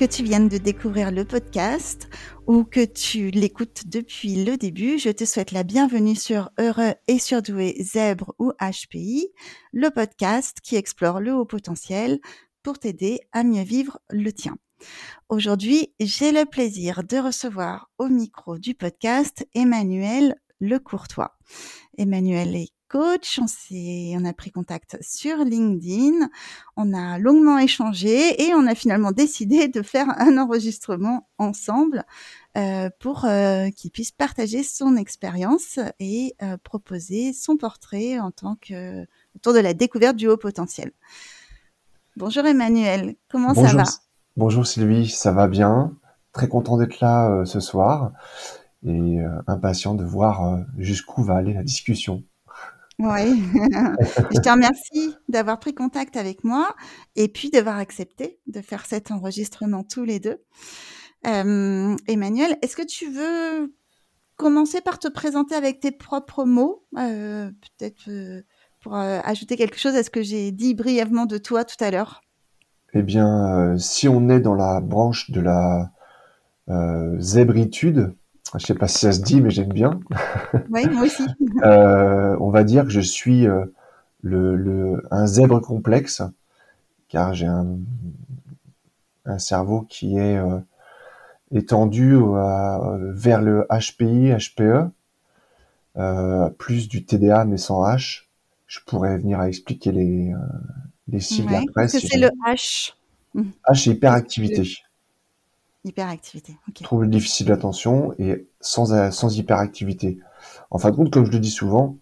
que 0.00 0.06
tu 0.06 0.22
viennes 0.22 0.48
de 0.48 0.56
découvrir 0.56 1.10
le 1.10 1.26
podcast 1.26 2.08
ou 2.46 2.64
que 2.64 2.86
tu 2.86 3.30
l'écoutes 3.30 3.82
depuis 3.86 4.46
le 4.46 4.56
début, 4.56 4.98
je 4.98 5.10
te 5.10 5.26
souhaite 5.26 5.52
la 5.52 5.62
bienvenue 5.62 6.16
sur 6.16 6.48
Heureux 6.58 6.94
et 7.06 7.18
surdoué 7.18 7.76
Zèbre 7.82 8.34
ou 8.38 8.50
HPI, 8.52 9.28
le 9.74 9.90
podcast 9.90 10.60
qui 10.62 10.76
explore 10.76 11.20
le 11.20 11.34
haut 11.34 11.44
potentiel 11.44 12.18
pour 12.62 12.78
t'aider 12.78 13.20
à 13.32 13.44
mieux 13.44 13.62
vivre 13.62 13.98
le 14.08 14.32
tien. 14.32 14.56
Aujourd'hui, 15.28 15.92
j'ai 16.00 16.32
le 16.32 16.46
plaisir 16.46 17.04
de 17.04 17.18
recevoir 17.18 17.90
au 17.98 18.08
micro 18.08 18.56
du 18.56 18.74
podcast 18.74 19.46
Emmanuel 19.52 20.34
Lecourtois. 20.60 21.36
Emmanuel 21.98 22.56
est 22.56 22.72
coach, 22.90 23.38
on, 23.40 23.46
on 24.18 24.24
a 24.24 24.32
pris 24.32 24.50
contact 24.50 24.98
sur 25.00 25.38
LinkedIn, 25.38 26.28
on 26.76 26.92
a 26.92 27.18
longuement 27.18 27.58
échangé 27.58 28.42
et 28.42 28.52
on 28.54 28.66
a 28.66 28.74
finalement 28.74 29.12
décidé 29.12 29.68
de 29.68 29.80
faire 29.80 30.08
un 30.18 30.36
enregistrement 30.38 31.28
ensemble 31.38 32.04
euh, 32.56 32.90
pour 32.98 33.24
euh, 33.24 33.70
qu'il 33.70 33.92
puisse 33.92 34.10
partager 34.10 34.64
son 34.64 34.96
expérience 34.96 35.78
et 36.00 36.34
euh, 36.42 36.56
proposer 36.62 37.32
son 37.32 37.56
portrait 37.56 38.18
en 38.18 38.32
tant 38.32 38.56
que 38.60 39.06
autour 39.36 39.54
de 39.54 39.60
la 39.60 39.72
découverte 39.72 40.16
du 40.16 40.26
haut 40.26 40.36
potentiel. 40.36 40.90
Bonjour 42.16 42.44
Emmanuel, 42.44 43.14
comment 43.30 43.54
ça 43.54 43.72
va? 43.72 43.84
Bonjour 44.36 44.66
Sylvie, 44.66 45.08
ça 45.08 45.30
va 45.30 45.46
bien? 45.46 45.94
Très 46.32 46.48
content 46.48 46.76
d'être 46.76 46.98
là 47.00 47.44
ce 47.44 47.60
soir 47.60 48.12
et 48.84 49.18
impatient 49.46 49.94
de 49.94 50.04
voir 50.04 50.58
jusqu'où 50.76 51.22
va 51.22 51.36
aller 51.36 51.54
la 51.54 51.62
discussion. 51.62 52.24
Oui, 53.02 53.42
je 54.30 54.40
te 54.40 54.50
remercie 54.50 55.16
d'avoir 55.30 55.58
pris 55.58 55.72
contact 55.72 56.18
avec 56.18 56.44
moi 56.44 56.74
et 57.16 57.28
puis 57.28 57.48
d'avoir 57.48 57.78
accepté 57.78 58.38
de 58.46 58.60
faire 58.60 58.84
cet 58.84 59.10
enregistrement 59.10 59.84
tous 59.84 60.04
les 60.04 60.20
deux. 60.20 60.36
Euh, 61.26 61.96
Emmanuel, 62.06 62.58
est-ce 62.60 62.76
que 62.76 62.86
tu 62.86 63.10
veux 63.10 63.74
commencer 64.36 64.82
par 64.82 64.98
te 64.98 65.08
présenter 65.08 65.54
avec 65.54 65.80
tes 65.80 65.92
propres 65.92 66.44
mots, 66.44 66.84
euh, 66.98 67.50
peut-être 67.78 68.08
euh, 68.08 68.42
pour 68.82 68.94
ajouter 68.94 69.56
quelque 69.56 69.78
chose 69.78 69.94
à 69.94 70.02
ce 70.02 70.10
que 70.10 70.22
j'ai 70.22 70.52
dit 70.52 70.74
brièvement 70.74 71.24
de 71.24 71.38
toi 71.38 71.64
tout 71.64 71.82
à 71.82 71.90
l'heure. 71.90 72.20
Eh 72.92 73.02
bien, 73.02 73.76
si 73.78 74.08
on 74.08 74.28
est 74.28 74.40
dans 74.40 74.54
la 74.54 74.80
branche 74.80 75.30
de 75.30 75.40
la 75.40 75.90
zébritude, 77.18 78.14
je 78.58 78.66
sais 78.66 78.74
pas 78.74 78.88
si 78.88 78.98
ça 78.98 79.12
se 79.12 79.20
dit, 79.20 79.40
mais 79.40 79.50
j'aime 79.50 79.72
bien. 79.72 80.00
Oui, 80.70 80.86
moi 80.88 81.02
aussi. 81.02 81.22
euh, 81.62 82.36
on 82.40 82.50
va 82.50 82.64
dire 82.64 82.84
que 82.84 82.90
je 82.90 83.00
suis 83.00 83.46
euh, 83.46 83.64
le, 84.22 84.56
le, 84.56 85.06
un 85.10 85.26
zèbre 85.26 85.60
complexe, 85.60 86.22
car 87.08 87.34
j'ai 87.34 87.46
un, 87.46 87.78
un, 89.24 89.38
cerveau 89.38 89.82
qui 89.82 90.16
est 90.16 90.36
euh, 90.38 90.58
étendu 91.52 92.16
à, 92.36 92.96
vers 93.00 93.42
le 93.42 93.66
HPI, 93.70 94.32
HPE, 94.32 94.90
plus 96.58 96.88
du 96.88 97.04
TDA 97.04 97.44
mais 97.44 97.58
sans 97.58 97.84
H. 97.84 98.24
Je 98.66 98.80
pourrais 98.86 99.18
venir 99.18 99.40
à 99.40 99.48
expliquer 99.48 99.90
les, 99.90 100.32
les 101.08 101.20
sigles 101.20 101.52
ouais, 101.52 101.64
après. 101.68 101.88
Si 101.88 102.06
c'est 102.06 102.18
le 102.18 102.30
H. 102.46 102.94
H, 103.68 103.90
hyperactivité. 103.90 104.62
Hyperactivité, 105.84 106.56
ok. 106.68 106.82
Trouble 106.82 107.08
difficile 107.08 107.46
d'attention 107.46 108.14
et 108.18 108.46
sans, 108.60 108.92
euh, 108.92 109.10
sans 109.10 109.36
hyperactivité. 109.36 110.18
En 110.70 110.78
fin 110.78 110.90
de 110.90 110.96
compte, 110.96 111.10
comme 111.10 111.24
je 111.24 111.32
le 111.32 111.38
dis 111.38 111.50
souvent, 111.50 111.96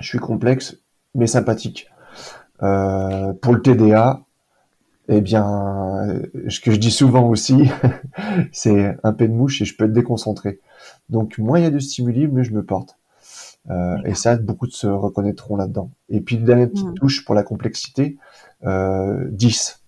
je 0.00 0.06
suis 0.06 0.18
complexe 0.18 0.78
mais 1.14 1.26
sympathique. 1.26 1.88
Euh, 2.62 3.32
pour 3.34 3.54
le 3.54 3.60
TDA, 3.60 4.22
eh 5.08 5.20
bien, 5.20 6.20
ce 6.48 6.60
que 6.60 6.70
je 6.70 6.76
dis 6.76 6.90
souvent 6.90 7.28
aussi, 7.28 7.70
c'est 8.52 8.96
un 9.02 9.12
peu 9.12 9.28
de 9.28 9.32
mouche 9.32 9.60
et 9.60 9.64
je 9.64 9.76
peux 9.76 9.84
être 9.84 9.92
déconcentré. 9.92 10.60
Donc, 11.08 11.38
moins 11.38 11.58
il 11.58 11.62
y 11.64 11.66
a 11.66 11.70
de 11.70 11.78
stimuli, 11.78 12.28
mieux 12.28 12.44
je 12.44 12.52
me 12.52 12.64
porte. 12.64 12.96
Euh, 13.70 13.96
et 14.04 14.14
ça, 14.14 14.36
beaucoup 14.36 14.68
se 14.68 14.86
reconnaîtront 14.86 15.56
là-dedans. 15.56 15.90
Et 16.08 16.20
puis, 16.20 16.36
dernière 16.38 16.70
petite 16.70 16.86
mmh. 16.86 16.94
touche 16.94 17.24
pour 17.24 17.34
la 17.34 17.42
complexité, 17.42 18.16
euh, 18.64 19.26
10. 19.30 19.80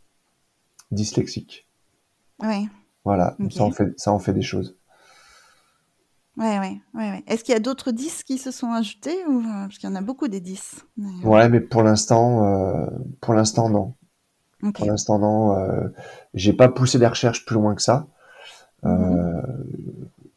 Dyslexique. 0.91 1.67
Oui. 2.43 2.69
Voilà, 3.05 3.37
okay. 3.39 3.55
ça, 3.55 3.65
en 3.65 3.71
fait, 3.71 3.99
ça 3.99 4.13
en 4.13 4.19
fait 4.19 4.33
des 4.33 4.43
choses. 4.43 4.77
Ouais, 6.37 6.59
ouais, 6.59 6.81
ouais, 6.95 7.11
ouais. 7.11 7.23
Est-ce 7.29 7.45
qu'il 7.45 7.53
y 7.53 7.57
a 7.57 7.61
d'autres 7.61 7.93
10 7.93 8.25
qui 8.25 8.39
se 8.39 8.51
sont 8.51 8.73
ajoutés 8.73 9.25
ou 9.29 9.43
parce 9.43 9.79
qu'il 9.79 9.89
y 9.89 9.93
en 9.93 9.95
a 9.95 10.01
beaucoup 10.01 10.27
des 10.27 10.41
10 10.41 10.85
mais... 10.97 11.25
Ouais, 11.25 11.49
mais 11.49 11.61
pour 11.61 11.83
l'instant, 11.85 12.45
euh, 12.45 12.87
pour 13.21 13.35
l'instant 13.35 13.69
non. 13.69 13.95
Okay. 14.63 14.73
Pour 14.73 14.87
l'instant 14.87 15.19
non. 15.19 15.57
Euh, 15.57 15.89
j'ai 16.33 16.53
pas 16.53 16.69
poussé 16.69 16.99
les 16.99 17.07
recherches 17.07 17.45
plus 17.45 17.55
loin 17.55 17.75
que 17.75 17.83
ça. 17.83 18.07
Mm 18.83 18.89
-hmm. 18.89 19.43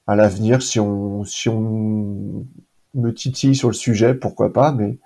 À 0.05 0.15
l'avenir, 0.15 0.61
si 0.61 0.79
on 0.79 1.23
si 1.25 1.49
on 1.49 2.45
me 2.93 3.13
titille 3.13 3.55
sur 3.55 3.69
le 3.69 3.73
sujet, 3.73 4.13
pourquoi 4.13 4.53
pas, 4.53 4.71
mais 4.71 4.99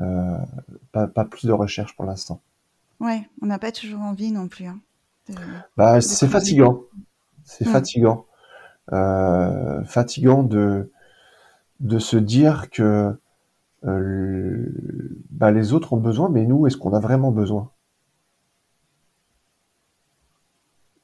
euh, 0.00 0.38
pas, 0.92 1.06
pas 1.06 1.24
plus 1.24 1.46
de 1.46 1.52
recherches 1.52 1.94
pour 1.96 2.04
l'instant. 2.04 2.40
Ouais, 3.00 3.28
on 3.42 3.46
n'a 3.46 3.58
pas 3.58 3.72
toujours 3.72 4.00
envie 4.00 4.32
non 4.32 4.48
plus. 4.48 4.66
Hein, 4.66 4.80
bah, 5.76 6.00
c'est 6.00 6.28
fatigant. 6.28 6.82
C'est 7.44 7.66
mmh. 7.66 7.72
fatigant. 7.72 8.26
Euh, 8.92 9.82
fatigant 9.84 10.42
de, 10.42 10.90
de 11.80 11.98
se 11.98 12.16
dire 12.16 12.70
que 12.70 13.14
euh, 13.84 14.66
bah, 15.30 15.50
les 15.50 15.72
autres 15.72 15.92
ont 15.92 16.00
besoin, 16.00 16.28
mais 16.28 16.44
nous, 16.44 16.66
est-ce 16.66 16.76
qu'on 16.76 16.92
a 16.92 17.00
vraiment 17.00 17.30
besoin? 17.30 17.70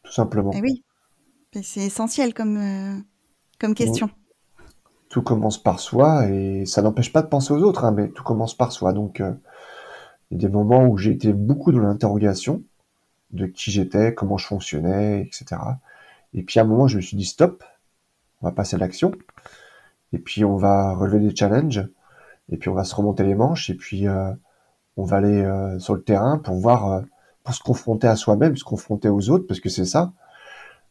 Tout 0.02 0.12
simplement. 0.12 0.52
Et 0.52 0.58
Eh 0.58 0.62
oui, 0.62 0.84
c'est 1.62 1.80
essentiel 1.80 2.34
comme, 2.34 2.56
euh, 2.56 3.00
comme 3.58 3.74
question. 3.74 4.10
Tout 5.08 5.22
commence 5.22 5.60
par 5.60 5.80
soi 5.80 6.28
et 6.28 6.66
ça 6.66 6.82
n'empêche 6.82 7.12
pas 7.12 7.22
de 7.22 7.28
penser 7.28 7.52
aux 7.52 7.62
autres, 7.62 7.84
hein, 7.84 7.90
mais 7.90 8.10
tout 8.10 8.22
commence 8.22 8.56
par 8.56 8.72
soi. 8.72 8.92
Donc, 8.92 9.20
il 10.30 10.40
y 10.40 10.44
a 10.44 10.48
des 10.48 10.52
moments 10.52 10.86
où 10.86 10.96
j'ai 10.98 11.10
été 11.10 11.32
beaucoup 11.32 11.72
dans 11.72 11.80
l'interrogation 11.80 12.62
de 13.32 13.46
qui 13.46 13.70
j'étais, 13.70 14.14
comment 14.14 14.38
je 14.38 14.46
fonctionnais, 14.46 15.22
etc. 15.22 15.60
Et 16.34 16.42
puis 16.42 16.60
à 16.60 16.62
un 16.62 16.66
moment, 16.66 16.88
je 16.88 16.96
me 16.96 17.02
suis 17.02 17.16
dit 17.16 17.24
stop, 17.24 17.64
on 18.42 18.46
va 18.46 18.52
passer 18.52 18.76
à 18.76 18.78
l'action. 18.78 19.12
Et 20.12 20.18
puis 20.18 20.44
on 20.44 20.56
va 20.56 20.94
relever 20.94 21.20
des 21.20 21.34
challenges. 21.34 21.86
Et 22.48 22.56
puis 22.56 22.68
on 22.68 22.74
va 22.74 22.84
se 22.84 22.94
remonter 22.94 23.22
les 23.22 23.34
manches. 23.34 23.70
Et 23.70 23.74
puis 23.74 24.08
euh, 24.08 24.32
on 24.96 25.04
va 25.04 25.16
aller 25.16 25.42
euh, 25.42 25.78
sur 25.78 25.94
le 25.94 26.02
terrain 26.02 26.38
pour 26.38 26.56
voir, 26.56 26.92
euh, 26.92 27.00
pour 27.42 27.54
se 27.54 27.62
confronter 27.62 28.06
à 28.06 28.16
soi-même, 28.16 28.56
se 28.56 28.64
confronter 28.64 29.08
aux 29.08 29.30
autres, 29.30 29.46
parce 29.46 29.60
que 29.60 29.68
c'est 29.68 29.86
ça, 29.86 30.12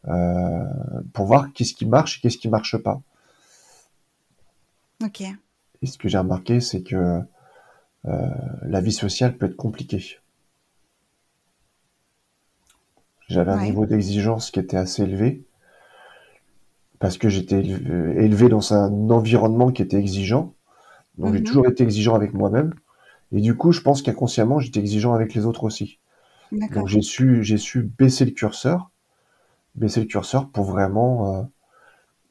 euh, 0.08 0.64
pour 1.12 1.26
voir 1.26 1.52
qu'est-ce 1.52 1.74
qui 1.74 1.86
marche 1.86 2.18
et 2.18 2.20
qu'est-ce 2.20 2.38
qui 2.38 2.48
marche 2.48 2.76
pas. 2.76 3.00
Ok. 5.02 5.22
Et 5.82 5.86
ce 5.86 5.96
que 5.96 6.08
j'ai 6.08 6.18
remarqué, 6.18 6.60
c'est 6.60 6.82
que 6.82 7.20
la 8.04 8.80
vie 8.80 8.92
sociale 8.92 9.36
peut 9.36 9.46
être 9.46 9.56
compliquée. 9.56 10.19
J'avais 13.30 13.52
un 13.52 13.58
Ouais. 13.58 13.64
niveau 13.64 13.86
d'exigence 13.86 14.50
qui 14.50 14.60
était 14.60 14.76
assez 14.76 15.02
élevé 15.02 15.44
parce 16.98 17.16
que 17.16 17.28
j'étais 17.28 17.60
élevé 17.60 18.24
élevé 18.24 18.48
dans 18.48 18.74
un 18.74 19.10
environnement 19.10 19.70
qui 19.72 19.82
était 19.82 19.96
exigeant. 19.96 20.54
Donc 21.18 21.34
j'ai 21.34 21.40
Mhm. 21.40 21.46
toujours 21.46 21.68
été 21.68 21.84
exigeant 21.84 22.14
avec 22.14 22.34
moi-même. 22.34 22.74
Et 23.32 23.40
du 23.40 23.56
coup, 23.56 23.72
je 23.72 23.80
pense 23.82 24.02
qu'inconsciemment, 24.02 24.60
j'étais 24.60 24.80
exigeant 24.80 25.14
avec 25.14 25.34
les 25.34 25.46
autres 25.46 25.64
aussi. 25.64 25.98
Donc 26.52 26.88
j'ai 26.88 27.02
su, 27.02 27.44
j'ai 27.44 27.58
su 27.58 27.82
baisser 27.82 28.24
le 28.24 28.32
curseur, 28.32 28.90
baisser 29.76 30.00
le 30.00 30.06
curseur 30.06 30.48
pour 30.50 30.64
vraiment 30.66 31.36
euh, 31.36 31.42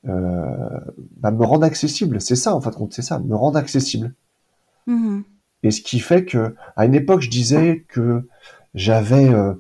euh, 0.10 0.80
bah, 1.18 1.32
me 1.32 1.44
rendre 1.46 1.66
accessible. 1.66 2.22
C'est 2.22 2.36
ça, 2.36 2.56
en 2.56 2.62
fin 2.62 2.72
de 2.72 2.76
compte, 2.76 2.94
c'est 2.94 3.02
ça, 3.02 3.20
me 3.20 3.36
rendre 3.36 3.58
accessible. 3.58 4.14
Mhm. 4.88 5.24
Et 5.64 5.72
ce 5.72 5.82
qui 5.82 6.00
fait 6.00 6.26
que, 6.26 6.56
à 6.76 6.86
une 6.86 6.96
époque, 6.96 7.22
je 7.22 7.30
disais 7.30 7.86
que 7.88 8.28
j'avais 8.76 9.30
euh, 9.30 9.54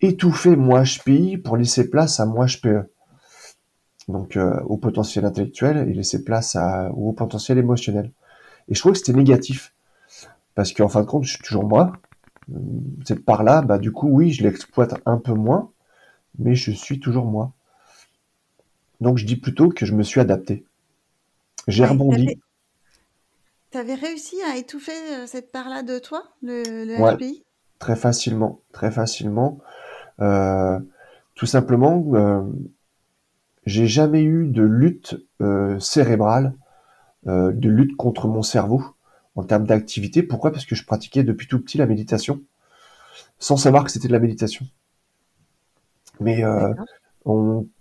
étouffé 0.00 0.56
mon 0.56 0.82
HPI 0.82 1.38
pour 1.38 1.56
laisser 1.56 1.90
place 1.90 2.20
à 2.20 2.26
mon 2.26 2.44
HPE. 2.44 2.90
Donc, 4.08 4.36
euh, 4.36 4.60
au 4.66 4.76
potentiel 4.76 5.24
intellectuel 5.24 5.88
et 5.88 5.92
laisser 5.94 6.24
place 6.24 6.54
à, 6.56 6.90
au 6.92 7.12
potentiel 7.12 7.58
émotionnel. 7.58 8.12
Et 8.68 8.74
je 8.74 8.80
trouvais 8.80 8.94
que 8.94 8.98
c'était 9.00 9.14
négatif. 9.14 9.74
Parce 10.54 10.72
qu'en 10.72 10.88
fin 10.88 11.02
de 11.02 11.06
compte, 11.06 11.24
je 11.24 11.30
suis 11.34 11.42
toujours 11.44 11.64
moi. 11.66 11.92
Euh, 12.54 12.58
Cette 13.06 13.24
part-là, 13.24 13.62
bah, 13.62 13.78
du 13.78 13.92
coup, 13.92 14.08
oui, 14.08 14.32
je 14.32 14.42
l'exploite 14.44 14.94
un 15.06 15.18
peu 15.18 15.34
moins, 15.34 15.70
mais 16.38 16.54
je 16.56 16.72
suis 16.72 17.00
toujours 17.00 17.26
moi. 17.26 17.52
Donc, 19.00 19.16
je 19.16 19.24
dis 19.24 19.36
plutôt 19.36 19.70
que 19.70 19.86
je 19.86 19.94
me 19.94 20.02
suis 20.02 20.20
adapté. 20.20 20.66
J'ai 21.68 21.84
Ouais, 21.84 21.86
rebondi. 21.86 22.26
t'avais, 22.26 22.40
t'avais 23.70 23.94
réussi 23.94 24.42
à 24.42 24.56
étouffer 24.56 24.92
euh, 25.14 25.26
cette 25.28 25.52
part-là 25.52 25.82
de 25.84 25.98
toi, 26.00 26.24
le, 26.42 26.84
le 26.84 26.94
Ouais, 26.96 27.16
très 27.78 27.96
facilement, 27.96 28.60
très 28.72 28.90
facilement. 28.90 29.58
Euh, 30.20 30.78
tout 31.34 31.46
simplement, 31.46 32.04
euh, 32.14 32.42
j'ai 33.64 33.86
jamais 33.86 34.22
eu 34.22 34.46
de 34.46 34.62
lutte 34.62 35.16
euh, 35.40 35.78
cérébrale, 35.80 36.54
de 37.24 37.68
lutte 37.68 37.96
contre 37.96 38.28
mon 38.28 38.42
cerveau 38.42 38.84
en 39.34 39.42
termes 39.42 39.66
d'activité. 39.66 40.22
Pourquoi? 40.22 40.52
Parce 40.52 40.64
que 40.64 40.76
je 40.76 40.86
pratiquais 40.86 41.24
depuis 41.24 41.48
tout 41.48 41.60
petit 41.60 41.76
la 41.76 41.86
méditation, 41.86 42.40
sans 43.40 43.56
savoir 43.56 43.82
que 43.82 43.90
c'était 43.90 44.06
de 44.06 44.12
la 44.12 44.20
méditation. 44.20 44.64
Mais 46.20 46.44
euh, 46.44 46.72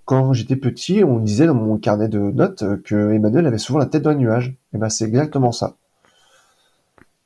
quand 0.06 0.34
j'étais 0.34 0.56
petit, 0.56 1.04
on 1.04 1.20
disait 1.20 1.46
dans 1.46 1.54
mon 1.54 1.78
carnet 1.78 2.08
de 2.08 2.18
notes 2.18 2.81
que 2.81 3.12
Emmanuel 3.12 3.46
avait 3.46 3.60
souvent 3.60 3.78
la 3.78 3.86
tête 3.86 4.02
dans 4.02 4.10
un 4.10 4.16
nuage. 4.16 4.56
Et 4.74 4.80
ben 4.80 4.90
c'est 4.90 5.06
exactement 5.06 5.52
ça. 5.52 5.78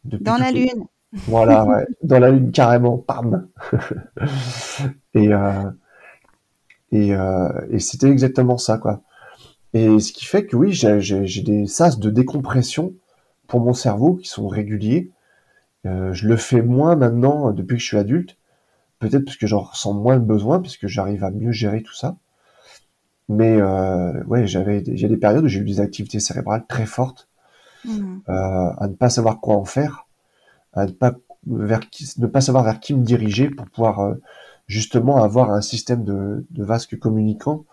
dans 0.04 0.36
la 0.36 0.52
lune. 0.52 0.88
Voilà, 1.12 1.66
ouais, 1.66 1.88
dans 2.04 2.20
la 2.20 2.32
lune 2.32 2.52
carrément, 2.52 2.98
pam. 2.98 3.48
et 5.16 5.34
euh, 5.34 5.72
et, 6.92 7.14
euh, 7.14 7.50
et 7.70 7.80
c'était 7.80 8.10
exactement 8.10 8.58
ça, 8.58 8.78
quoi. 8.78 9.02
Et 9.74 10.00
ce 10.00 10.12
qui 10.12 10.26
fait 10.26 10.46
que 10.46 10.56
oui, 10.56 10.72
j'ai 10.72 11.44
des 11.44 11.68
sas 11.68 12.00
de 12.00 12.10
décompression 12.10 12.94
pour 13.48 13.62
mon 13.62 13.74
cerveau 13.74 14.16
qui 14.16 14.28
sont 14.28 14.48
réguliers. 14.48 15.12
Euh, 15.86 16.14
je 16.14 16.28
le 16.28 16.36
fais 16.36 16.62
moins 16.62 16.96
maintenant 16.96 17.52
depuis 17.52 17.78
que 17.78 17.82
je 17.82 17.88
suis 17.88 17.98
adulte, 17.98 18.38
peut-être 19.00 19.26
parce 19.26 19.38
que 19.38 19.48
j'en 19.48 19.62
ressens 19.62 19.94
moins 19.94 20.16
le 20.16 20.22
besoin, 20.22 20.60
puisque 20.60 20.88
j'arrive 20.88 21.24
à 21.24 21.32
mieux 21.32 21.52
gérer 21.52 21.82
tout 21.84 21.94
ça. 21.94 22.18
Mais 23.30 23.62
ouais, 24.26 24.48
j'avais 24.48 24.80
il 24.82 25.00
y 25.00 25.06
a 25.06 25.08
des 25.08 25.18
périodes 25.18 25.46
où 25.46 25.48
j'ai 25.48 25.60
eu 25.60 25.66
des 25.66 25.80
activités 25.80 26.20
cérébrales 26.20 26.66
très 26.68 26.88
fortes, 26.88 27.30
mmh. 27.86 28.22
à 28.28 28.88
ne 28.88 28.94
pas 28.94 29.12
savoir 29.12 29.40
quoi 29.40 29.56
en 29.56 29.66
faire, 29.66 30.09
à 30.74 30.86
ne 30.86 30.92
pas 30.92 31.16
vers 31.46 31.90
qui, 31.90 32.10
ne 32.18 32.28
pas 32.28 32.42
savoir 32.42 32.64
vers 32.64 32.80
qui 32.80 32.94
me 32.94 33.04
diriger 33.04 33.50
pour 33.50 33.66
pouvoir 33.68 34.00
euh, 34.02 34.16
justement 34.68 35.24
avoir 35.24 35.52
un 35.52 35.62
système 35.62 36.04
de, 36.04 36.46
de 36.50 36.64
vasque 36.64 36.98
communicant, 37.00 37.66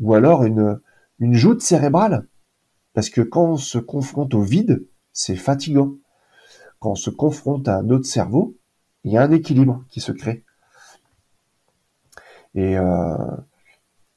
ou 0.00 0.14
alors 0.14 0.44
une 0.44 0.80
une 1.20 1.34
joute 1.34 1.62
cérébrale, 1.62 2.26
parce 2.94 3.10
que 3.10 3.20
quand 3.20 3.44
on 3.44 3.56
se 3.56 3.78
confronte 3.78 4.34
au 4.34 4.42
vide, 4.42 4.86
c'est 5.12 5.36
fatigant. 5.36 5.94
Quand 6.78 6.92
on 6.92 6.94
se 6.94 7.10
confronte 7.10 7.66
à 7.66 7.76
un 7.78 7.90
autre 7.90 8.06
cerveau, 8.06 8.56
il 9.02 9.12
y 9.12 9.16
a 9.16 9.22
un 9.22 9.32
équilibre 9.32 9.84
qui 9.88 10.00
se 10.00 10.12
crée. 10.12 10.44
Et 12.54 12.78
euh, 12.78 13.16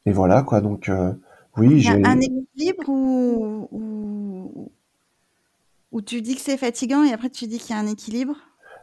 et 0.05 0.11
voilà 0.11 0.43
quoi. 0.43 0.61
Donc 0.61 0.89
euh, 0.89 1.13
oui, 1.57 1.79
j'ai 1.79 2.03
un 2.05 2.19
équilibre 2.19 2.87
où, 2.87 4.71
où, 5.91 6.01
tu 6.01 6.21
dis 6.21 6.35
que 6.35 6.41
c'est 6.41 6.57
fatigant 6.57 7.03
et 7.03 7.13
après 7.13 7.29
tu 7.29 7.47
dis 7.47 7.59
qu'il 7.59 7.75
y 7.75 7.79
a 7.79 7.81
un 7.81 7.87
équilibre? 7.87 8.35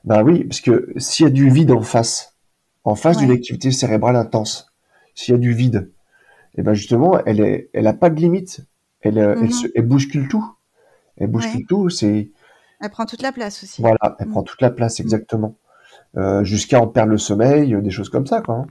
Ben 0.04 0.22
oui, 0.22 0.44
parce 0.44 0.60
que 0.60 0.92
s'il 0.96 1.24
y 1.24 1.26
a 1.26 1.32
du 1.32 1.50
vide 1.50 1.70
en 1.70 1.82
face, 1.82 2.36
en 2.84 2.94
face 2.94 3.18
d'une 3.18 3.30
activité 3.30 3.70
cérébrale 3.72 4.16
intense, 4.16 4.72
s'il 5.14 5.32
y 5.32 5.34
a 5.36 5.38
du 5.38 5.52
vide, 5.52 5.90
et 6.56 6.62
ben 6.62 6.74
justement, 6.74 7.22
elle 7.24 7.40
est, 7.40 7.70
elle 7.72 7.86
a 7.86 7.92
pas 7.92 8.10
de 8.10 8.20
limite. 8.20 8.60
Elle, 9.00 9.18
euh, 9.18 9.36
elle, 9.40 9.52
se, 9.52 9.66
elle 9.74 9.86
bouscule 9.86 10.28
tout. 10.28 10.44
Elle 11.16 11.28
bouscule 11.28 11.66
tout. 11.66 11.88
C'est. 11.88 12.30
Elle 12.80 12.90
prend 12.90 13.06
toute 13.06 13.22
la 13.22 13.32
place 13.32 13.62
aussi. 13.62 13.80
Voilà, 13.80 14.16
elle 14.18 14.28
prend 14.28 14.42
toute 14.42 14.60
la 14.60 14.70
place 14.70 14.98
exactement. 14.98 15.56
Euh, 16.16 16.42
jusqu'à 16.42 16.80
en 16.80 16.86
perdre 16.88 17.12
le 17.12 17.18
sommeil, 17.18 17.80
des 17.82 17.90
choses 17.90 18.08
comme 18.08 18.26
ça, 18.26 18.40
quoi. 18.40 18.54
Hein 18.54 18.66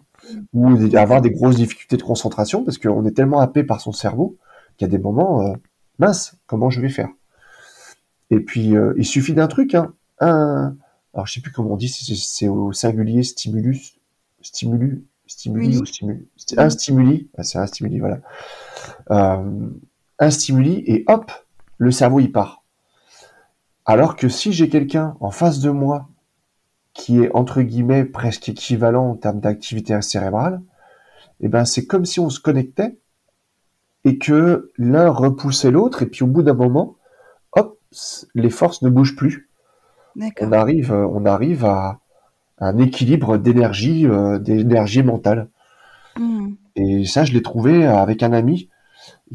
ou 0.53 0.95
avoir 0.95 1.21
des 1.21 1.31
grosses 1.31 1.55
difficultés 1.55 1.97
de 1.97 2.03
concentration 2.03 2.63
parce 2.63 2.77
qu'on 2.77 3.05
est 3.05 3.11
tellement 3.11 3.39
happé 3.39 3.63
par 3.63 3.81
son 3.81 3.91
cerveau 3.91 4.37
qu'il 4.77 4.87
y 4.87 4.89
a 4.89 4.91
des 4.91 5.01
moments, 5.01 5.41
euh, 5.41 5.53
mince, 5.99 6.35
comment 6.45 6.69
je 6.69 6.81
vais 6.81 6.89
faire? 6.89 7.09
Et 8.29 8.39
puis, 8.39 8.75
euh, 8.75 8.93
il 8.97 9.05
suffit 9.05 9.33
d'un 9.33 9.47
truc, 9.47 9.75
hein, 9.75 9.93
un, 10.19 10.75
alors 11.13 11.27
je 11.27 11.33
sais 11.33 11.41
plus 11.41 11.51
comment 11.51 11.73
on 11.73 11.77
dit, 11.77 11.89
c'est 11.89 12.47
au 12.47 12.71
singulier 12.73 13.23
stimulus, 13.23 13.97
stimulus, 14.41 15.03
stimuli 15.25 15.77
ou 15.77 15.85
stimulus, 15.85 16.27
un 16.57 16.69
stimuli, 16.69 17.29
ah, 17.37 17.43
c'est 17.43 17.57
un 17.57 17.67
stimuli, 17.67 17.99
voilà, 17.99 18.19
euh, 19.11 19.69
un 20.19 20.31
stimuli 20.31 20.83
et 20.85 21.03
hop, 21.07 21.31
le 21.77 21.91
cerveau 21.91 22.19
y 22.19 22.27
part. 22.27 22.63
Alors 23.85 24.15
que 24.15 24.27
si 24.27 24.51
j'ai 24.51 24.69
quelqu'un 24.69 25.15
en 25.19 25.31
face 25.31 25.59
de 25.59 25.69
moi 25.69 26.09
qui 26.93 27.23
est 27.23 27.31
entre 27.33 27.61
guillemets 27.61 28.03
presque 28.03 28.49
équivalent 28.49 29.11
en 29.11 29.15
termes 29.15 29.39
d'activité 29.39 30.01
cérébrale, 30.01 30.61
et 31.39 31.45
eh 31.45 31.47
ben 31.49 31.65
c'est 31.65 31.85
comme 31.85 32.05
si 32.05 32.19
on 32.19 32.29
se 32.29 32.39
connectait 32.39 32.97
et 34.03 34.17
que 34.17 34.71
l'un 34.77 35.09
repoussait 35.09 35.71
l'autre 35.71 36.01
et 36.01 36.07
puis 36.07 36.23
au 36.23 36.27
bout 36.27 36.41
d'un 36.41 36.53
moment, 36.53 36.95
les 38.35 38.49
forces 38.49 38.81
ne 38.81 38.89
bougent 38.89 39.15
plus. 39.15 39.49
On 40.41 40.51
arrive, 40.51 40.91
on 40.91 41.25
arrive 41.25 41.63
à 41.65 41.99
un 42.59 42.77
équilibre 42.79 43.37
d'énergie, 43.37 44.07
euh, 44.07 44.39
d'énergie 44.39 45.03
mentale. 45.03 45.47
Mmh. 46.17 46.53
Et 46.75 47.05
ça, 47.05 47.23
je 47.23 47.33
l'ai 47.33 47.43
trouvé 47.43 47.85
avec 47.85 48.23
un 48.23 48.33
ami 48.33 48.69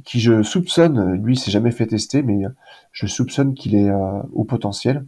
qui 0.05 0.21
je 0.21 0.43
soupçonne, 0.43 1.23
lui, 1.23 1.37
s'est 1.37 1.51
jamais 1.51 1.71
fait 1.71 1.87
tester, 1.87 2.23
mais 2.23 2.45
je 2.91 3.07
soupçonne 3.07 3.55
qu'il 3.55 3.75
est 3.75 3.91
euh, 3.91 4.23
au 4.33 4.45
potentiel 4.45 5.05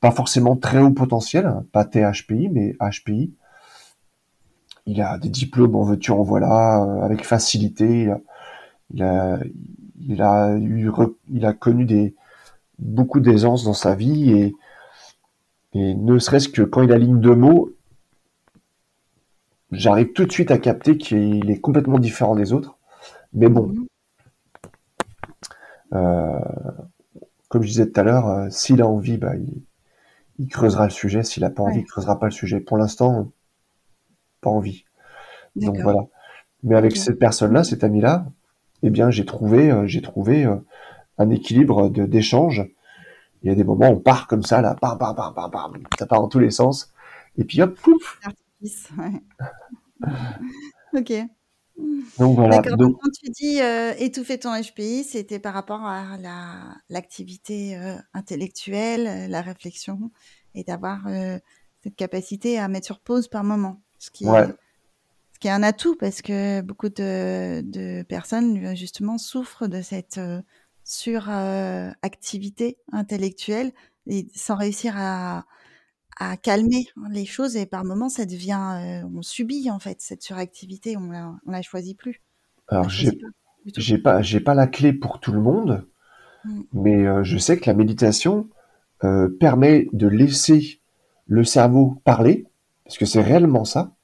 pas 0.00 0.10
forcément 0.10 0.56
très 0.56 0.80
haut 0.80 0.90
potentiel, 0.90 1.46
hein, 1.46 1.64
pas 1.72 1.84
THPI, 1.84 2.48
mais 2.48 2.74
HPI. 2.80 3.34
Il 4.86 5.02
a 5.02 5.18
des 5.18 5.28
diplômes 5.28 5.76
en 5.76 5.82
voiture 5.82 6.18
en 6.18 6.22
voilà, 6.22 6.82
euh, 6.82 7.02
avec 7.02 7.24
facilité. 7.24 8.10
Il 8.92 9.02
a, 9.02 9.38
il 10.00 10.22
a, 10.22 10.56
eu, 10.56 10.90
il 11.28 11.44
a 11.44 11.52
connu 11.52 11.84
des, 11.84 12.14
beaucoup 12.80 13.20
d'aisance 13.20 13.64
dans 13.64 13.74
sa 13.74 13.94
vie 13.94 14.30
et, 14.32 14.56
et 15.74 15.94
ne 15.94 16.18
serait-ce 16.18 16.48
que 16.48 16.62
quand 16.62 16.82
il 16.82 16.92
aligne 16.92 17.20
deux 17.20 17.34
mots, 17.34 17.70
j'arrive 19.70 20.12
tout 20.12 20.24
de 20.24 20.32
suite 20.32 20.50
à 20.50 20.58
capter 20.58 20.96
qu'il 20.96 21.50
est 21.50 21.60
complètement 21.60 21.98
différent 21.98 22.34
des 22.34 22.52
autres. 22.52 22.76
Mais 23.32 23.48
bon, 23.48 23.68
mhm. 23.68 23.86
euh, 25.94 26.40
comme 27.48 27.62
je 27.62 27.68
disais 27.68 27.90
tout 27.90 28.00
à 28.00 28.02
l'heure, 28.02 28.28
euh, 28.28 28.48
s'il 28.50 28.82
a 28.82 28.86
envie, 28.86 29.18
bah, 29.18 29.36
il, 29.36 29.62
il 30.38 30.48
creusera 30.48 30.84
le 30.84 30.90
sujet. 30.90 31.22
S'il 31.22 31.44
a 31.44 31.50
pas 31.50 31.62
envie, 31.62 31.80
il 31.80 31.84
creusera 31.84 32.18
pas 32.18 32.26
le 32.26 32.32
sujet. 32.32 32.60
Pour 32.60 32.76
l'instant, 32.76 33.30
pas 34.40 34.50
envie. 34.50 34.84
Donc 35.54 35.78
voilà. 35.80 36.06
Mais 36.62 36.76
avec 36.76 36.96
cette 36.96 37.18
personne-là, 37.18 37.64
cet 37.64 37.84
ami-là, 37.84 38.26
eh 38.82 38.90
bien, 38.90 39.10
j'ai 39.10 39.24
trouvé, 39.24 39.70
euh, 39.70 39.86
j'ai 39.86 40.02
trouvé 40.02 40.46
un 41.20 41.30
équilibre 41.30 41.88
d'échange. 41.88 42.66
Il 43.42 43.48
y 43.48 43.52
a 43.52 43.54
des 43.54 43.64
moments 43.64 43.90
où 43.90 43.96
on 43.96 44.00
part 44.00 44.26
comme 44.26 44.42
ça, 44.42 44.60
là, 44.60 44.76
bam, 44.80 44.98
bam, 44.98 45.14
bam, 45.14 45.32
bam, 45.34 45.50
bam, 45.50 45.82
ça 45.98 46.06
part 46.06 46.20
dans 46.20 46.28
tous 46.28 46.38
les 46.38 46.50
sens. 46.50 46.92
Et 47.36 47.44
puis 47.44 47.62
hop, 47.62 47.78
pouf. 47.78 48.20
ok. 50.94 51.12
Donc 52.18 52.36
voilà. 52.36 52.60
Donc, 52.60 52.98
quand 53.00 53.10
tu 53.10 53.30
dis 53.30 53.60
euh, 53.60 53.92
étouffer 53.98 54.38
ton 54.38 54.50
HPI, 54.50 55.04
c'était 55.04 55.38
par 55.38 55.54
rapport 55.54 55.84
à 55.84 56.16
l'activité 56.88 57.76
euh, 57.76 57.96
intellectuelle, 58.12 59.30
la 59.30 59.40
réflexion, 59.40 60.10
et 60.54 60.64
d'avoir 60.64 61.06
euh, 61.06 61.38
cette 61.82 61.96
capacité 61.96 62.58
à 62.58 62.68
mettre 62.68 62.86
sur 62.86 63.00
pause 63.00 63.28
par 63.28 63.44
moment. 63.44 63.80
Ce 63.98 64.10
qui, 64.10 64.24
est, 64.24 64.46
ce 65.34 65.40
qui 65.40 65.48
est 65.48 65.50
un 65.50 65.62
atout 65.62 65.94
parce 65.94 66.22
que 66.22 66.62
beaucoup 66.62 66.88
de, 66.88 67.60
de 67.62 68.02
personnes 68.02 68.74
justement 68.74 69.18
souffrent 69.18 69.68
de 69.68 69.82
cette 69.82 70.18
suractivité 70.90 72.78
intellectuelle 72.90 73.70
et 74.08 74.26
sans 74.34 74.56
réussir 74.56 74.94
à, 74.96 75.44
à 76.18 76.36
calmer 76.36 76.88
les 77.12 77.24
choses 77.24 77.56
et 77.56 77.64
par 77.64 77.84
moments 77.84 78.08
ça 78.08 78.26
devient 78.26 79.02
euh, 79.04 79.08
on 79.14 79.22
subit 79.22 79.70
en 79.70 79.78
fait 79.78 80.00
cette 80.00 80.22
suractivité 80.22 80.96
on 80.96 81.12
la, 81.12 81.32
on 81.46 81.52
la 81.52 81.62
choisit 81.62 81.96
plus. 81.96 82.20
Alors 82.66 82.88
j'ai 82.88 83.98
pas 83.98 84.20
j'ai 84.20 84.40
pas 84.40 84.54
la 84.54 84.66
clé 84.66 84.92
pour 84.92 85.20
tout 85.20 85.30
le 85.30 85.40
monde 85.40 85.86
mmh. 86.44 86.60
mais 86.72 87.06
euh, 87.06 87.22
je 87.22 87.38
sais 87.38 87.56
que 87.56 87.70
la 87.70 87.74
méditation 87.74 88.48
permet 89.38 89.88
de 89.94 90.08
laisser 90.08 90.82
le 91.26 91.42
cerveau 91.42 92.02
parler 92.04 92.46
parce 92.84 92.98
que 92.98 93.06
c'est 93.06 93.22
réellement 93.22 93.64
ça. 93.64 93.94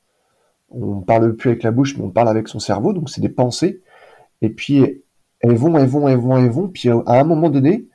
On 0.71 1.02
parle 1.02 1.37
plus 1.37 1.50
avec 1.50 1.64
la 1.64 1.71
bouche 1.71 1.99
mais 1.99 2.05
on 2.05 2.11
parle 2.11 2.28
avec 2.28 2.49
son 2.49 2.61
cerveau 2.61 2.93
donc 2.93 3.11
c'est 3.11 3.21
des 3.21 3.28
pensées. 3.28 3.83
Et 4.40 4.50
puis 4.50 5.02
elles 5.40 5.57
vont 5.57 5.76
elles 5.76 5.88
vont 5.88 6.09
elles 6.09 6.19
vont 6.19 6.37
elles 6.37 6.50
vont 6.50 6.69
puis 6.69 6.88
à 6.88 7.02
un 7.07 7.25
moment 7.25 7.50
donné 7.50 7.87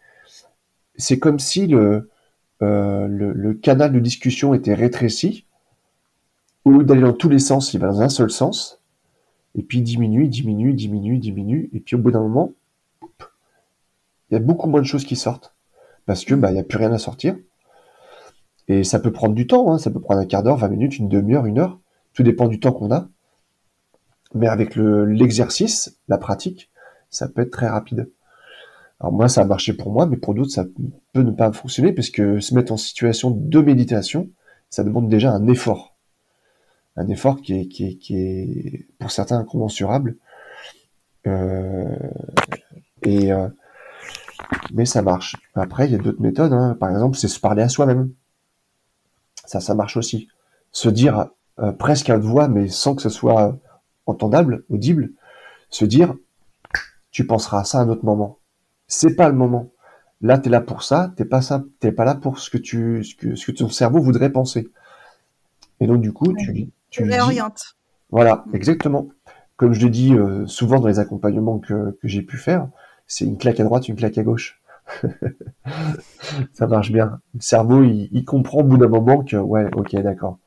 c'est 0.96 1.20
comme 1.20 1.40
si 1.40 1.68
le 1.68 2.10
euh, 2.62 3.54
canal 3.62 3.92
de 3.92 4.00
discussion 4.00 4.54
était 4.54 4.74
rétréci. 4.74 5.46
Au 6.64 6.72
lieu 6.72 6.84
d'aller 6.84 7.02
dans 7.02 7.14
tous 7.14 7.30
les 7.30 7.40
sens, 7.40 7.74
il 7.74 7.80
va 7.80 7.88
dans 7.88 8.02
un 8.02 8.10
seul 8.10 8.30
sens. 8.30 8.80
Et 9.56 9.64
puis 9.64 9.82
diminue, 9.82 10.28
diminue, 10.28 10.74
diminue, 10.74 11.18
diminue. 11.18 11.70
Et 11.74 11.80
puis 11.80 11.96
au 11.96 12.00
bout 12.00 12.12
d'un 12.12 12.22
moment, 12.22 12.54
il 14.30 14.36
y 14.36 14.38
a 14.38 14.40
beaucoup 14.40 14.70
moins 14.70 14.82
de 14.82 14.86
choses 14.86 15.06
qui 15.06 15.16
sortent. 15.16 15.56
Parce 16.06 16.24
que 16.24 16.36
bah, 16.36 16.52
il 16.52 16.54
n'y 16.54 16.60
a 16.60 16.64
plus 16.64 16.78
rien 16.78 16.92
à 16.92 17.00
sortir. 17.00 17.36
Et 18.68 18.84
ça 18.84 19.00
peut 19.00 19.12
prendre 19.12 19.34
du 19.34 19.48
temps, 19.48 19.74
hein. 19.74 19.80
ça 19.80 19.90
peut 19.90 20.00
prendre 20.00 20.22
un 20.22 20.26
quart 20.26 20.44
d'heure, 20.44 20.58
20 20.58 20.70
minutes, 20.70 20.98
une 20.98 21.10
demi-heure, 21.10 21.46
une 21.46 21.60
heure. 21.60 21.80
Tout 22.14 22.24
dépend 22.24 22.48
du 22.48 22.60
temps 22.60 22.72
qu'on 22.72 22.92
a. 22.92 23.10
Mais 24.34 24.48
avec 24.48 24.76
l'exercice, 24.76 26.00
la 26.08 26.18
pratique, 26.18 26.71
ça 27.12 27.28
peut 27.28 27.42
être 27.42 27.52
très 27.52 27.68
rapide. 27.68 28.10
Alors 29.00 29.14
moi, 29.14 29.28
ça 29.30 29.42
a 29.42 29.46
marché 29.46 29.74
pour 29.74 29.92
moi, 29.92 30.06
mais 30.06 30.18
pour 30.18 30.34
d'autres, 30.34 30.52
ça 30.52 30.66
peut 31.14 31.22
ne 31.22 31.32
pas 31.32 31.52
fonctionner 31.52 31.92
parce 31.92 32.10
que 32.10 32.40
se 32.40 32.56
mettre 32.56 32.72
en 32.72 32.78
situation 32.78 33.32
de 33.32 33.62
méditation, 33.62 34.30
ça 34.70 34.84
demande 34.84 35.10
déjà 35.10 35.32
un 35.32 35.48
effort. 35.48 35.96
Un 36.96 37.08
effort 37.08 37.42
qui 37.42 37.54
est, 37.54 38.88
pour 39.00 39.12
certains 39.12 39.40
incommensurable. 39.40 40.18
Euh, 41.28 41.86
et, 43.04 43.32
euh, 43.32 43.48
mais 44.72 44.86
ça 44.86 45.02
marche. 45.02 45.36
Après, 45.56 45.88
il 45.88 45.92
y 45.92 45.96
a 45.96 45.98
d'autres 45.98 46.22
méthodes. 46.22 46.54
Hein. 46.54 46.78
Par 46.80 46.90
exemple, 46.92 47.18
c'est 47.18 47.28
se 47.28 47.40
parler 47.40 47.64
à 47.64 47.70
soi-même. 47.70 48.12
Ça, 49.46 49.60
ça 49.60 49.74
marche 49.74 49.98
aussi. 49.98 50.30
Se 50.72 50.90
dire 50.90 51.30
euh, 51.60 51.72
presque 51.72 52.10
à 52.10 52.18
voix, 52.18 52.48
mais 52.48 52.68
sans 52.68 52.96
que 52.96 53.02
ce 53.02 53.10
soit 53.10 53.58
entendable, 54.06 54.64
audible, 54.70 55.12
se 55.70 55.86
dire, 55.86 56.14
tu 57.12 57.28
penseras 57.28 57.62
à 57.62 57.64
ça 57.64 57.80
à 57.80 57.82
un 57.82 57.90
autre 57.90 58.06
moment. 58.06 58.40
C'est 58.88 59.16
pas 59.16 59.30
le 59.30 59.36
moment. 59.36 59.72
Là, 60.22 60.38
tu 60.38 60.48
es 60.48 60.52
là 60.52 60.62
pour 60.62 60.84
ça, 60.84 61.14
t'es 61.16 61.26
pas 61.26 61.42
ça, 61.42 61.64
t'es 61.80 61.92
pas 61.92 62.06
là 62.06 62.16
pour 62.16 62.40
ce 62.40 62.50
que 62.50 62.58
tu, 62.58 63.04
ce 63.04 63.16
que, 63.16 63.36
ce 63.36 63.46
que 63.48 63.52
ton 63.52 63.70
cerveau 63.70 64.00
voudrait 64.00 64.32
penser. 64.32 64.70
Et 65.80 65.88
donc, 65.88 66.02
du 66.02 66.14
coup, 66.14 66.34
tu, 66.34 66.70
tu 66.90 67.04
réorientes. 67.04 67.76
Voilà, 68.12 68.44
mm. 68.48 68.56
exactement. 68.56 69.10
Comme 69.58 69.74
je 69.74 69.80
l'ai 69.80 69.90
dit 69.90 70.14
euh, 70.14 70.46
souvent 70.48 70.80
dans 70.80 70.88
les 70.88 71.00
accompagnements 71.00 71.60
que, 71.60 71.98
que 72.02 72.08
j'ai 72.08 72.22
pu 72.22 72.38
faire, 72.38 72.68
c'est 73.08 73.26
une 73.26 73.38
claque 73.38 73.60
à 73.60 73.64
droite, 73.64 73.88
une 73.88 73.96
claque 73.96 74.18
à 74.18 74.24
gauche. 74.24 74.62
ça 76.54 76.68
marche 76.68 76.92
bien. 76.92 77.20
Le 77.34 77.42
cerveau, 77.42 77.84
il, 77.84 78.10
il 78.12 78.26
comprend 78.26 78.60
au 78.60 78.64
bout 78.64 78.78
d'un 78.78 78.88
moment 78.88 79.24
que, 79.24 79.38
ouais, 79.38 79.68
ok, 79.74 79.96
d'accord. 79.98 80.38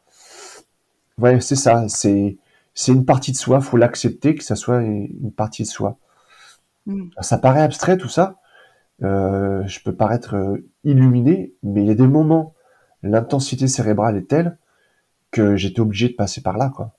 Ouais, 1.19 1.41
c'est 1.41 1.57
ça. 1.57 1.89
C'est, 1.89 2.37
c'est 2.75 2.93
une 2.93 3.05
partie 3.05 3.33
de 3.33 3.37
soi. 3.37 3.61
Faut 3.61 3.77
l'accepter 3.77 4.35
que 4.35 4.45
ça 4.45 4.57
soit 4.57 4.83
une 4.83 5.33
partie 5.33 5.63
de 5.63 5.69
soi. 5.69 5.99
Mm. 6.87 7.09
Ça 7.21 7.39
paraît 7.39 7.63
abstrait 7.63 7.97
tout 7.97 8.09
ça. 8.09 8.41
Euh, 9.03 9.67
je 9.67 9.81
peux 9.81 9.95
paraître 9.95 10.37
euh, 10.37 10.71
illuminé, 10.85 11.55
mais 11.63 11.83
il 11.83 11.89
y 11.89 11.91
a 11.91 11.95
des 11.95 12.07
moments, 12.07 12.55
l'intensité 13.03 13.69
cérébrale 13.69 14.17
est 14.17 14.29
telle 14.29 14.59
que 15.31 15.57
j'étais 15.57 15.81
obligé 15.81 16.09
de 16.09 16.15
passer 16.15 16.43
par 16.43 16.57
là, 16.57 16.71
quoi. 16.75 16.93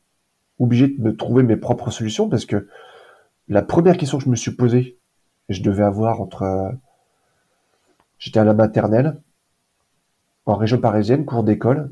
Obligé 0.59 0.87
de 0.87 1.01
me 1.01 1.15
trouver 1.15 1.43
mes 1.43 1.57
propres 1.57 1.91
solutions 1.91 2.29
parce 2.29 2.45
que 2.45 2.67
la 3.47 3.61
première 3.61 3.97
question 3.97 4.17
que 4.17 4.23
je 4.23 4.29
me 4.29 4.35
suis 4.35 4.51
posée, 4.51 4.99
je 5.49 5.61
devais 5.61 5.83
avoir 5.83 6.21
entre, 6.21 6.43
euh, 6.43 6.71
j'étais 8.17 8.39
à 8.39 8.43
la 8.43 8.53
maternelle, 8.53 9.21
en 10.45 10.55
région 10.55 10.79
parisienne, 10.79 11.25
cours 11.25 11.43
d'école, 11.43 11.91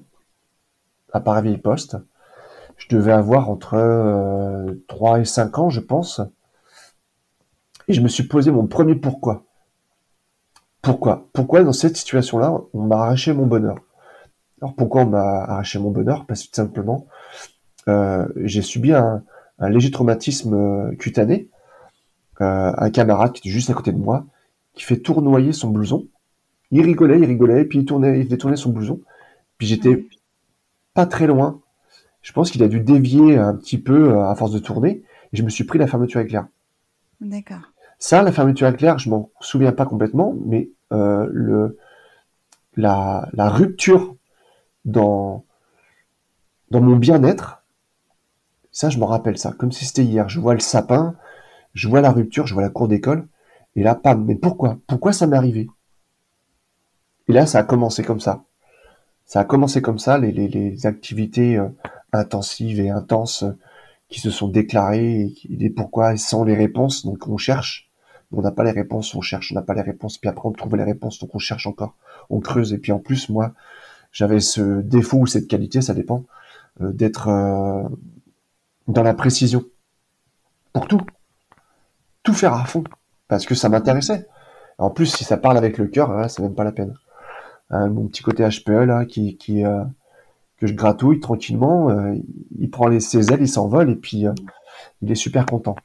à 1.11 1.19
Paris-Poste. 1.19 1.97
Je 2.77 2.87
devais 2.95 3.11
avoir 3.11 3.49
entre 3.49 3.75
euh, 3.75 4.73
3 4.87 5.21
et 5.21 5.25
5 5.25 5.59
ans, 5.59 5.69
je 5.69 5.79
pense. 5.79 6.21
Et 7.87 7.93
je 7.93 8.01
me 8.01 8.07
suis 8.07 8.23
posé 8.23 8.51
mon 8.51 8.67
premier 8.67 8.95
pourquoi. 8.95 9.45
Pourquoi? 10.81 11.29
Pourquoi 11.33 11.63
dans 11.63 11.73
cette 11.73 11.97
situation-là, 11.97 12.59
on 12.73 12.83
m'a 12.83 12.97
arraché 12.97 13.33
mon 13.33 13.45
bonheur? 13.45 13.77
Alors 14.61 14.75
pourquoi 14.75 15.03
on 15.03 15.07
m'a 15.07 15.43
arraché 15.43 15.79
mon 15.79 15.91
bonheur? 15.91 16.25
Parce 16.25 16.43
que 16.43 16.47
tout 16.47 16.55
simplement, 16.55 17.07
euh, 17.87 18.25
j'ai 18.37 18.61
subi 18.61 18.93
un, 18.93 19.23
léger 19.59 19.91
traumatisme 19.91 20.53
euh, 20.53 20.95
cutané. 20.95 21.49
Euh, 22.41 22.71
un 22.75 22.89
camarade 22.89 23.33
qui 23.33 23.39
était 23.39 23.53
juste 23.53 23.69
à 23.69 23.73
côté 23.73 23.91
de 23.91 23.97
moi, 23.97 24.25
qui 24.73 24.83
fait 24.83 24.97
tournoyer 24.97 25.53
son 25.53 25.69
blouson. 25.69 26.07
Il 26.71 26.81
rigolait, 26.81 27.19
il 27.19 27.25
rigolait, 27.25 27.65
puis 27.65 27.79
il 27.79 27.85
tournait, 27.85 28.19
il 28.19 28.25
faisait 28.25 28.55
son 28.55 28.71
blouson. 28.71 29.01
Puis 29.57 29.67
j'étais 29.67 30.07
pas 30.93 31.05
très 31.05 31.27
loin. 31.27 31.61
Je 32.21 32.31
pense 32.31 32.49
qu'il 32.51 32.63
a 32.63 32.67
dû 32.67 32.79
dévier 32.79 33.37
un 33.37 33.53
petit 33.53 33.77
peu 33.77 34.19
à 34.21 34.33
force 34.35 34.51
de 34.51 34.59
tourner, 34.59 35.03
et 35.31 35.37
je 35.37 35.43
me 35.43 35.49
suis 35.49 35.65
pris 35.65 35.77
la 35.77 35.87
fermeture 35.87 36.21
éclair. 36.21 36.47
D'accord. 37.21 37.72
Ça, 38.03 38.21
la 38.21 38.33
fermeture 38.33 38.67
éclair, 38.67 38.99
je 38.99 39.09
m'en 39.09 39.31
souviens 39.39 39.71
pas 39.71 39.85
complètement, 39.85 40.35
mais 40.45 40.69
euh, 40.91 41.69
la, 42.75 43.29
rupture 43.37 44.17
dans, 44.83 45.45
mon 46.69 46.97
bien-être, 46.97 47.63
ça, 48.73 48.89
je 48.89 48.97
m'en 48.97 49.05
rappelle 49.05 49.37
ça, 49.37 49.53
comme 49.57 49.71
si 49.71 49.85
c'était 49.85 50.03
hier. 50.03 50.27
Je 50.27 50.41
vois 50.41 50.53
le 50.53 50.59
sapin, 50.59 51.15
je 51.73 51.87
vois 51.87 52.01
la 52.01 52.11
rupture, 52.11 52.45
je 52.45 52.53
vois 52.53 52.63
la 52.63 52.69
cour 52.69 52.89
d'école, 52.89 53.25
et 53.77 53.83
là, 53.83 53.95
pam, 53.95 54.25
mais 54.25 54.35
pourquoi? 54.35 54.79
Pourquoi 54.85 55.13
ça 55.13 55.25
m'est 55.25 55.37
arrivé? 55.37 55.69
Et 57.29 57.31
là, 57.31 57.45
ça 57.45 57.59
a 57.59 57.63
commencé 57.63 58.03
comme 58.03 58.19
ça. 58.19 58.43
Ça 59.23 59.39
a 59.39 59.45
commencé 59.45 59.81
comme 59.81 59.97
ça, 59.97 60.17
les 60.17 60.85
activités 60.85 61.55
euh, 61.55 61.69
intensives 62.11 62.81
et 62.81 62.89
intenses 62.89 63.43
euh, 63.43 63.57
qui 64.09 64.19
se 64.19 64.29
sont 64.29 64.49
déclarées, 64.49 65.21
et, 65.21 65.35
et 65.65 65.69
pourquoi 65.69 66.17
sans 66.17 66.43
les 66.43 66.55
réponses, 66.55 67.05
donc 67.05 67.29
on 67.29 67.37
cherche 67.37 67.89
on 68.33 68.41
n'a 68.41 68.51
pas 68.51 68.63
les 68.63 68.71
réponses, 68.71 69.13
on 69.15 69.21
cherche, 69.21 69.51
on 69.51 69.55
n'a 69.55 69.61
pas 69.61 69.73
les 69.73 69.81
réponses, 69.81 70.17
puis 70.17 70.29
après 70.29 70.47
on 70.47 70.51
trouve 70.51 70.75
les 70.75 70.83
réponses, 70.83 71.19
donc 71.19 71.33
on 71.33 71.39
cherche 71.39 71.67
encore, 71.67 71.95
on 72.29 72.39
creuse, 72.39 72.73
et 72.73 72.77
puis 72.77 72.91
en 72.91 72.99
plus, 72.99 73.29
moi, 73.29 73.53
j'avais 74.11 74.39
ce 74.39 74.81
défaut 74.81 75.19
ou 75.19 75.27
cette 75.27 75.47
qualité, 75.47 75.81
ça 75.81 75.93
dépend, 75.93 76.23
euh, 76.81 76.91
d'être 76.91 77.27
euh, 77.27 77.83
dans 78.87 79.03
la 79.03 79.13
précision. 79.13 79.63
Pour 80.71 80.87
tout. 80.87 81.01
Tout 82.23 82.33
faire 82.33 82.53
à 82.53 82.65
fond. 82.65 82.83
Parce 83.27 83.45
que 83.45 83.55
ça 83.55 83.69
m'intéressait. 83.69 84.27
En 84.77 84.89
plus, 84.89 85.07
si 85.07 85.23
ça 85.23 85.37
parle 85.37 85.57
avec 85.57 85.77
le 85.77 85.87
cœur, 85.87 86.13
là, 86.13 86.29
c'est 86.29 86.41
même 86.41 86.55
pas 86.55 86.63
la 86.63 86.71
peine. 86.71 86.95
Euh, 87.71 87.89
mon 87.89 88.07
petit 88.07 88.23
côté 88.23 88.47
HPE, 88.47 89.07
qui, 89.07 89.37
qui 89.37 89.63
que 90.57 90.67
je 90.67 90.73
gratouille 90.73 91.19
tranquillement, 91.19 91.89
il 92.57 92.69
prend 92.69 92.87
les, 92.87 92.99
ses 92.99 93.31
ailes, 93.31 93.41
il 93.41 93.49
s'envole, 93.49 93.89
et 93.89 93.95
puis 93.95 94.25
il 95.01 95.11
est 95.11 95.15
super 95.15 95.45
content. 95.45 95.75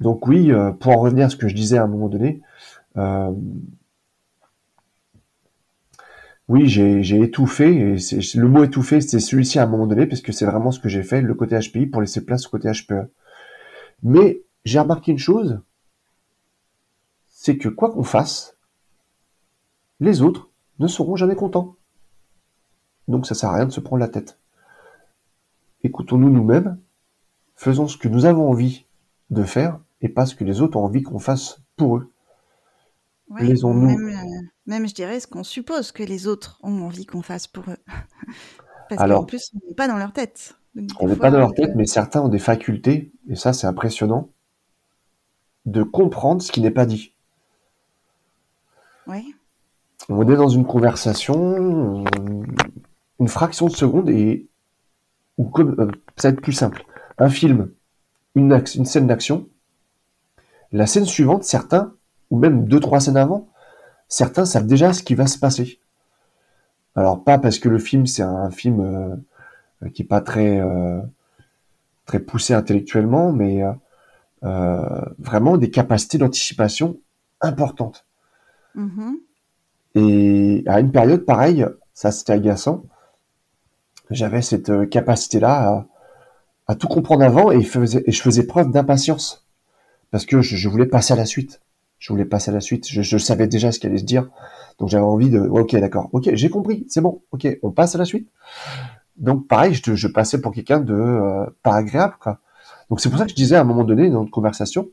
Donc 0.00 0.26
oui, 0.26 0.52
euh, 0.52 0.72
pour 0.72 0.92
en 0.92 1.00
revenir 1.00 1.26
à 1.26 1.28
ce 1.28 1.36
que 1.36 1.48
je 1.48 1.54
disais 1.54 1.78
à 1.78 1.84
un 1.84 1.86
moment 1.86 2.08
donné, 2.08 2.42
euh, 2.96 3.32
oui, 6.48 6.68
j'ai 6.68 7.22
étouffé, 7.22 7.94
et 7.94 7.96
le 8.34 8.48
mot 8.48 8.64
étouffé, 8.64 9.00
c'est 9.00 9.20
celui-ci 9.20 9.58
à 9.58 9.62
un 9.62 9.66
moment 9.66 9.86
donné, 9.86 10.06
parce 10.06 10.20
que 10.20 10.30
c'est 10.30 10.44
vraiment 10.44 10.72
ce 10.72 10.78
que 10.78 10.90
j'ai 10.90 11.02
fait, 11.02 11.22
le 11.22 11.34
côté 11.34 11.58
HPI, 11.58 11.86
pour 11.86 12.02
laisser 12.02 12.24
place 12.24 12.46
au 12.46 12.50
côté 12.50 12.70
HPE. 12.70 13.08
Mais 14.02 14.42
j'ai 14.66 14.78
remarqué 14.78 15.12
une 15.12 15.18
chose, 15.18 15.60
c'est 17.28 17.56
que 17.56 17.68
quoi 17.68 17.90
qu'on 17.90 18.04
fasse, 18.04 18.56
les 20.00 20.20
autres 20.20 20.50
ne 20.80 20.86
seront 20.86 21.16
jamais 21.16 21.36
contents. 21.36 21.76
Donc 23.08 23.26
ça 23.26 23.34
sert 23.34 23.50
à 23.50 23.56
rien 23.56 23.66
de 23.66 23.72
se 23.72 23.80
prendre 23.80 24.00
la 24.00 24.08
tête. 24.08 24.38
Écoutons-nous 25.82 26.30
nous-mêmes, 26.30 26.78
faisons 27.56 27.88
ce 27.88 27.96
que 27.96 28.08
nous 28.08 28.26
avons 28.26 28.50
envie 28.50 28.83
de 29.34 29.42
faire 29.44 29.78
et 30.00 30.08
pas 30.08 30.26
ce 30.26 30.34
que 30.34 30.44
les 30.44 30.60
autres 30.60 30.78
ont 30.78 30.84
envie 30.84 31.02
qu'on 31.02 31.18
fasse 31.18 31.60
pour 31.76 31.98
eux. 31.98 32.12
les 33.38 33.54
nous 33.54 33.72
même, 33.72 34.08
euh, 34.08 34.48
même, 34.66 34.88
je 34.88 34.94
dirais, 34.94 35.20
ce 35.20 35.26
qu'on 35.26 35.44
suppose 35.44 35.92
que 35.92 36.02
les 36.02 36.26
autres 36.26 36.58
ont 36.62 36.82
envie 36.82 37.06
qu'on 37.06 37.22
fasse 37.22 37.46
pour 37.46 37.64
eux. 37.68 37.78
Parce 38.88 39.10
qu'en 39.10 39.24
plus, 39.24 39.50
on 39.54 39.68
n'est 39.68 39.74
pas 39.74 39.88
dans 39.88 39.96
leur 39.96 40.12
tête. 40.12 40.56
on 41.00 41.08
n'est 41.08 41.16
pas 41.16 41.30
dans 41.30 41.38
leur 41.38 41.54
tête, 41.54 41.72
mais 41.74 41.86
certains 41.86 42.20
ont 42.20 42.28
des 42.28 42.38
facultés, 42.38 43.12
et 43.28 43.34
ça 43.34 43.52
c'est 43.52 43.66
impressionnant, 43.66 44.30
de 45.64 45.82
comprendre 45.82 46.42
ce 46.42 46.52
qui 46.52 46.60
n'est 46.60 46.70
pas 46.70 46.86
dit. 46.86 47.14
Oui. 49.06 49.34
On 50.10 50.28
est 50.28 50.36
dans 50.36 50.48
une 50.48 50.66
conversation, 50.66 52.04
une 53.20 53.28
fraction 53.28 53.66
de 53.66 53.72
seconde, 53.72 54.10
et 54.10 54.48
ou 55.38 55.44
comme, 55.44 55.74
euh, 55.78 55.90
ça 56.16 56.28
va 56.28 56.34
être 56.34 56.42
plus 56.42 56.52
simple. 56.52 56.84
Un 57.18 57.30
film, 57.30 57.70
une, 58.34 58.52
une 58.74 58.84
scène 58.84 59.06
d'action, 59.06 59.48
la 60.72 60.86
scène 60.86 61.06
suivante, 61.06 61.44
certains, 61.44 61.94
ou 62.30 62.38
même 62.38 62.66
deux, 62.66 62.80
trois 62.80 63.00
scènes 63.00 63.16
avant, 63.16 63.48
certains 64.08 64.44
savent 64.44 64.66
déjà 64.66 64.92
ce 64.92 65.02
qui 65.02 65.14
va 65.14 65.26
se 65.26 65.38
passer. 65.38 65.78
Alors 66.96 67.22
pas 67.24 67.38
parce 67.38 67.58
que 67.58 67.68
le 67.68 67.78
film 67.78 68.06
c'est 68.06 68.22
un 68.22 68.50
film 68.50 68.80
euh, 68.80 69.88
qui 69.90 70.02
est 70.02 70.06
pas 70.06 70.20
très 70.20 70.60
euh, 70.60 71.00
très 72.06 72.20
poussé 72.20 72.54
intellectuellement, 72.54 73.32
mais 73.32 73.62
euh, 74.44 75.00
vraiment 75.18 75.56
des 75.56 75.70
capacités 75.70 76.18
d'anticipation 76.18 76.98
importantes. 77.40 78.06
Mm-hmm. 78.76 79.14
Et 79.96 80.64
à 80.66 80.80
une 80.80 80.92
période 80.92 81.24
pareille, 81.24 81.66
ça 81.92 82.10
c'était 82.12 82.32
agaçant. 82.32 82.84
J'avais 84.10 84.42
cette 84.42 84.88
capacité-là 84.90 85.86
à, 86.66 86.74
tout 86.74 86.88
comprendre 86.88 87.24
avant 87.24 87.50
et, 87.50 87.62
je 87.62 88.22
faisais 88.22 88.46
preuve 88.46 88.70
d'impatience 88.70 89.46
parce 90.10 90.26
que 90.26 90.42
je, 90.42 90.68
voulais 90.68 90.86
passer 90.86 91.12
à 91.12 91.16
la 91.16 91.26
suite. 91.26 91.60
Je 91.98 92.12
voulais 92.12 92.24
passer 92.24 92.50
à 92.50 92.54
la 92.54 92.60
suite. 92.60 92.86
Je, 92.88 93.18
savais 93.18 93.46
déjà 93.46 93.72
ce 93.72 93.80
qu'elle 93.80 93.90
allait 93.90 94.00
se 94.00 94.04
dire. 94.04 94.28
Donc 94.78 94.88
j'avais 94.88 95.04
envie 95.04 95.30
de, 95.30 95.40
ok, 95.40 95.74
d'accord, 95.76 96.08
ok, 96.12 96.30
j'ai 96.34 96.50
compris, 96.50 96.84
c'est 96.88 97.00
bon, 97.00 97.22
ok, 97.32 97.46
on 97.62 97.70
passe 97.70 97.94
à 97.94 97.98
la 97.98 98.04
suite. 98.04 98.28
Donc 99.16 99.46
pareil, 99.46 99.74
je, 99.74 100.06
passais 100.08 100.40
pour 100.40 100.52
quelqu'un 100.52 100.80
de 100.80 100.94
euh, 100.94 101.46
pas 101.62 101.74
agréable. 101.74 102.14
Donc 102.90 103.00
c'est 103.00 103.08
pour 103.08 103.18
ça 103.18 103.24
que 103.24 103.30
je 103.30 103.36
disais 103.36 103.56
à 103.56 103.60
un 103.60 103.64
moment 103.64 103.84
donné 103.84 104.10
dans 104.10 104.20
notre 104.20 104.32
conversation, 104.32 104.88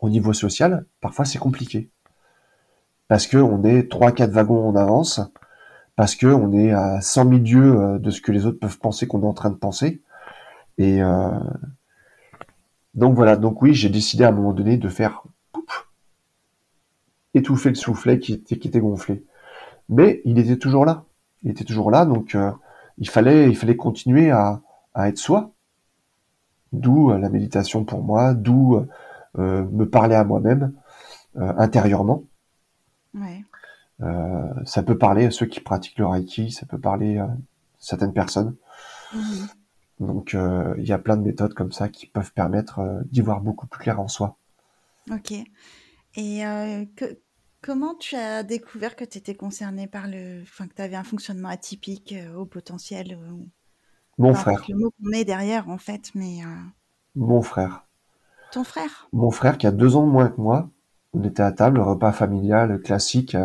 au 0.00 0.08
niveau 0.08 0.32
social, 0.32 0.86
parfois 1.00 1.24
c'est 1.24 1.38
compliqué. 1.38 1.90
Parce 3.08 3.26
que 3.26 3.36
on 3.36 3.64
est 3.64 3.90
trois, 3.90 4.12
quatre 4.12 4.30
wagons 4.30 4.68
en 4.68 4.76
avance, 4.76 5.20
parce 5.96 6.14
que 6.14 6.26
on 6.26 6.52
est 6.52 6.70
à 6.70 7.00
100 7.00 7.24
milieux 7.24 7.78
euh, 7.78 7.98
de 7.98 8.10
ce 8.10 8.20
que 8.20 8.32
les 8.32 8.46
autres 8.46 8.58
peuvent 8.58 8.78
penser 8.78 9.06
qu'on 9.06 9.22
est 9.22 9.26
en 9.26 9.34
train 9.34 9.50
de 9.50 9.56
penser. 9.56 10.02
Et, 10.80 11.02
euh, 11.02 11.28
donc 12.94 13.14
voilà, 13.14 13.36
donc 13.36 13.60
oui, 13.60 13.74
j'ai 13.74 13.90
décidé 13.90 14.24
à 14.24 14.28
un 14.28 14.32
moment 14.32 14.54
donné 14.54 14.78
de 14.78 14.88
faire 14.88 15.22
étouffer 17.34 17.68
le 17.68 17.74
soufflet 17.74 18.18
qui 18.18 18.32
était, 18.32 18.58
qui 18.58 18.66
était 18.66 18.80
gonflé. 18.80 19.24
Mais 19.90 20.22
il 20.24 20.38
était 20.38 20.56
toujours 20.56 20.86
là. 20.86 21.04
Il 21.42 21.50
était 21.50 21.64
toujours 21.64 21.90
là, 21.90 22.06
donc 22.06 22.34
euh, 22.34 22.50
il 22.96 23.08
fallait, 23.08 23.48
il 23.48 23.56
fallait 23.56 23.76
continuer 23.76 24.30
à, 24.30 24.62
à 24.94 25.08
être 25.08 25.18
soi. 25.18 25.52
D'où 26.72 27.10
euh, 27.10 27.18
la 27.18 27.28
méditation 27.28 27.84
pour 27.84 28.02
moi, 28.02 28.32
d'où 28.32 28.86
euh, 29.38 29.64
me 29.70 29.84
parler 29.84 30.14
à 30.14 30.24
moi-même 30.24 30.72
intérieurement. 31.36 32.24
Ouais. 33.14 33.44
ça 34.64 34.82
peut 34.82 34.98
parler 34.98 35.26
à 35.26 35.30
ceux 35.30 35.46
qui 35.46 35.60
pratiquent 35.60 35.98
le 35.98 36.06
Reiki, 36.06 36.50
ça 36.50 36.66
peut 36.66 36.78
parler 36.78 37.18
à 37.18 37.30
certaines 37.78 38.12
personnes. 38.12 38.56
Mmh 39.14 39.46
Donc 40.00 40.34
euh, 40.34 40.74
il 40.78 40.88
y 40.88 40.92
a 40.92 40.98
plein 40.98 41.16
de 41.16 41.22
méthodes 41.22 41.52
comme 41.52 41.72
ça 41.72 41.88
qui 41.90 42.06
peuvent 42.06 42.32
permettre 42.32 42.80
euh, 42.80 43.00
d'y 43.12 43.20
voir 43.20 43.42
beaucoup 43.42 43.66
plus 43.66 43.82
clair 43.82 44.00
en 44.00 44.08
soi. 44.08 44.38
Ok. 45.10 45.32
Et 46.16 46.46
euh, 46.46 46.86
que, 46.96 47.20
comment 47.60 47.94
tu 47.94 48.16
as 48.16 48.42
découvert 48.42 48.96
que 48.96 49.04
tu 49.04 49.18
étais 49.18 49.34
concerné 49.34 49.86
par 49.86 50.08
le, 50.08 50.40
enfin 50.42 50.66
que 50.66 50.74
tu 50.74 50.82
avais 50.82 50.96
un 50.96 51.04
fonctionnement 51.04 51.50
atypique 51.50 52.14
au 52.36 52.46
potentiel 52.46 53.18
Mon 54.16 54.32
frère. 54.32 54.64
Le 54.68 54.76
mot 54.76 54.90
qu'on 54.90 55.10
met 55.10 55.24
derrière 55.24 55.68
en 55.68 55.78
fait, 55.78 56.10
mais. 56.14 56.38
Mon 57.14 57.42
frère. 57.42 57.86
Ton 58.52 58.64
frère? 58.64 59.08
Mon 59.12 59.30
frère 59.30 59.58
qui 59.58 59.66
a 59.66 59.70
deux 59.70 59.96
ans 59.96 60.06
de 60.06 60.10
moins 60.10 60.28
que 60.28 60.40
moi. 60.40 60.70
On 61.12 61.22
était 61.24 61.42
à 61.42 61.52
table, 61.52 61.80
repas 61.80 62.12
familial 62.12 62.80
classique. 62.80 63.36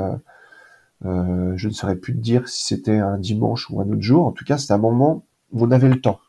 je 1.01 1.67
ne 1.67 1.73
saurais 1.73 1.97
plus 1.97 2.13
te 2.13 2.21
dire 2.21 2.47
si 2.47 2.65
c'était 2.65 2.99
un 2.99 3.17
dimanche 3.17 3.69
ou 3.69 3.81
un 3.81 3.89
autre 3.89 4.01
jour. 4.01 4.25
En 4.25 4.31
tout 4.31 4.45
cas, 4.45 4.57
c'était 4.57 4.73
un 4.73 4.77
moment 4.77 5.25
où 5.51 5.65
on 5.65 5.71
avait 5.71 5.89
le 5.89 5.99
temps. 5.99 6.19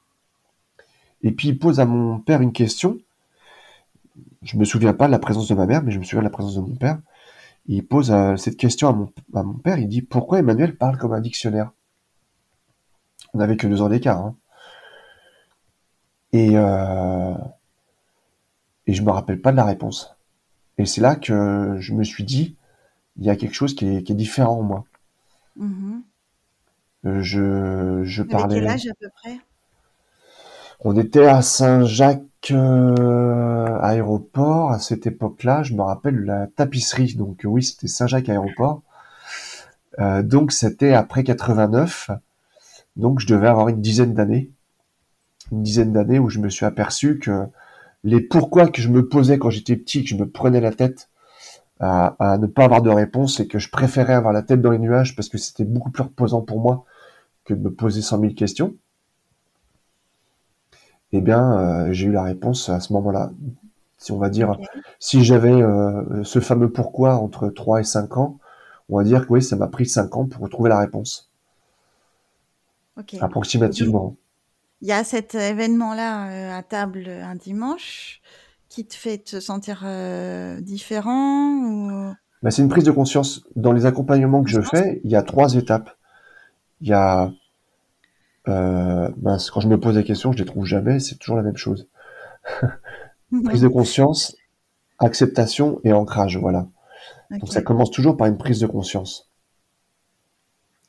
Et 1.26 1.32
puis 1.32 1.48
il 1.48 1.58
pose 1.58 1.80
à 1.80 1.86
mon 1.86 2.20
père 2.20 2.40
une 2.40 2.52
question. 2.52 2.98
Je 4.42 4.56
me 4.56 4.64
souviens 4.64 4.94
pas 4.94 5.08
de 5.08 5.10
la 5.10 5.18
présence 5.18 5.48
de 5.48 5.54
ma 5.56 5.66
mère, 5.66 5.82
mais 5.82 5.90
je 5.90 5.98
me 5.98 6.04
souviens 6.04 6.20
de 6.20 6.24
la 6.26 6.30
présence 6.30 6.54
de 6.54 6.60
mon 6.60 6.76
père. 6.76 7.00
il 7.66 7.84
pose 7.84 8.12
euh, 8.12 8.36
cette 8.36 8.56
question 8.56 9.10
à 9.34 9.42
mon, 9.42 9.54
père. 9.54 9.80
Il 9.80 9.88
dit 9.88 10.02
pourquoi 10.02 10.38
Emmanuel 10.38 10.76
parle 10.76 10.96
comme 10.98 11.12
un 11.12 11.20
dictionnaire? 11.20 11.72
On 13.34 13.38
n'avait 13.38 13.56
que 13.56 13.66
deux 13.66 13.82
ans 13.82 13.88
d'écart. 13.88 14.18
Hein. 14.18 14.36
Et 16.30 16.50
euh, 16.56 17.34
et 18.86 18.94
je 18.94 19.02
me 19.02 19.10
rappelle 19.10 19.40
pas 19.40 19.50
de 19.50 19.56
la 19.56 19.64
réponse. 19.64 20.16
Et 20.78 20.86
c'est 20.86 21.00
là 21.00 21.16
que 21.16 21.76
je 21.80 21.92
me 21.92 22.04
suis 22.04 22.22
dit 22.22 22.54
il 23.16 23.24
y 23.24 23.30
a 23.30 23.34
quelque 23.34 23.54
chose 23.54 23.74
qui 23.74 23.88
est, 23.88 24.12
différent 24.12 24.60
en 24.60 24.62
moi. 24.62 24.84
Mm-hmm. 25.58 26.02
Euh, 27.06 27.20
je, 27.20 28.04
je 28.04 28.22
parlais. 28.22 28.60
quel 28.60 28.68
âge 28.68 28.86
à 28.86 28.94
peu 28.94 29.08
près? 29.08 29.40
On 30.80 30.96
était 30.96 31.26
à 31.26 31.42
Saint-Jacques 31.42 32.22
euh, 32.50 33.78
aéroport 33.80 34.70
à 34.72 34.78
cette 34.78 35.06
époque-là. 35.06 35.62
Je 35.62 35.74
me 35.74 35.82
rappelle 35.82 36.24
la 36.24 36.46
tapisserie. 36.46 37.14
Donc 37.14 37.42
oui, 37.44 37.62
c'était 37.62 37.88
Saint-Jacques 37.88 38.28
aéroport. 38.28 38.82
Euh, 39.98 40.22
donc 40.22 40.52
c'était 40.52 40.92
après 40.92 41.24
89. 41.24 42.10
Donc 42.96 43.20
je 43.20 43.26
devais 43.26 43.48
avoir 43.48 43.68
une 43.68 43.80
dizaine 43.80 44.14
d'années. 44.14 44.50
Une 45.50 45.62
dizaine 45.62 45.92
d'années 45.92 46.18
où 46.18 46.28
je 46.28 46.40
me 46.40 46.50
suis 46.50 46.66
aperçu 46.66 47.18
que 47.18 47.46
les 48.04 48.20
pourquoi 48.20 48.68
que 48.68 48.82
je 48.82 48.88
me 48.88 49.08
posais 49.08 49.38
quand 49.38 49.50
j'étais 49.50 49.76
petit, 49.76 50.02
que 50.02 50.10
je 50.10 50.16
me 50.16 50.28
prenais 50.28 50.60
la 50.60 50.72
tête 50.72 51.08
à, 51.80 52.16
à, 52.18 52.38
ne 52.38 52.46
pas 52.46 52.64
avoir 52.64 52.82
de 52.82 52.90
réponse 52.90 53.40
et 53.40 53.48
que 53.48 53.58
je 53.58 53.70
préférais 53.70 54.14
avoir 54.14 54.32
la 54.32 54.42
tête 54.42 54.60
dans 54.60 54.70
les 54.70 54.78
nuages 54.78 55.16
parce 55.16 55.28
que 55.28 55.38
c'était 55.38 55.64
beaucoup 55.64 55.90
plus 55.90 56.02
reposant 56.02 56.42
pour 56.42 56.60
moi 56.60 56.84
que 57.44 57.54
de 57.54 57.60
me 57.60 57.72
poser 57.72 58.02
cent 58.02 58.18
mille 58.18 58.34
questions 58.34 58.74
eh 61.16 61.20
bien, 61.20 61.58
euh, 61.58 61.92
j'ai 61.92 62.06
eu 62.06 62.12
la 62.12 62.22
réponse 62.22 62.68
à 62.68 62.80
ce 62.80 62.92
moment-là. 62.94 63.30
Si 63.98 64.12
on 64.12 64.18
va 64.18 64.28
dire, 64.28 64.56
si 65.00 65.24
j'avais 65.24 65.52
euh, 65.52 66.22
ce 66.24 66.40
fameux 66.40 66.70
pourquoi 66.70 67.16
entre 67.16 67.48
3 67.48 67.80
et 67.80 67.84
5 67.84 68.16
ans, 68.18 68.38
on 68.88 68.98
va 68.98 69.04
dire 69.04 69.26
que 69.26 69.32
oui, 69.32 69.42
ça 69.42 69.56
m'a 69.56 69.68
pris 69.68 69.86
5 69.86 70.16
ans 70.16 70.26
pour 70.26 70.42
retrouver 70.42 70.68
la 70.68 70.78
réponse. 70.78 71.30
Approximativement. 73.20 74.16
Il 74.82 74.88
y 74.88 74.92
a 74.92 75.04
cet 75.04 75.34
événement-là 75.34 76.28
euh, 76.28 76.58
à 76.58 76.62
table 76.62 77.08
un 77.08 77.34
dimanche 77.34 78.20
qui 78.68 78.84
te 78.84 78.94
fait 78.94 79.18
te 79.18 79.40
sentir 79.40 79.86
différent 80.60 81.52
ou... 81.64 82.12
Bah, 82.42 82.50
c'est 82.50 82.62
une 82.62 82.68
prise 82.68 82.84
de 82.84 82.90
conscience. 82.90 83.46
Dans 83.54 83.72
les 83.72 83.86
accompagnements 83.86 84.42
que 84.42 84.50
je 84.50 84.60
fais, 84.60 85.00
il 85.04 85.10
y 85.10 85.16
a 85.16 85.22
trois 85.22 85.54
étapes. 85.54 85.90
Il 86.82 86.88
y 86.88 86.92
a 86.92 87.30
euh, 88.48 89.08
quand 89.24 89.60
je 89.60 89.68
me 89.68 89.78
pose 89.78 89.94
des 89.96 90.04
questions, 90.04 90.32
je 90.32 90.38
les 90.38 90.44
trouve 90.44 90.64
jamais, 90.64 91.00
c'est 91.00 91.16
toujours 91.16 91.36
la 91.36 91.42
même 91.42 91.56
chose. 91.56 91.88
prise 93.44 93.62
de 93.62 93.68
conscience, 93.68 94.36
acceptation 94.98 95.80
et 95.84 95.92
ancrage, 95.92 96.36
voilà. 96.38 96.68
Donc 97.30 97.52
ça 97.52 97.62
commence 97.62 97.90
toujours 97.90 98.16
par 98.16 98.28
une 98.28 98.38
prise 98.38 98.60
de 98.60 98.66
conscience. 98.66 99.30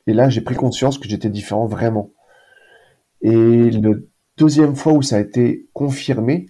Et 0.05 0.13
là, 0.13 0.29
j'ai 0.29 0.41
pris 0.41 0.55
conscience 0.55 0.97
que 0.97 1.09
j'étais 1.09 1.29
différent 1.29 1.65
vraiment. 1.65 2.11
Et 3.21 3.71
le 3.71 4.09
deuxième 4.37 4.75
fois 4.75 4.93
où 4.93 5.01
ça 5.01 5.17
a 5.17 5.19
été 5.19 5.67
confirmé, 5.73 6.47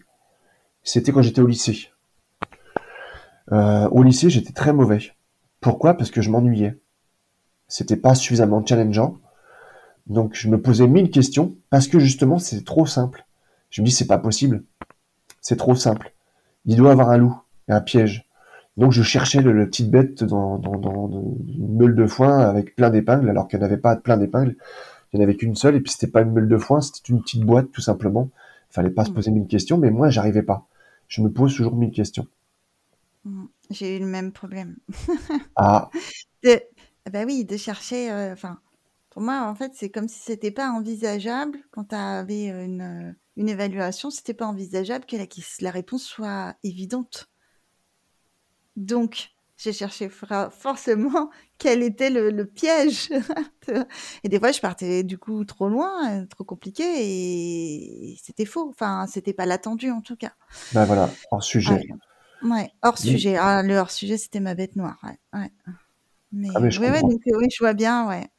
c'était 0.84 1.12
quand 1.12 1.22
j'étais 1.22 1.42
au 1.42 1.48
lycée. 1.48 1.90
Euh, 3.52 3.88
au 3.90 4.04
lycée, 4.04 4.30
j'étais 4.30 4.54
très 4.54 4.74
mauvais. 4.74 5.00
Pourquoi? 5.62 5.96
Parce 5.96 6.12
que 6.12 6.22
je 6.22 6.30
m'ennuyais. 6.30 6.80
C'était 7.68 7.96
pas 7.98 8.14
suffisamment 8.14 8.64
challengeant. 8.66 9.18
Donc 10.10 10.34
je 10.34 10.48
me 10.48 10.62
posais 10.62 10.88
mille 10.88 11.12
questions 11.12 11.56
parce 11.70 11.88
que 11.88 12.00
justement 12.00 12.40
c'est 12.40 12.64
trop 12.64 12.86
simple. 12.86 13.26
Je 13.70 13.82
me 13.82 13.88
dis 13.88 13.92
c'est 13.92 14.08
pas 14.08 14.18
possible, 14.18 14.64
c'est 15.42 15.58
trop 15.58 15.76
simple. 15.76 16.14
Il 16.66 16.78
doit 16.78 16.92
avoir 16.92 17.10
un 17.10 17.18
loup 17.18 17.38
et 17.68 17.74
un 17.74 17.82
piège. 17.82 18.26
Donc 18.78 18.92
je 18.92 19.04
cherchais 19.04 19.42
le, 19.42 19.52
le 19.52 19.68
petite 19.68 19.90
bête 19.90 20.24
dans, 20.24 20.60
dans, 20.60 20.78
dans, 20.78 21.10
une 21.10 21.76
meule 21.78 21.96
de 21.96 22.06
foin 22.06 22.40
avec 22.40 22.76
plein 22.76 22.90
d'épingles 22.90 23.30
alors 23.30 23.48
qu'il 23.48 23.60
n'y 23.60 23.66
avait 23.66 23.78
pas 23.78 23.96
plein 23.96 24.18
d'épingles. 24.18 24.56
Il 25.12 25.20
n'y 25.20 25.26
en 25.26 25.28
avait 25.28 25.36
qu'une 25.36 25.56
seule 25.56 25.76
et 25.76 25.82
puis 25.82 25.92
c'était 25.92 26.12
pas 26.12 26.22
une 26.22 26.32
meule 26.32 26.48
de 26.48 26.58
foin, 26.58 26.82
c'était 26.82 27.12
une 27.12 27.22
petite 27.22 27.44
boîte 27.44 27.72
tout 27.72 27.82
simplement. 27.82 28.30
Il 28.72 28.74
fallait 28.74 28.90
pas 28.90 29.06
se 29.06 29.12
poser 29.12 29.32
mille 29.32 29.48
questions, 29.48 29.78
mais 29.78 29.90
moi 29.90 30.10
j'arrivais 30.10 30.44
pas. 30.44 30.68
Je 31.08 31.22
me 31.22 31.32
pose 31.32 31.56
toujours 31.56 31.76
mille 31.76 31.92
questions. 31.92 32.28
Mm. 33.26 33.46
J'ai 33.72 33.98
eu 33.98 34.00
le 34.00 34.06
même 34.06 34.32
problème. 34.32 34.78
ah. 35.56 35.90
bah 36.44 37.24
oui, 37.26 37.44
de 37.46 37.58
chercher. 37.58 38.12
Euh, 38.12 38.36
pour 39.18 39.24
moi, 39.24 39.48
en 39.50 39.56
fait, 39.56 39.72
c'est 39.74 39.90
comme 39.90 40.08
si 40.08 40.20
c'était 40.20 40.52
pas 40.52 40.70
envisageable 40.70 41.58
quand 41.72 41.86
tu 41.86 41.96
avais 41.96 42.50
une, 42.50 43.16
une 43.36 43.50
évaluation, 43.50 44.12
c'était 44.12 44.36
pas 44.36 44.46
envisageable 44.46 45.08
que 45.08 45.16
la, 45.16 45.26
la 45.62 45.72
réponse 45.72 46.04
soit 46.04 46.54
évidente. 46.64 47.28
Donc, 48.76 49.30
j'ai 49.58 49.74
cherché 49.74 50.08
forcément 50.08 51.32
quel 51.58 51.82
était 51.82 52.12
le, 52.12 52.46
piège. 52.46 53.10
et 54.24 54.30
des 54.30 54.38
fois, 54.38 54.52
je 54.52 54.62
partais 54.62 55.02
du 55.02 55.18
coup 55.18 55.44
trop 55.46 55.68
loin, 55.68 56.24
trop 56.28 56.44
compliqué, 56.44 56.84
et 56.86 58.20
c'était 58.24 58.46
faux. 58.46 58.70
Enfin, 58.70 59.08
c'était 59.08 59.34
pas 59.34 59.48
l'attendu 59.48 59.90
en 59.90 60.02
tout 60.02 60.16
cas. 60.16 60.34
Ben 60.74 60.86
voilà, 60.86 61.10
hors 61.32 61.44
sujet. 61.44 61.88
Ouais, 62.44 62.70
hors 62.84 63.00
sujet. 63.00 63.36
Ah, 63.36 63.64
le 63.64 63.78
hors 63.78 63.90
sujet, 63.90 64.20
c'était 64.20 64.42
ma 64.42 64.54
bête 64.54 64.76
noire. 64.76 65.00
Ouais, 65.02 65.50
Mais, 66.32 66.50
ah, 66.54 66.70
je 66.70 67.02
donc, 67.02 67.22
oui, 67.26 67.48
je 67.52 67.58
vois 67.58 67.74
bien, 67.74 68.08
ouais. 68.08 68.30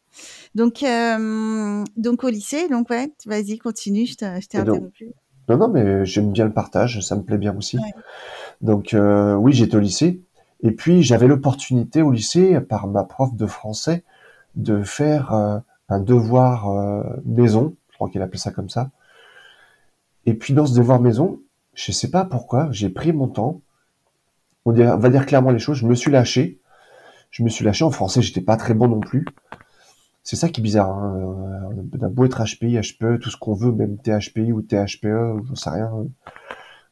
Donc, 0.54 0.83
euh, 0.83 1.85
donc 1.96 2.24
au 2.24 2.28
lycée, 2.28 2.68
donc 2.68 2.90
ouais, 2.90 3.12
vas-y, 3.26 3.59
continue, 3.59 4.07
je 4.07 4.16
t'ai 4.16 4.26
interrompu. 4.26 5.12
Non, 5.48 5.57
non, 5.57 5.68
mais 5.68 6.04
j'aime 6.04 6.33
bien 6.33 6.44
le 6.44 6.52
partage, 6.52 7.00
ça 7.00 7.16
me 7.16 7.22
plaît 7.22 7.38
bien 7.38 7.57
aussi. 7.57 7.78
Donc 8.61 8.94
euh, 8.94 9.35
oui, 9.35 9.52
j'étais 9.52 9.76
au 9.76 9.81
lycée. 9.81 10.20
Et 10.62 10.72
puis 10.72 11.02
j'avais 11.02 11.26
l'opportunité 11.26 12.02
au 12.02 12.11
lycée, 12.11 12.61
par 12.61 12.87
ma 12.88 13.04
prof 13.04 13.35
de 13.35 13.46
français, 13.46 14.04
de 14.57 14.83
faire 14.83 15.33
euh, 15.33 15.59
un 15.88 16.00
devoir 16.00 16.68
maison, 17.24 17.74
je 17.90 17.96
crois 17.96 18.11
qu'elle 18.11 18.22
appelait 18.22 18.38
ça 18.38 18.50
comme 18.50 18.68
ça. 18.68 18.90
Et 20.26 20.35
puis 20.35 20.52
dans 20.52 20.66
ce 20.66 20.74
devoir 20.74 21.00
maison, 21.00 21.40
je 21.74 21.92
sais 21.92 22.11
pas 22.11 22.24
pourquoi, 22.24 22.68
j'ai 22.72 22.90
pris 22.90 23.12
mon 23.12 23.28
temps. 23.28 23.61
On, 24.66 24.78
on 24.78 24.96
va 24.98 25.09
dire 25.09 25.24
clairement 25.24 25.50
les 25.50 25.59
choses, 25.59 25.78
je 25.78 25.87
me 25.87 25.94
suis 25.94 26.11
lâché. 26.11 26.61
Je 27.31 27.42
me 27.42 27.48
suis 27.48 27.64
lâché 27.64 27.85
en 27.85 27.90
français, 27.90 28.22
j'étais 28.22 28.40
pas 28.40 28.57
très 28.57 28.74
bon 28.74 28.88
non 28.88 29.00
plus. 29.00 29.26
C'est 30.29 30.37
ça 30.37 30.51
qui 30.51 30.61
est 30.61 30.62
bizarre. 30.62 30.91
Hein. 30.91 31.73
On 31.99 32.05
a 32.05 32.09
beau 32.11 32.27
être 32.27 32.45
HPI, 32.45 32.79
HPE, 32.79 33.19
tout 33.19 33.31
ce 33.31 33.38
qu'on 33.38 33.55
veut, 33.55 33.73
même 33.73 33.97
THPI 33.97 34.53
ou 34.53 34.61
THPE, 34.61 35.43
j'en 35.47 35.55
sais 35.55 35.71
rien. 35.71 35.91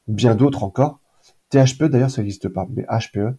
Bien 0.08 0.34
d'autres 0.34 0.64
encore. 0.64 1.00
THPE 1.50 1.84
d'ailleurs 1.84 2.10
ça 2.10 2.22
n'existe 2.22 2.48
pas, 2.48 2.66
mais 2.74 2.86
HPE. 2.88 3.36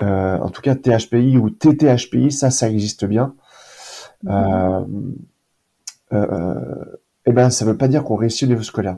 Euh, 0.00 0.38
en 0.38 0.48
tout 0.48 0.62
cas 0.62 0.74
THPI 0.74 1.36
ou 1.36 1.50
TTHPI, 1.50 2.32
ça, 2.32 2.48
ça 2.48 2.70
existe 2.70 3.04
bien. 3.04 3.34
Euh, 4.26 4.86
euh, 6.14 6.84
eh 7.26 7.32
ben, 7.32 7.50
ça 7.50 7.66
veut 7.66 7.76
pas 7.76 7.88
dire 7.88 8.04
qu'on 8.04 8.16
réussit 8.16 8.44
au 8.44 8.52
niveau 8.52 8.62
scolaire. 8.62 8.96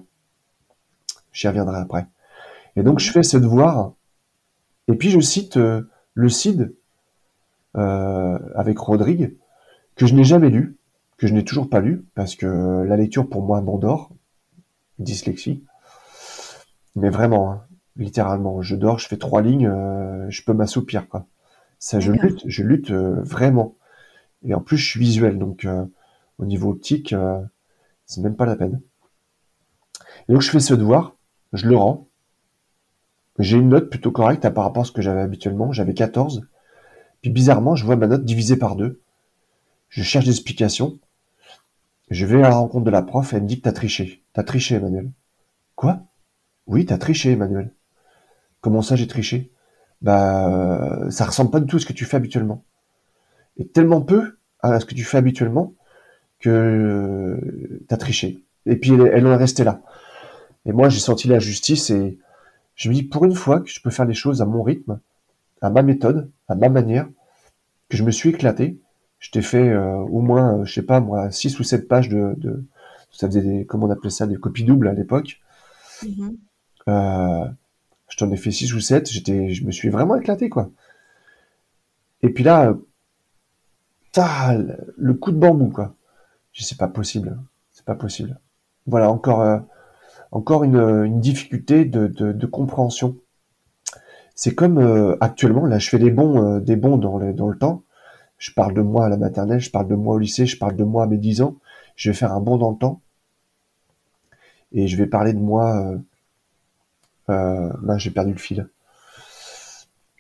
J'y 1.33 1.49
reviendrai 1.49 1.79
après. 1.79 2.07
Et 2.77 2.85
donc, 2.85 3.01
je 3.01 3.11
fais 3.11 3.25
ce 3.25 3.39
devoir. 3.39 3.95
Et 4.87 4.95
puis, 4.95 5.11
je 5.11 5.19
cite 5.19 5.57
le 5.57 6.29
CID 6.29 6.77
avec 7.75 8.79
Rodrigue 8.79 9.37
que 9.97 10.07
je 10.07 10.15
n'ai 10.15 10.25
jamais 10.25 10.51
lu, 10.51 10.77
que 11.17 11.27
je 11.27 11.35
n'ai 11.35 11.45
toujours 11.45 11.69
pas 11.69 11.81
lu, 11.81 12.05
parce 12.15 12.37
que 12.37 12.47
la 12.87 12.97
lecture 12.97 13.29
pour 13.29 13.43
moi 13.43 13.61
m'endort, 13.63 14.11
dyslexie. 14.99 15.65
Mais 16.95 17.11
vraiment, 17.11 17.51
hein, 17.51 17.63
littéralement, 17.97 18.63
je 18.63 18.77
dors, 18.77 18.99
je 18.99 19.09
fais 19.09 19.17
trois 19.17 19.43
lignes, 19.43 19.67
euh, 19.67 20.27
je 20.31 20.43
peux 20.43 20.53
m'assoupir, 20.53 21.09
quoi. 21.09 21.27
Ça, 21.79 22.01
je 22.01 22.13
lutte, 22.13 22.43
je 22.47 22.63
lutte 22.63 22.91
euh, 22.91 23.21
vraiment. 23.23 23.77
Et 24.45 24.55
en 24.55 24.61
plus, 24.61 24.77
je 24.77 24.89
suis 24.89 25.01
visuel, 25.01 25.39
donc 25.39 25.65
euh, 25.65 25.85
au 26.39 26.45
niveau 26.45 26.71
optique, 26.71 27.15
c'est 28.05 28.21
même 28.21 28.37
pas 28.37 28.47
la 28.47 28.57
peine. 28.57 28.81
Et 30.29 30.33
donc, 30.33 30.43
je 30.43 30.51
fais 30.51 30.61
ce 30.61 30.75
devoir, 30.75 31.17
je 31.53 31.67
le 31.67 31.77
rends. 31.77 32.09
J'ai 33.39 33.57
une 33.59 33.71
note 33.71 33.91
plutôt 33.91 34.13
correcte 34.13 34.49
par 34.51 34.65
rapport 34.65 34.83
à 34.83 34.87
ce 34.87 34.93
que 34.93 35.03
j'avais 35.03 35.21
habituellement. 35.21 35.73
J'avais 35.73 35.95
14. 35.95 36.47
Puis 37.21 37.31
bizarrement, 37.31 37.75
je 37.75 37.85
vois 37.85 37.97
ma 37.97 38.07
note 38.07 38.25
divisée 38.25 38.57
par 38.57 38.77
deux 38.77 39.03
je 39.97 40.03
cherche 40.03 40.27
des 40.27 40.31
explications. 40.31 40.99
Je 42.11 42.27
vais 42.27 42.37
à 42.39 42.51
la 42.51 42.57
rencontre 42.57 42.85
de 42.85 42.91
la 42.91 43.03
prof, 43.03 43.33
elle 43.33 43.43
me 43.43 43.49
dit 43.49 43.59
que 43.59 43.63
t'as 43.63 43.73
triché. 43.73 44.23
T'as 44.35 44.43
triché, 44.43 44.75
Emmanuel. 44.75 45.11
Quoi? 45.75 46.03
Oui, 46.67 46.85
t'as 46.85 46.99
triché, 46.99 47.33
Emmanuel. 47.33 47.73
Comment 48.61 48.83
ça, 48.83 48.95
j'ai 48.95 49.07
triché? 49.07 49.51
Bah, 50.03 51.09
ça 51.11 51.25
ressemble 51.25 51.51
pas 51.51 51.61
du 51.61 51.67
tout 51.67 51.77
à 51.77 51.81
ce 51.81 51.87
que 51.87 51.95
tu 51.95 52.05
fais 52.05 52.19
habituellement. 52.19 52.63
Et 53.57 53.67
tellement 53.67 54.03
peu 54.03 54.37
à 54.61 54.79
ce 54.81 54.85
que 54.85 54.95
tu 54.95 55.03
fais 55.03 55.17
habituellement 55.17 55.75
que 56.41 57.41
t'as 57.89 57.97
triché. 57.97 58.45
Et 58.67 58.77
puis 58.77 58.93
elle, 58.93 59.11
elle 59.15 59.27
en 59.27 59.33
est 59.33 59.37
restée 59.37 59.65
là. 59.65 59.81
Et 60.67 60.73
moi, 60.73 60.91
j'ai 60.91 61.01
senti 61.01 61.27
la 61.27 61.39
justice 61.39 61.89
et 61.89 62.19
je 62.75 62.91
me 62.91 62.95
dis 62.95 63.03
pour 63.03 63.25
une 63.25 63.35
fois 63.35 63.61
que 63.61 63.71
je 63.71 63.81
peux 63.81 63.91
faire 63.91 64.05
les 64.05 64.15
choses 64.15 64.43
à 64.43 64.45
mon 64.45 64.63
rythme, 64.63 65.01
à 65.63 65.71
ma 65.71 65.83
méthode, 65.83 66.31
à 66.49 66.55
ma 66.55 66.69
manière, 66.69 67.09
que 67.89 67.97
je 67.97 68.05
me 68.05 68.11
suis 68.11 68.29
éclaté. 68.29 68.79
Je 69.19 69.31
t'ai 69.31 69.43
fait 69.43 69.69
euh, 69.69 69.97
au 69.97 70.21
moins, 70.21 70.59
euh, 70.61 70.65
je 70.65 70.73
sais 70.73 70.83
pas 70.83 71.01
moi, 71.01 71.31
six 71.31 71.59
ou 71.59 71.65
sept 71.65 71.89
pages 71.89 72.09
de, 72.09 72.35
de 72.37 72.65
ça 73.11 73.27
faisait 73.27 73.43
des, 73.43 73.65
comment 73.65 73.87
on 73.87 73.91
appelait 73.91 74.11
ça, 74.11 74.27
des 74.27 74.37
copies 74.37 74.65
doubles 74.65 74.89
à 74.89 74.93
l'époque. 74.93 75.41
Mhm. 76.03 76.37
Euh, 76.89 77.47
je 78.09 78.17
t'en 78.17 78.31
ai 78.31 78.37
fait 78.37 78.51
six 78.51 78.73
ou 78.75 78.81
sept. 78.81 79.11
J'étais, 79.11 79.51
je 79.51 79.65
me 79.65 79.73
suis 79.73 79.89
vraiment 79.89 80.17
éclaté 80.17 80.49
quoi. 80.49 80.71
Et 82.23 82.29
puis 82.29 82.45
là, 82.45 82.77
ça, 84.13 84.57
le 84.97 85.15
coup 85.15 85.33
de 85.33 85.39
bambou 85.39 85.71
quoi. 85.71 85.95
Je 86.53 86.63
sais 86.63 86.77
pas 86.77 86.89
possible, 86.89 87.39
c'est 87.73 87.85
pas 87.85 87.95
possible. 87.95 88.39
Voilà 88.87 89.11
encore, 89.11 89.41
euh, 89.43 89.59
encore 90.31 90.65
une, 90.65 90.79
une 90.79 91.21
difficulté 91.21 91.85
de, 91.85 92.07
de, 92.07 92.33
de 92.33 92.47
compréhension. 92.47 93.17
C'est 94.35 94.55
comme 94.55 94.79
euh, 94.79 95.17
actuellement, 95.21 95.65
là, 95.67 95.79
je 95.79 95.89
fais 95.89 95.99
des 95.99 96.11
bons, 96.11 96.57
euh, 96.57 96.61
des 96.61 96.77
bons 96.77 96.99
dans 96.99 97.19
le, 97.19 97.33
dans 97.33 97.49
le 97.49 97.59
temps. 97.59 97.83
Je 98.39 98.53
parle 98.53 98.75
de 98.75 98.83
moi 98.83 99.07
à 99.07 99.09
la 99.09 99.17
maternelle, 99.17 99.61
je 99.61 99.71
parle 99.71 99.89
de 99.89 99.95
moi 99.95 100.15
au 100.15 100.19
lycée, 100.19 100.47
je 100.47 100.59
parle 100.59 100.77
de 100.77 100.85
moi 100.85 101.05
à 101.05 101.07
mes 101.07 101.17
10 101.19 101.41
ans. 101.43 101.57
Je 101.97 102.11
vais 102.11 102.15
faire 102.17 102.33
un 102.33 102.41
bond 102.41 102.59
dans 102.59 102.71
le 102.71 102.77
temps 102.77 103.01
et 104.73 104.89
je 104.89 104.97
vais 104.97 105.07
parler 105.07 105.33
de 105.33 105.39
moi. 105.39 105.77
Euh, 105.77 105.99
euh, 107.29 107.73
ben, 107.83 107.99
j'ai 107.99 108.11
perdu 108.11 108.33
le 108.33 108.39
fil. 108.39 108.69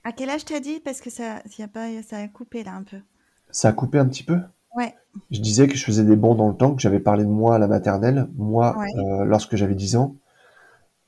À 0.04 0.12
quel 0.12 0.30
âge 0.30 0.44
t'as 0.44 0.60
dit? 0.60 0.80
Parce 0.80 1.00
que 1.00 1.10
ça, 1.10 1.42
y 1.58 1.62
a 1.62 1.68
pas, 1.68 1.88
ça 2.02 2.18
a 2.18 2.28
coupé 2.28 2.64
là 2.64 2.74
un 2.74 2.82
peu. 2.84 2.98
Ça 3.50 3.68
a 3.68 3.72
coupé 3.72 3.98
un 3.98 4.06
petit 4.06 4.22
peu? 4.22 4.38
Ouais. 4.76 4.94
Je 5.30 5.40
disais 5.40 5.66
que 5.68 5.76
je 5.76 5.84
faisais 5.84 6.04
des 6.04 6.16
bons 6.16 6.34
dans 6.34 6.48
le 6.48 6.56
temps, 6.56 6.74
que 6.74 6.82
j'avais 6.82 7.00
parlé 7.00 7.24
de 7.24 7.28
moi 7.28 7.56
à 7.56 7.58
la 7.58 7.66
maternelle, 7.68 8.28
moi 8.36 8.76
Ouais. 8.78 8.88
euh, 8.98 9.24
lorsque 9.24 9.56
j'avais 9.56 9.74
10 9.74 9.96
ans, 9.96 10.16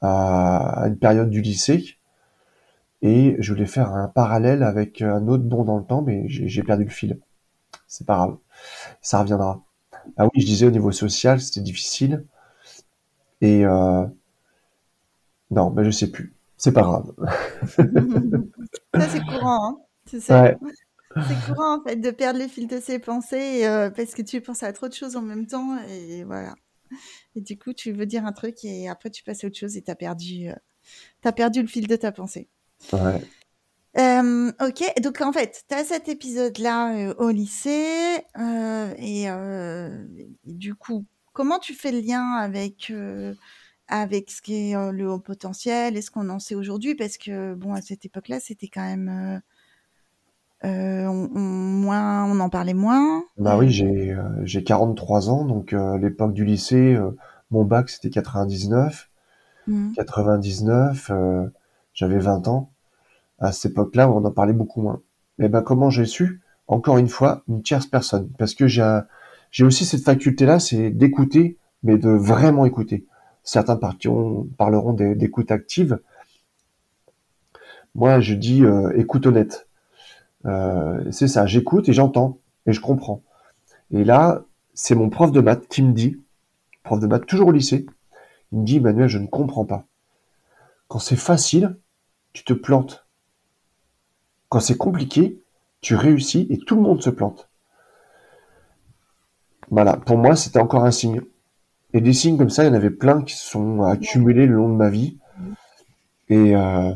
à 0.00 0.84
une 0.86 0.96
période 0.96 1.28
du 1.30 1.42
lycée, 1.42 1.97
et 3.02 3.36
je 3.40 3.52
voulais 3.52 3.66
faire 3.66 3.92
un 3.92 4.08
parallèle 4.08 4.62
avec 4.62 5.02
un 5.02 5.28
autre 5.28 5.44
bond 5.44 5.64
dans 5.64 5.78
le 5.78 5.84
temps, 5.84 6.02
mais 6.02 6.24
j'ai 6.28 6.62
perdu 6.62 6.84
le 6.84 6.90
fil. 6.90 7.20
C'est 7.88 8.06
pas 8.06 8.16
grave, 8.16 8.38
ça 9.02 9.20
reviendra. 9.20 9.64
Ah 10.18 10.26
oui, 10.26 10.42
je 10.42 10.46
disais 10.46 10.66
au 10.66 10.72
niveau 10.72 10.92
social, 10.92 11.40
c'était 11.40 11.62
difficile, 11.62 12.24
et 13.40 13.64
euh, 13.64 14.06
non, 15.50 15.70
mais 15.70 15.84
je 15.84 15.90
sais 15.90 16.10
plus. 16.10 16.34
C'est 16.56 16.72
pas 16.72 16.82
grave. 16.82 17.12
Ça, 18.98 19.08
c'est 19.08 19.20
courant, 19.24 19.70
hein. 19.70 19.78
Tu 20.06 20.20
sais, 20.20 20.32
Ouais, 20.32 20.56
c'est 21.20 21.40
courant 21.40 21.78
en 21.80 21.84
fait 21.84 21.96
de 21.96 22.10
perdre 22.10 22.40
le 22.40 22.48
fil 22.48 22.68
de 22.68 22.80
ses 22.80 22.98
pensées 22.98 23.66
euh, 23.66 23.90
parce 23.90 24.14
que 24.14 24.22
tu 24.22 24.40
penses 24.40 24.62
à 24.62 24.72
trop 24.72 24.88
de 24.88 24.94
choses 24.94 25.16
en 25.16 25.22
même 25.22 25.46
temps 25.46 25.78
et 25.88 26.24
voilà. 26.24 26.54
Et 27.36 27.42
du 27.42 27.58
coup, 27.58 27.72
tu 27.74 27.92
veux 27.92 28.06
dire 28.06 28.26
un 28.26 28.32
truc 28.32 28.64
et 28.64 28.88
après 28.88 29.10
tu 29.10 29.24
passes 29.24 29.44
à 29.44 29.48
autre 29.48 29.58
chose 29.58 29.76
et 29.76 29.82
t'as 29.82 29.96
perdu, 29.96 30.48
euh, 30.50 30.54
t'as 31.22 31.32
perdu 31.32 31.62
le 31.62 31.68
fil 31.68 31.86
de 31.88 31.96
ta 31.96 32.12
pensée. 32.12 32.48
Ouais. 32.92 33.30
Euh, 33.98 34.52
ok, 34.60 34.84
donc 35.02 35.20
en 35.22 35.32
fait, 35.32 35.64
tu 35.68 35.74
as 35.74 35.84
cet 35.84 36.08
épisode-là 36.08 36.94
euh, 37.10 37.14
au 37.18 37.30
lycée 37.30 38.18
euh, 38.38 38.94
et, 38.98 39.28
euh, 39.30 40.06
et 40.46 40.52
du 40.52 40.74
coup, 40.74 41.04
comment 41.32 41.58
tu 41.58 41.74
fais 41.74 41.90
le 41.90 42.00
lien 42.00 42.32
avec 42.34 42.92
avec 43.88 44.30
ce 44.30 44.42
qui 44.42 44.54
est 44.72 44.92
le 44.92 45.10
haut 45.10 45.18
potentiel 45.18 45.96
et 45.96 46.02
ce 46.02 46.10
qu'on 46.10 46.28
en 46.28 46.38
sait 46.38 46.54
aujourd'hui? 46.54 46.94
Parce 46.94 47.16
que 47.18 47.54
bon, 47.54 47.72
à 47.74 47.80
cette 47.82 48.04
époque-là, 48.04 48.38
c'était 48.40 48.68
quand 48.68 48.82
même 48.84 49.40
on, 50.62 51.28
on- 51.34 51.40
moins, 51.40 52.24
on 52.24 52.40
en 52.40 52.48
parlait 52.50 52.74
moins. 52.74 53.24
Bah 53.38 53.56
oui, 53.56 53.70
j'ai 53.70 54.12
euh, 54.12 54.22
j'ai 54.44 54.64
43 54.64 55.30
ans, 55.30 55.44
donc 55.44 55.72
à 55.72 55.96
l'époque 55.98 56.32
du 56.34 56.44
lycée, 56.44 56.98
mon 57.50 57.64
bac 57.64 57.88
c'était 57.88 58.10
99. 58.10 59.10
hmm, 59.66 59.92
99, 59.94 61.10
euh, 61.10 61.48
j'avais 61.98 62.20
20 62.20 62.46
ans. 62.46 62.70
À 63.40 63.50
cette 63.50 63.72
époque-là, 63.72 64.08
on 64.08 64.24
en 64.24 64.30
parlait 64.30 64.52
beaucoup 64.52 64.80
moins. 64.80 65.02
Et 65.40 65.48
ben 65.48 65.62
comment 65.62 65.90
j'ai 65.90 66.04
su? 66.04 66.40
Encore 66.68 66.96
une 66.96 67.08
fois, 67.08 67.42
une 67.48 67.60
tierce 67.60 67.86
personne. 67.86 68.30
Parce 68.38 68.54
que 68.54 68.68
j'ai 68.68 69.64
aussi 69.64 69.84
cette 69.84 70.04
faculté-là, 70.04 70.60
c'est 70.60 70.90
d'écouter, 70.90 71.58
mais 71.82 71.98
de 71.98 72.10
vraiment 72.10 72.66
écouter. 72.66 73.04
Certains 73.42 73.76
parleront 73.76 74.92
d'écoute 74.92 75.50
active. 75.50 75.98
Moi, 77.96 78.20
je 78.20 78.34
dis 78.34 78.64
euh, 78.64 78.92
écoute 78.96 79.26
honnête. 79.26 79.66
Euh, 80.46 81.10
c'est 81.10 81.26
ça, 81.26 81.46
j'écoute 81.46 81.88
et 81.88 81.92
j'entends 81.92 82.38
et 82.66 82.72
je 82.72 82.80
comprends. 82.80 83.22
Et 83.90 84.04
là, 84.04 84.44
c'est 84.72 84.94
mon 84.94 85.10
prof 85.10 85.32
de 85.32 85.40
maths 85.40 85.66
qui 85.66 85.82
me 85.82 85.92
dit, 85.92 86.20
prof 86.84 87.00
de 87.00 87.08
maths 87.08 87.26
toujours 87.26 87.48
au 87.48 87.52
lycée, 87.52 87.86
il 88.52 88.60
me 88.60 88.64
dit, 88.64 88.78
Manuel, 88.78 89.08
je 89.08 89.18
ne 89.18 89.26
comprends 89.26 89.64
pas. 89.64 89.84
Quand 90.86 91.00
c'est 91.00 91.16
facile, 91.16 91.76
tu 92.32 92.44
te 92.44 92.52
plantes. 92.52 93.06
Quand 94.48 94.60
c'est 94.60 94.76
compliqué, 94.76 95.42
tu 95.80 95.94
réussis 95.94 96.46
et 96.50 96.58
tout 96.58 96.76
le 96.76 96.82
monde 96.82 97.02
se 97.02 97.10
plante. 97.10 97.48
Voilà, 99.70 99.96
pour 99.96 100.16
moi, 100.16 100.36
c'était 100.36 100.60
encore 100.60 100.84
un 100.84 100.90
signe. 100.90 101.20
Et 101.92 102.00
des 102.00 102.12
signes 102.12 102.38
comme 102.38 102.50
ça, 102.50 102.64
il 102.64 102.68
y 102.68 102.70
en 102.70 102.74
avait 102.74 102.90
plein 102.90 103.22
qui 103.22 103.34
se 103.34 103.46
sont 103.46 103.82
accumulés 103.82 104.46
le 104.46 104.54
long 104.54 104.68
de 104.68 104.76
ma 104.76 104.90
vie. 104.90 105.18
Et 106.28 106.54
euh, 106.54 106.92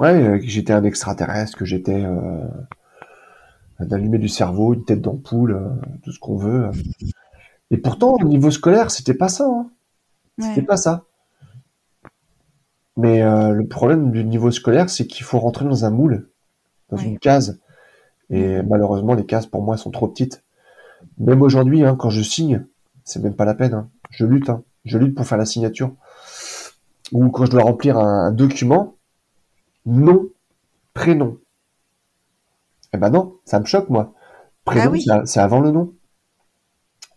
ouais, 0.00 0.22
euh, 0.22 0.38
que 0.38 0.46
j'étais 0.46 0.72
un 0.72 0.84
extraterrestre, 0.84 1.56
que 1.56 1.64
j'étais 1.64 2.04
euh, 2.04 2.48
un 3.78 3.92
allumé 3.92 4.18
du 4.18 4.28
cerveau, 4.28 4.74
une 4.74 4.84
tête 4.84 5.00
d'ampoule, 5.00 5.52
euh, 5.52 5.68
tout 6.02 6.12
ce 6.12 6.18
qu'on 6.18 6.36
veut. 6.36 6.70
Et 7.70 7.78
pourtant, 7.78 8.14
au 8.14 8.24
niveau 8.24 8.50
scolaire, 8.50 8.90
c'était 8.90 9.14
pas 9.14 9.28
ça. 9.28 9.46
Hein. 9.46 9.70
C'était 10.38 10.60
ouais, 10.60 10.66
pas 10.66 10.76
ça. 10.76 11.04
Mais 12.96 13.22
euh, 13.22 13.50
le 13.52 13.66
problème 13.66 14.10
du 14.12 14.24
niveau 14.24 14.50
scolaire, 14.50 14.90
c'est 14.90 15.06
qu'il 15.06 15.24
faut 15.24 15.38
rentrer 15.38 15.64
dans 15.64 15.84
un 15.84 15.90
moule, 15.90 16.30
dans 16.90 16.98
ouais. 16.98 17.04
une 17.04 17.18
case. 17.18 17.60
Et 18.30 18.62
malheureusement, 18.62 19.14
les 19.14 19.26
cases, 19.26 19.46
pour 19.46 19.62
moi, 19.62 19.76
sont 19.76 19.90
trop 19.92 20.08
petites. 20.08 20.44
Même 21.18 21.42
aujourd'hui, 21.42 21.84
hein, 21.84 21.96
quand 21.96 22.10
je 22.10 22.22
signe, 22.22 22.66
c'est 23.04 23.22
même 23.22 23.36
pas 23.36 23.46
la 23.46 23.54
peine. 23.54 23.74
hein. 23.74 23.90
Je 24.10 24.26
lutte. 24.26 24.50
hein. 24.50 24.64
Je 24.84 24.98
lutte 24.98 25.14
pour 25.16 25.26
faire 25.26 25.38
la 25.38 25.46
signature. 25.46 25.94
Ou 27.12 27.30
quand 27.30 27.44
je 27.46 27.52
dois 27.52 27.62
remplir 27.62 27.96
un, 27.98 28.26
un 28.26 28.32
document, 28.32 28.96
nom, 29.86 30.28
prénom. 30.94 31.38
Eh 32.92 32.98
ben 32.98 33.10
non, 33.10 33.40
ça 33.44 33.58
me 33.58 33.64
choque, 33.64 33.90
moi. 33.90 34.14
Ah 34.74 34.88
Prénom, 34.88 34.90
oui, 34.90 35.04
c'est 35.24 35.40
avant 35.40 35.60
le 35.60 35.70
nom. 35.72 35.94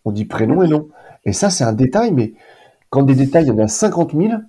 On 0.05 0.11
dit 0.13 0.25
ah 0.29 0.33
prénom 0.35 0.63
et 0.63 0.67
nom. 0.67 0.89
Et 1.25 1.33
ça, 1.33 1.49
c'est 1.49 1.63
un 1.65 1.73
détail, 1.73 2.11
mais 2.11 2.33
quand 2.89 3.03
des 3.03 3.15
détails, 3.15 3.45
il 3.45 3.49
y 3.49 3.51
en 3.51 3.59
a 3.59 3.67
50 3.67 4.13
000, 4.15 4.33
ah, 4.33 4.41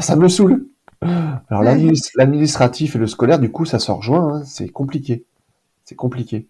ça 0.00 0.16
me 0.16 0.28
saoule. 0.28 0.66
Alors 1.02 1.62
l'administratif 1.62 2.96
et 2.96 2.98
le 2.98 3.06
scolaire, 3.06 3.38
du 3.38 3.50
coup, 3.50 3.64
ça 3.64 3.78
se 3.78 3.90
rejoint. 3.90 4.38
hein. 4.40 4.44
C'est 4.44 4.68
compliqué. 4.68 5.24
C'est 5.84 5.94
compliqué. 5.94 6.48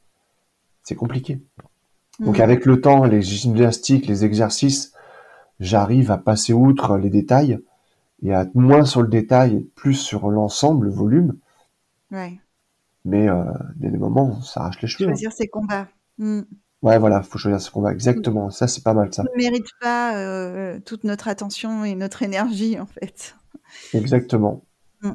C'est 0.83 0.95
compliqué. 0.95 1.41
Donc 2.21 2.39
Hmm. 2.39 2.43
avec 2.43 2.65
le 2.65 2.81
temps, 2.81 3.05
les 3.05 3.21
gymnastiques, 3.21 4.07
les 4.07 4.25
exercices, 4.25 4.93
j'arrive 5.61 6.11
à 6.11 6.17
passer 6.17 6.53
outre 6.55 6.97
les 6.97 7.11
détails 7.11 7.59
et 8.23 8.33
à 8.35 8.43
être 8.43 8.55
moins 8.55 8.85
sur 8.87 9.03
le 9.03 9.09
détail 9.09 9.57
et 9.57 9.61
plus 9.75 9.95
sur 9.95 10.31
l'ensemble, 10.31 10.87
le 10.87 10.93
volume. 10.93 11.35
Ouais. 12.11 12.41
Mais 13.05 13.29
euh, 13.29 13.45
il 13.79 13.85
y 13.85 13.89
a 13.89 13.91
des 13.91 13.99
moments 13.99 14.31
où 14.39 14.43
ça 14.43 14.61
arrache 14.61 14.81
les 14.81 14.89
cheveux. 14.89 15.09
hein. 15.09 15.13
Choisir 15.13 15.33
ses 15.33 15.49
combats. 15.49 15.89
Hmm. 16.19 16.41
Ouais, 16.83 16.99
voilà, 16.99 17.23
faut 17.23 17.39
choisir 17.39 17.61
ce 17.61 17.71
combat. 17.71 17.93
Exactement. 17.93 18.51
Ça, 18.51 18.69
c'est 18.69 18.83
pas 18.83 18.95
mal, 18.95 19.13
ça. 19.13 19.23
Ne 19.23 19.37
mérite 19.37 19.71
pas 19.81 20.17
euh, 20.19 20.79
toute 20.81 21.05
notre 21.05 21.29
attention 21.29 21.85
et 21.85 21.95
notre 21.95 22.23
énergie, 22.23 22.79
en 22.79 22.87
fait. 22.87 23.35
Exactement. 23.95 24.65
Mm. 25.03 25.13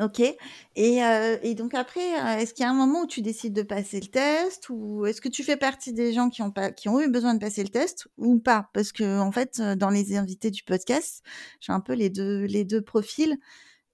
Ok. 0.00 0.20
Et, 0.20 1.04
euh, 1.04 1.36
et 1.42 1.54
donc 1.54 1.74
après, 1.74 2.20
euh, 2.20 2.38
est-ce 2.38 2.54
qu'il 2.54 2.62
y 2.62 2.66
a 2.66 2.70
un 2.70 2.74
moment 2.74 3.02
où 3.02 3.06
tu 3.06 3.20
décides 3.20 3.52
de 3.52 3.62
passer 3.62 4.00
le 4.00 4.06
test 4.06 4.68
ou 4.70 5.06
est-ce 5.06 5.20
que 5.20 5.28
tu 5.28 5.42
fais 5.42 5.56
partie 5.56 5.92
des 5.92 6.12
gens 6.12 6.30
qui 6.30 6.42
ont, 6.42 6.52
pas, 6.52 6.70
qui 6.70 6.88
ont 6.88 7.00
eu 7.00 7.10
besoin 7.10 7.34
de 7.34 7.40
passer 7.40 7.62
le 7.62 7.68
test 7.68 8.06
ou 8.16 8.38
pas? 8.38 8.70
Parce 8.72 8.92
que 8.92 9.18
en 9.18 9.32
fait, 9.32 9.58
euh, 9.60 9.74
dans 9.74 9.90
les 9.90 10.16
invités 10.16 10.50
du 10.50 10.62
podcast, 10.62 11.24
j'ai 11.60 11.72
un 11.72 11.80
peu 11.80 11.94
les 11.94 12.10
deux, 12.10 12.44
les 12.44 12.64
deux 12.64 12.82
profils 12.82 13.36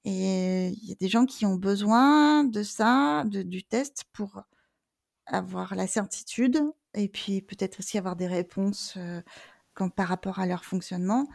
et 0.04 0.68
il 0.68 0.88
y 0.88 0.92
a 0.92 0.96
des 1.00 1.08
gens 1.08 1.24
qui 1.24 1.46
ont 1.46 1.54
besoin 1.56 2.44
de 2.44 2.62
ça, 2.62 3.24
de, 3.24 3.42
du 3.42 3.64
test 3.64 4.04
pour 4.12 4.42
avoir 5.26 5.74
la 5.74 5.86
certitude 5.86 6.58
et 6.94 7.08
puis 7.08 7.42
peut-être 7.42 7.80
aussi 7.80 7.98
avoir 7.98 8.16
des 8.16 8.26
réponses 8.26 8.94
euh, 8.96 9.20
quand, 9.74 9.88
par 9.88 10.08
rapport 10.08 10.38
à 10.38 10.46
leur 10.46 10.64
fonctionnement 10.64 11.26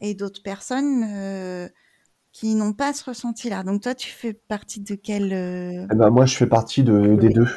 et 0.00 0.14
d'autres 0.14 0.42
personnes 0.42 1.04
euh, 1.04 1.68
qui 2.32 2.54
n'ont 2.54 2.74
pas 2.74 2.92
ce 2.92 3.04
ressenti-là. 3.04 3.62
Donc 3.62 3.82
toi, 3.82 3.94
tu 3.94 4.10
fais 4.10 4.34
partie 4.34 4.80
de 4.80 4.94
quel... 4.94 5.32
euh, 5.32 5.86
Eh 5.90 5.94
ben, 5.94 6.10
moi, 6.10 6.26
je 6.26 6.36
fais 6.36 6.46
partie 6.46 6.82
de, 6.82 7.16
des 7.16 7.30
deux. 7.30 7.48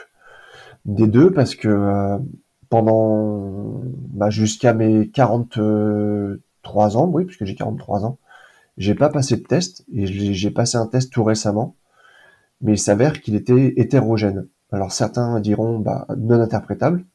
Des 0.85 1.07
deux, 1.07 1.31
parce 1.31 1.55
que 1.55 1.67
euh, 1.67 2.17
pendant 2.69 3.81
bah, 4.13 4.29
jusqu'à 4.29 4.73
mes 4.73 5.09
43 5.09 6.97
ans, 6.97 7.07
oui, 7.07 7.25
puisque 7.25 7.43
j'ai 7.43 7.55
43 7.55 8.05
ans, 8.05 8.17
j'ai 8.77 8.95
pas 8.95 9.09
passé 9.09 9.35
de 9.35 9.43
test 9.43 9.83
et 9.93 10.05
j'ai 10.07 10.51
passé 10.51 10.77
un 10.77 10.87
test 10.87 11.11
tout 11.11 11.25
récemment, 11.25 11.75
mais 12.61 12.73
il 12.73 12.79
s'avère 12.79 13.19
qu'il 13.19 13.35
était 13.35 13.73
hétérogène. 13.75 14.47
Alors 14.71 14.91
certains 14.91 15.39
diront 15.39 15.79
bah, 15.79 16.05
non 16.17 16.39
interprétable, 16.39 17.05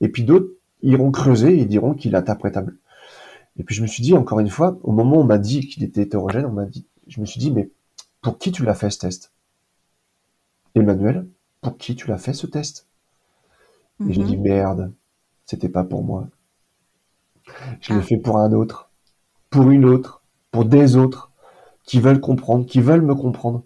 et 0.00 0.08
puis 0.08 0.24
d'autres 0.24 0.50
iront 0.82 1.10
creuser 1.10 1.58
et 1.58 1.64
diront 1.64 1.94
qu'il 1.94 2.14
est 2.14 2.18
interprétable. 2.18 2.76
Et 3.58 3.64
puis 3.64 3.74
je 3.74 3.82
me 3.82 3.86
suis 3.86 4.02
dit 4.02 4.14
encore 4.14 4.40
une 4.40 4.50
fois, 4.50 4.78
au 4.82 4.92
moment 4.92 5.16
où 5.16 5.20
on 5.20 5.24
m'a 5.24 5.38
dit 5.38 5.66
qu'il 5.66 5.84
était 5.84 6.02
hétérogène, 6.02 6.46
on 6.46 6.52
m'a 6.52 6.66
dit, 6.66 6.86
je 7.06 7.20
me 7.20 7.26
suis 7.26 7.40
dit 7.40 7.50
mais 7.50 7.70
pour 8.20 8.38
qui 8.38 8.52
tu 8.52 8.64
l'as 8.64 8.74
fait 8.74 8.90
ce 8.90 8.98
test? 8.98 9.32
Emmanuel, 10.74 11.26
pour 11.60 11.76
qui 11.76 11.94
tu 11.94 12.08
l'as 12.08 12.18
fait 12.18 12.32
ce 12.32 12.46
test? 12.46 12.86
Et 14.08 14.12
j'ai 14.12 14.24
dit 14.24 14.36
mhm. 14.36 14.42
merde, 14.42 14.92
c'était 15.46 15.68
pas 15.68 15.84
pour 15.84 16.02
moi. 16.02 16.28
Je 17.80 17.92
l'ai 17.92 18.00
ah. 18.00 18.02
fait 18.02 18.16
pour 18.16 18.38
un 18.38 18.52
autre, 18.52 18.90
pour 19.50 19.70
une 19.70 19.84
autre, 19.84 20.22
pour 20.50 20.64
des 20.64 20.96
autres 20.96 21.30
qui 21.84 22.00
veulent 22.00 22.20
comprendre, 22.20 22.66
qui 22.66 22.80
veulent 22.80 23.02
me 23.02 23.14
comprendre. 23.14 23.62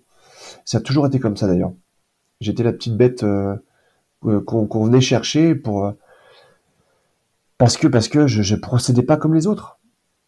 Ça 0.64 0.78
a 0.78 0.81
toujours 0.81 1.07
été 1.07 1.18
comme 1.18 1.37
ça 1.37 1.46
d'ailleurs. 1.46 1.72
J'étais 2.40 2.62
la 2.62 2.72
petite 2.72 2.96
bête 2.96 3.24
euh, 3.24 3.57
euh, 4.24 4.40
qu'on 4.40 4.85
venait 4.85 5.01
chercher 5.01 5.55
pour 5.55 5.85
euh, 5.85 5.92
parce 7.57 7.77
que 7.77 7.88
parce 7.88 8.09
que 8.09 8.27
je, 8.27 8.42
je 8.42 8.55
procédais 8.55 9.03
pas 9.03 9.16
comme 9.16 9.35
les 9.35 9.46
autres. 9.46 9.79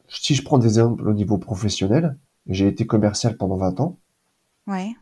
Si 0.09 0.35
je 0.35 0.43
prends 0.43 0.59
des 0.59 0.67
exemples 0.67 1.09
au 1.09 1.13
niveau 1.13 1.39
professionnel, 1.39 2.19
j'ai 2.47 2.67
été 2.67 2.85
commercial 2.85 3.37
pendant 3.37 3.57
20 3.57 3.81
ans. 3.81 3.99
Ouais. 4.67 4.93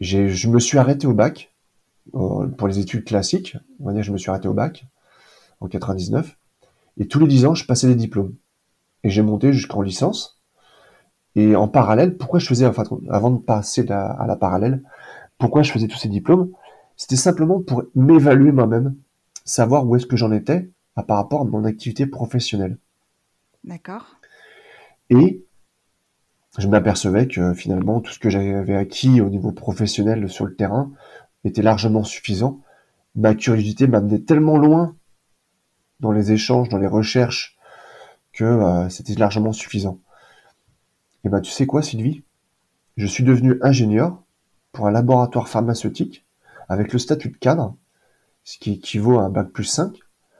Je 0.00 0.48
me 0.48 0.58
suis 0.58 0.76
arrêté 0.76 1.06
au 1.06 1.14
bac 1.14 1.54
pour 2.12 2.68
les 2.68 2.78
études 2.78 3.04
classiques. 3.04 3.56
On 3.80 3.86
va 3.86 3.92
dire 3.94 4.02
je 4.02 4.12
me 4.12 4.18
suis 4.18 4.30
arrêté 4.30 4.46
au 4.46 4.54
bac 4.54 4.86
en 5.60 5.68
99. 5.68 6.36
Et 6.98 7.08
tous 7.08 7.20
les 7.20 7.26
10 7.26 7.46
ans, 7.46 7.54
je 7.54 7.64
passais 7.64 7.86
des 7.86 7.94
diplômes. 7.94 8.34
Et 9.04 9.10
j'ai 9.10 9.22
monté 9.22 9.52
jusqu'en 9.52 9.80
licence. 9.80 10.42
Et 11.34 11.56
en 11.56 11.68
parallèle, 11.68 12.16
pourquoi 12.16 12.40
je 12.40 12.46
faisais, 12.46 12.66
enfin, 12.66 12.84
avant 13.08 13.30
de 13.30 13.38
passer 13.38 13.88
à 13.90 14.26
la 14.26 14.36
parallèle, 14.36 14.82
pourquoi 15.38 15.62
je 15.62 15.72
faisais 15.72 15.86
tous 15.86 15.98
ces 15.98 16.08
diplômes 16.08 16.50
C'était 16.96 17.16
simplement 17.16 17.60
pour 17.62 17.84
m'évaluer 17.94 18.52
moi-même, 18.52 18.96
savoir 19.44 19.86
où 19.86 19.96
est-ce 19.96 20.06
que 20.06 20.16
j'en 20.16 20.32
étais 20.32 20.70
par 21.02 21.16
rapport 21.16 21.42
à 21.42 21.44
mon 21.44 21.64
activité 21.64 22.06
professionnelle. 22.06 22.78
D'accord. 23.64 24.16
Et 25.10 25.44
je 26.58 26.66
m'apercevais 26.66 27.28
que 27.28 27.54
finalement, 27.54 28.00
tout 28.00 28.12
ce 28.12 28.18
que 28.18 28.30
j'avais 28.30 28.76
acquis 28.76 29.20
au 29.20 29.28
niveau 29.28 29.52
professionnel 29.52 30.28
sur 30.28 30.44
le 30.44 30.54
terrain 30.54 30.90
était 31.44 31.62
largement 31.62 32.04
suffisant. 32.04 32.60
Ma 33.14 33.34
curiosité 33.34 33.86
m'amenait 33.86 34.20
tellement 34.20 34.58
loin 34.58 34.96
dans 36.00 36.12
les 36.12 36.32
échanges, 36.32 36.68
dans 36.68 36.78
les 36.78 36.86
recherches, 36.86 37.56
que 38.32 38.44
euh, 38.44 38.88
c'était 38.88 39.14
largement 39.14 39.52
suffisant. 39.52 40.00
Et 41.24 41.28
ben, 41.28 41.40
tu 41.40 41.50
sais 41.50 41.66
quoi, 41.66 41.82
Sylvie? 41.82 42.22
Je 42.96 43.06
suis 43.06 43.24
devenu 43.24 43.58
ingénieur 43.62 44.22
pour 44.72 44.86
un 44.86 44.90
laboratoire 44.90 45.48
pharmaceutique 45.48 46.26
avec 46.68 46.92
le 46.92 46.98
statut 46.98 47.30
de 47.30 47.36
cadre, 47.36 47.76
ce 48.44 48.58
qui 48.58 48.72
équivaut 48.72 49.18
à 49.18 49.22
un 49.22 49.30
bac 49.30 49.50
plus 49.50 49.64
5, 49.64 49.98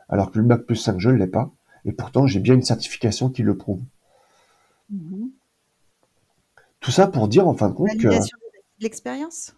alors 0.09 0.31
que 0.31 0.39
le 0.39 0.45
bac 0.45 0.63
plus 0.63 0.77
5, 0.77 0.99
je 0.99 1.11
ne 1.11 1.17
l'ai 1.17 1.27
pas, 1.27 1.51
et 1.85 1.93
pourtant 1.93 2.27
j'ai 2.27 2.41
bien 2.41 2.55
une 2.55 2.63
certification 2.63 3.31
qui 3.31 3.43
le 3.43 3.57
prouve. 3.57 3.83
Mhm. 4.91 5.31
Tout 6.81 6.91
ça 6.91 7.07
pour 7.07 7.29
dire 7.29 7.49
en 7.49 7.55
fin 7.55 7.69
de 7.69 7.75
compte 7.75 7.97
que... 7.99 8.09
L'expérience 8.81 9.57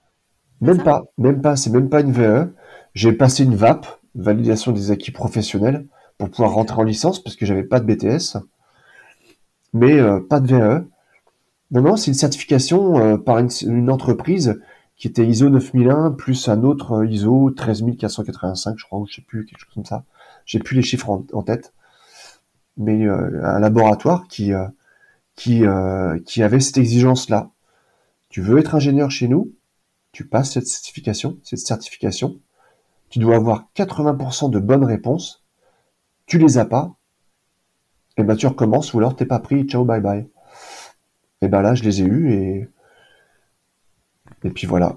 Même 0.61 0.83
pas, 0.83 1.05
même 1.19 1.43
pas, 1.43 1.57
c'est 1.57 1.71
même 1.71 1.91
pas 1.91 2.01
une 2.01 2.13
VE. 2.13 2.53
J'ai 2.95 3.13
passé 3.13 3.45
une 3.45 3.55
VAP, 3.55 3.87
validation 4.15 4.73
des 4.73 4.91
acquis 4.91 5.11
professionnels, 5.11 5.87
pour 6.17 6.31
pouvoir 6.31 6.53
rentrer 6.53 6.79
en 6.79 6.85
licence 6.85 7.23
parce 7.23 7.37
que 7.37 7.47
j'avais 7.47 7.65
pas 7.65 7.81
de 7.81 7.87
BTS, 7.93 8.39
mais 9.73 9.99
euh, 9.99 10.21
pas 10.21 10.41
de 10.41 10.55
VE. 10.55 10.87
Non, 11.71 11.83
non, 11.83 11.97
c'est 11.97 12.09
une 12.09 12.15
certification 12.15 12.99
euh, 12.99 13.17
par 13.17 13.39
une, 13.39 13.91
entreprise 13.91 14.61
qui 14.97 15.07
était 15.07 15.27
ISO 15.27 15.49
9001 15.49 16.13
plus 16.13 16.49
un 16.49 16.63
autre 16.65 16.93
euh, 16.93 17.07
ISO 17.07 17.51
13485, 17.51 18.77
je 18.77 18.85
crois, 18.85 18.99
ou 18.99 19.07
je 19.07 19.17
sais 19.17 19.23
plus, 19.23 19.45
quelque 19.45 19.61
chose 19.61 19.75
comme 19.75 19.85
ça. 19.85 20.05
J'ai 20.47 20.59
plus 20.59 20.77
les 20.77 20.83
chiffres 20.83 21.11
en, 21.33 21.43
tête. 21.43 21.73
Mais 22.77 23.07
euh, 23.07 23.41
un 23.45 23.61
laboratoire 23.61 24.27
qui, 24.29 24.53
qui, 25.37 25.63
qui 26.27 26.43
avait 26.43 26.61
cette 26.61 26.79
exigence-là. 26.79 27.51
Tu 28.31 28.41
veux 28.43 28.59
être 28.59 28.75
ingénieur 28.75 29.11
chez 29.11 29.29
nous, 29.29 29.53
tu 30.13 30.27
passes 30.27 30.53
cette 30.53 30.67
certification, 30.67 31.39
cette 31.43 31.59
certification. 31.61 32.41
Tu 33.11 33.19
dois 33.19 33.37
avoir 33.37 33.69
80% 33.77 34.51
de 34.51 34.59
bonnes 34.59 34.85
réponses. 34.85 35.45
Tu 36.27 36.39
les 36.39 36.59
as 36.59 36.65
pas, 36.65 36.95
et 38.17 38.23
ben 38.23 38.37
tu 38.37 38.47
recommences 38.47 38.95
ou 38.95 38.99
alors 38.99 39.17
t'es 39.17 39.27
pas 39.27 39.41
pris, 39.41 39.65
ciao 39.65 39.85
bye 39.85 40.01
bye. 40.01 40.29
Et 41.43 41.49
ben 41.49 41.63
là, 41.63 41.75
je 41.75 41.83
les 41.83 42.03
ai 42.03 42.05
eus 42.05 42.33
et 42.33 42.69
et 44.45 44.51
puis 44.51 44.67
voilà. 44.67 44.97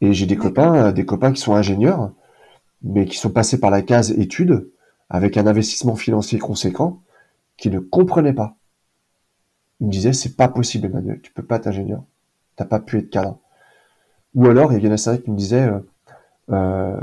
Et 0.00 0.12
j'ai 0.14 0.26
des 0.26 0.36
copains, 0.36 0.92
des 0.92 1.04
copains 1.04 1.32
qui 1.32 1.40
sont 1.40 1.54
ingénieurs, 1.54 2.12
mais 2.82 3.06
qui 3.06 3.16
sont 3.16 3.30
passés 3.30 3.60
par 3.60 3.70
la 3.70 3.82
case 3.82 4.12
études 4.12 4.70
avec 5.08 5.36
un 5.36 5.46
investissement 5.46 5.96
financier 5.96 6.38
conséquent, 6.38 7.02
qui 7.56 7.70
ne 7.70 7.80
comprenaient 7.80 8.32
pas. 8.32 8.56
Ils 9.80 9.86
me 9.86 9.92
disaient 9.92 10.12
c'est 10.12 10.36
pas 10.36 10.48
possible, 10.48 10.86
Emmanuel, 10.86 11.20
tu 11.22 11.32
peux 11.32 11.44
pas 11.44 11.56
être 11.56 11.66
ingénieur, 11.66 12.04
t'as 12.56 12.64
pas 12.64 12.80
pu 12.80 12.98
être 12.98 13.10
cadre. 13.10 13.38
Ou 14.34 14.46
alors 14.46 14.72
il 14.72 14.84
y 14.84 14.88
en 14.88 14.92
a 14.92 14.96
certains 14.96 15.22
qui 15.22 15.30
me 15.30 15.36
disaient 15.36 15.68
euh, 15.68 15.80
euh, 16.50 17.00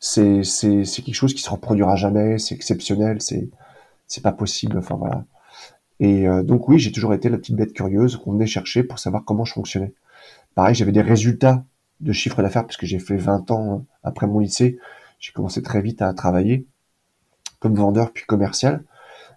c'est 0.00 0.42
c'est 0.44 0.84
c'est 0.84 1.02
quelque 1.02 1.14
chose 1.14 1.34
qui 1.34 1.42
se 1.42 1.50
reproduira 1.50 1.96
jamais, 1.96 2.38
c'est 2.38 2.54
exceptionnel, 2.54 3.20
c'est 3.20 3.48
c'est 4.06 4.22
pas 4.22 4.32
possible. 4.32 4.78
Enfin 4.78 4.96
voilà. 4.96 5.24
Et 6.00 6.28
euh, 6.28 6.42
donc 6.42 6.68
oui, 6.68 6.78
j'ai 6.78 6.92
toujours 6.92 7.14
été 7.14 7.28
la 7.28 7.38
petite 7.38 7.56
bête 7.56 7.72
curieuse 7.72 8.16
qu'on 8.16 8.32
venait 8.32 8.46
chercher 8.46 8.82
pour 8.82 8.98
savoir 8.98 9.24
comment 9.24 9.44
je 9.44 9.54
fonctionnais. 9.54 9.92
Pareil, 10.54 10.74
j'avais 10.74 10.92
des 10.92 11.02
résultats 11.02 11.64
de 12.00 12.12
chiffre 12.12 12.42
d'affaires 12.42 12.64
parce 12.64 12.76
que 12.76 12.86
j'ai 12.86 12.98
fait 12.98 13.16
20 13.16 13.50
ans 13.50 13.84
après 14.02 14.26
mon 14.26 14.40
lycée. 14.40 14.78
J'ai 15.18 15.32
commencé 15.32 15.62
très 15.62 15.80
vite 15.80 16.02
à 16.02 16.12
travailler 16.12 16.66
comme 17.60 17.74
vendeur 17.74 18.12
puis 18.12 18.24
commercial. 18.26 18.84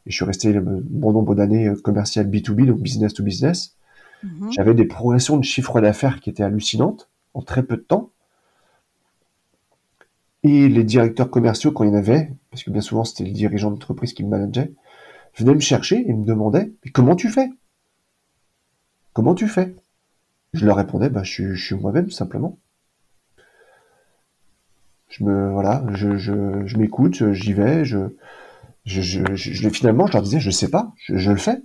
Et 0.05 0.11
je 0.11 0.15
suis 0.15 0.25
resté 0.25 0.57
bon 0.59 1.11
nombre 1.11 1.35
d'années 1.35 1.67
euh, 1.67 1.75
commercial 1.75 2.27
B2B, 2.27 2.65
donc 2.65 2.79
business 2.79 3.13
to 3.13 3.23
business. 3.23 3.75
Mhm. 4.23 4.51
J'avais 4.51 4.73
des 4.73 4.85
progressions 4.85 5.37
de 5.37 5.43
chiffre 5.43 5.79
d'affaires 5.81 6.19
qui 6.19 6.29
étaient 6.29 6.43
hallucinantes 6.43 7.09
en 7.33 7.41
très 7.41 7.63
peu 7.63 7.77
de 7.77 7.81
temps. 7.81 8.09
Et 10.43 10.69
les 10.69 10.83
directeurs 10.83 11.29
commerciaux, 11.29 11.71
quand 11.71 11.83
il 11.83 11.89
y 11.89 11.91
en 11.91 11.95
avait, 11.95 12.31
parce 12.49 12.63
que 12.63 12.71
bien 12.71 12.81
souvent 12.81 13.03
c'était 13.03 13.25
les 13.25 13.31
dirigeants 13.31 13.71
d'entreprise 13.71 14.13
qui 14.13 14.23
me 14.23 14.29
manageaient, 14.29 14.71
venaient 15.39 15.55
me 15.55 15.59
chercher 15.59 16.07
et 16.07 16.13
me 16.13 16.25
demandaient 16.25 16.71
mais 16.83 16.91
comment 16.91 17.15
tu 17.15 17.29
fais? 17.29 17.49
Comment 19.13 19.35
tu 19.35 19.47
fais? 19.47 19.75
Je 20.53 20.65
leur 20.65 20.77
répondais 20.77 21.09
bah, 21.09 21.23
je, 21.23 21.55
suis 21.55 21.75
moi-même 21.75 22.09
simplement. 22.11 22.57
Je 25.09 25.23
me 25.23 25.51
voilà, 25.51 25.83
je, 25.93 26.17
je, 26.17 26.65
je 26.65 26.77
m'écoute, 26.77 27.31
j'y 27.31 27.53
vais, 27.53 27.83
je, 27.83 27.97
je, 28.85 29.01
je, 29.35 29.69
finalement 29.69 30.07
je 30.07 30.13
leur 30.13 30.21
disais 30.21 30.39
je 30.39 30.51
sais 30.51 30.69
pas, 30.69 30.93
je, 31.07 31.31
le 31.31 31.37
fais, 31.37 31.61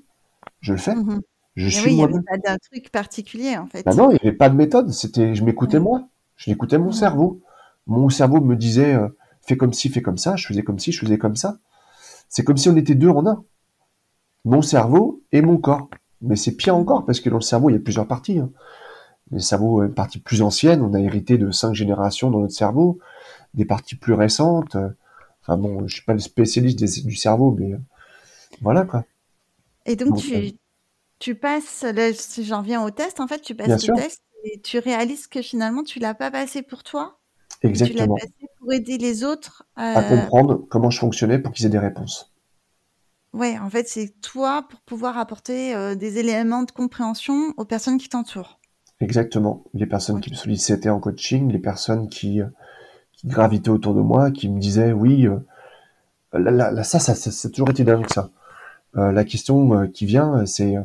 je 0.61 0.73
le 0.73 0.79
fais. 0.79 0.95
Mhm. 0.95 1.21
Je 1.57 1.69
suis 1.69 1.87
oui, 1.87 1.93
il 1.93 1.97
n'y 1.97 2.05
avait 2.05 2.15
pas 2.15 2.37
d'un 2.37 2.57
truc 2.59 2.91
particulier 2.91 3.57
en 3.57 3.67
fait. 3.67 3.85
Bah 3.85 3.95
non, 3.95 4.11
il 4.11 4.15
n'y 4.15 4.29
avait 4.29 4.37
pas 4.37 4.49
de 4.49 4.57
méthode. 4.57 4.91
C'était, 4.91 5.35
je 5.37 5.45
m'écoutais 5.45 5.79
moi, 5.79 6.09
je 6.37 6.51
l'écoutais 6.51 6.79
mon 6.79 6.91
cerveau. 6.91 7.43
Mon 7.87 8.09
cerveau 8.09 8.41
me 8.41 8.57
disait 8.57 8.95
euh, 8.95 9.09
fais 9.43 9.57
comme 9.57 9.73
ci, 9.73 9.89
fais 9.89 10.03
comme 10.03 10.19
ça. 10.19 10.35
Je 10.35 10.47
faisais 10.47 10.63
comme 10.63 10.81
ci, 10.81 10.91
je 10.91 10.99
faisais 10.99 11.19
comme 11.19 11.37
ça. 11.37 11.59
C'est 12.29 12.43
comme 12.43 12.57
si 12.57 12.69
on 12.69 12.77
était 12.77 12.97
deux 12.97 13.09
en 13.09 13.25
un 13.27 13.45
mon 14.45 14.63
cerveau 14.63 15.23
et 15.33 15.43
mon 15.43 15.59
corps. 15.59 15.89
Mais 16.21 16.37
c'est 16.37 16.53
pire 16.53 16.77
encore 16.77 17.05
parce 17.05 17.21
que 17.21 17.29
dans 17.29 17.37
le 17.37 17.43
cerveau, 17.43 17.71
il 17.71 17.75
y 17.75 17.77
a 17.77 17.81
plusieurs 17.81 18.07
parties. 18.07 18.39
Hein. 18.39 18.51
Le 19.31 19.41
cerveau, 19.41 19.83
une 19.83 19.95
partie 19.95 20.21
plus 20.21 20.43
ancienne, 20.43 20.83
on 20.83 20.95
a 20.95 21.01
hérité 21.01 21.39
de 21.39 21.51
cinq 21.51 21.75
générations 21.75 22.31
dans 22.31 22.41
notre 22.41 22.55
cerveau, 22.55 22.99
des 23.55 23.65
parties 23.65 23.97
plus 23.97 24.13
récentes. 24.13 24.77
Enfin 25.43 25.57
bon, 25.57 25.87
je 25.87 25.95
suis 25.95 26.05
pas 26.05 26.13
le 26.13 26.19
spécialiste 26.19 26.79
du 26.79 27.17
cerveau, 27.17 27.55
mais 27.59 27.73
euh, 27.73 27.79
voilà 28.63 28.85
quoi. 28.85 29.05
Et 29.87 29.97
donc, 29.97 30.17
tu, 30.17 30.35
euh, 30.35 30.51
tu, 31.19 31.35
passes, 31.35 31.85
si 32.15 32.45
j'en 32.45 32.63
viens 32.63 32.83
au 32.83 32.91
test, 32.91 33.21
en 33.21 33.27
fait, 33.27 33.41
tu 33.41 33.55
passes 33.55 33.87
le 33.87 33.95
test 33.95 34.23
et 34.45 34.61
tu 34.61 34.79
réalises 34.79 35.27
que 35.27 35.43
finalement, 35.43 35.83
tu 35.83 35.99
l'as 35.99 36.15
pas 36.15 36.31
passé 36.31 36.63
pour 36.63 36.83
toi. 36.83 37.19
Exactement. 37.63 38.05
Tu 38.05 38.09
l'as 38.09 38.15
passé 38.15 38.51
pour 38.59 38.73
aider 38.73 38.99
les 38.99 39.25
autres 39.25 39.67
à 39.77 40.03
comprendre 40.03 40.67
comment 40.71 40.91
je 40.91 40.99
fonctionnais 40.99 41.39
pour 41.39 41.53
qu'ils 41.53 41.67
aient 41.67 41.71
des 41.71 41.79
réponses. 41.79 42.34
Ouais, 43.35 43.59
en 43.59 43.69
fait, 43.69 43.89
c'est 43.89 44.15
toi 44.21 44.65
pour 44.71 44.81
pouvoir 44.83 45.19
apporter 45.19 45.75
euh, 45.75 45.97
des 45.97 46.19
éléments 46.19 46.63
de 46.63 46.71
compréhension 46.71 47.53
aux 47.57 47.65
personnes 47.65 47.99
qui 47.99 48.09
t'entourent. 48.09 48.61
Exactement. 49.01 49.65
Les 49.75 49.87
personnes 49.87 50.21
qui 50.21 50.31
me 50.31 50.37
sollicitaient 50.37 50.89
en 50.89 51.01
coaching, 51.01 51.51
les 51.51 51.59
personnes 51.59 52.09
qui, 52.09 52.41
euh, 52.41 52.47
qui, 53.13 53.27
gravitaient 53.27 53.71
autour 53.71 53.93
de 53.93 54.01
moi, 54.01 54.31
qui 54.31 54.49
me 54.49 54.61
disaient 54.61 54.93
oui, 54.93 55.27
euh, 55.27 55.41
là, 56.33 56.85
ça, 56.85 57.01
ça, 57.01 57.17
ça, 57.17 57.49
a 57.49 57.51
toujours 57.51 57.71
été 57.71 57.83
dingue 57.83 58.07
ça. 58.09 58.31
la 58.95 59.25
question 59.25 59.89
qui 59.89 60.07
vient, 60.07 60.47
c'est 60.47 60.77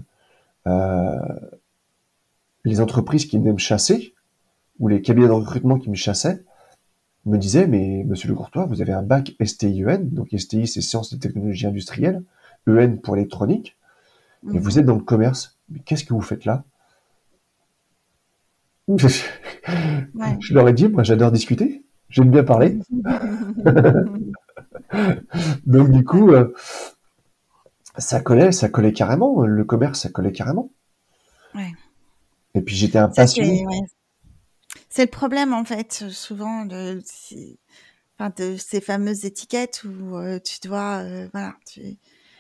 les 2.66 2.82
entreprises 2.82 3.28
qui 3.28 3.38
venaient 3.38 3.54
me 3.54 3.60
chasser, 3.60 4.16
ou 4.80 4.88
les 4.88 5.04
cabinets 5.04 5.28
de 5.28 5.34
recrutement 5.34 5.78
qui 5.78 5.92
me 5.92 5.96
chassaient, 5.96 6.44
me 7.26 7.38
disait, 7.38 7.68
mais 7.68 8.04
monsieur 8.08 8.28
Le 8.28 8.34
Courtois, 8.34 8.66
vous 8.66 8.82
avez 8.82 8.94
un 8.94 9.04
bac 9.04 9.36
STIEN, 9.44 10.00
donc 10.12 10.30
STI 10.36 10.66
c'est 10.68 10.82
sciences 10.82 11.14
et 11.14 11.20
technologies 11.20 11.68
industrielles, 11.68 12.24
EN 12.78 12.98
pour 13.02 13.16
électronique, 13.18 13.78
et 14.44 14.58
Mhm. 14.58 14.60
vous 14.60 14.80
êtes 14.80 14.86
dans 14.86 14.96
le 14.96 15.04
commerce. 15.04 15.58
Mais 15.70 15.80
qu'est-ce 15.80 16.04
que 16.04 16.14
vous 16.14 16.22
faites 16.22 16.46
là? 16.46 16.64
Ouais. 18.88 18.98
Je 20.42 20.54
leur 20.54 20.68
ai 20.68 20.74
dit, 20.74 20.88
moi 20.88 21.04
j'adore 21.04 21.32
discuter, 21.32 21.84
j'aime 22.10 22.32
bien 22.32 22.44
parler. 22.44 22.80
Donc 25.66 25.92
du 25.92 26.04
coup, 26.04 26.32
euh, 26.32 26.54
ça 27.98 28.20
collait, 28.20 28.52
ça 28.52 28.70
collait 28.70 28.94
carrément, 28.94 29.46
le 29.46 29.64
commerce, 29.64 30.02
ça 30.02 30.10
collait 30.10 30.32
carrément. 30.32 30.72
Ouais. 31.56 31.72
Et 32.56 32.62
puis 32.62 32.76
j'étais 32.76 32.98
un 32.98 33.10
Ça, 33.10 33.24
passionné. 33.24 33.60
c'est 33.60 33.66
ouais. 33.66 33.82
C'est 34.90 35.06
le 35.06 35.12
problème 35.12 35.54
en 35.54 35.66
fait, 35.66 36.06
souvent 36.10 36.66
de, 36.66 37.02
de 38.38 38.56
ces 38.58 38.82
fameuses 38.82 39.26
étiquettes 39.26 39.84
où 39.84 40.18
euh, 40.18 40.40
tu 40.40 40.60
dois, 40.68 40.98
euh, 41.04 41.28
voilà, 41.32 41.56
tu, 41.68 41.82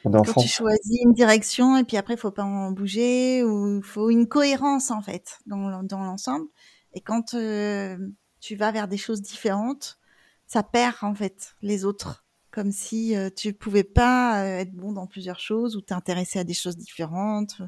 quand 0.04 0.42
tu 0.42 0.48
choisis 0.48 1.02
une 1.04 1.14
direction 1.14 1.78
et 1.78 1.84
puis 1.84 1.98
après 1.98 2.14
il 2.14 2.20
faut 2.20 2.32
pas 2.32 2.44
en 2.44 2.72
bouger 2.72 3.44
ou 3.44 3.78
il 3.78 3.84
faut 3.84 4.10
une 4.10 4.28
cohérence 4.28 4.92
en 4.92 5.02
fait 5.02 5.40
dans, 5.46 5.84
dans 5.84 6.04
l'ensemble. 6.04 6.46
Et 6.94 7.02
quand 7.02 7.34
euh, 7.34 7.98
tu 8.40 8.56
vas 8.56 8.72
vers 8.72 8.88
des 8.88 8.98
choses 8.98 9.22
différentes, 9.22 10.00
ça 10.48 10.64
perd 10.64 10.96
en 11.02 11.14
fait 11.14 11.56
les 11.62 11.86
autres, 11.86 12.26
comme 12.52 12.72
si 12.72 13.16
euh, 13.16 13.30
tu 13.36 13.54
pouvais 13.54 13.84
pas 13.84 14.44
être 14.44 14.74
bon 14.74 14.94
dans 14.94 15.06
plusieurs 15.06 15.40
choses 15.40 15.76
ou 15.76 15.82
t'intéresser 15.82 16.40
à 16.40 16.44
des 16.44 16.54
choses 16.54 16.78
différentes. 16.78 17.62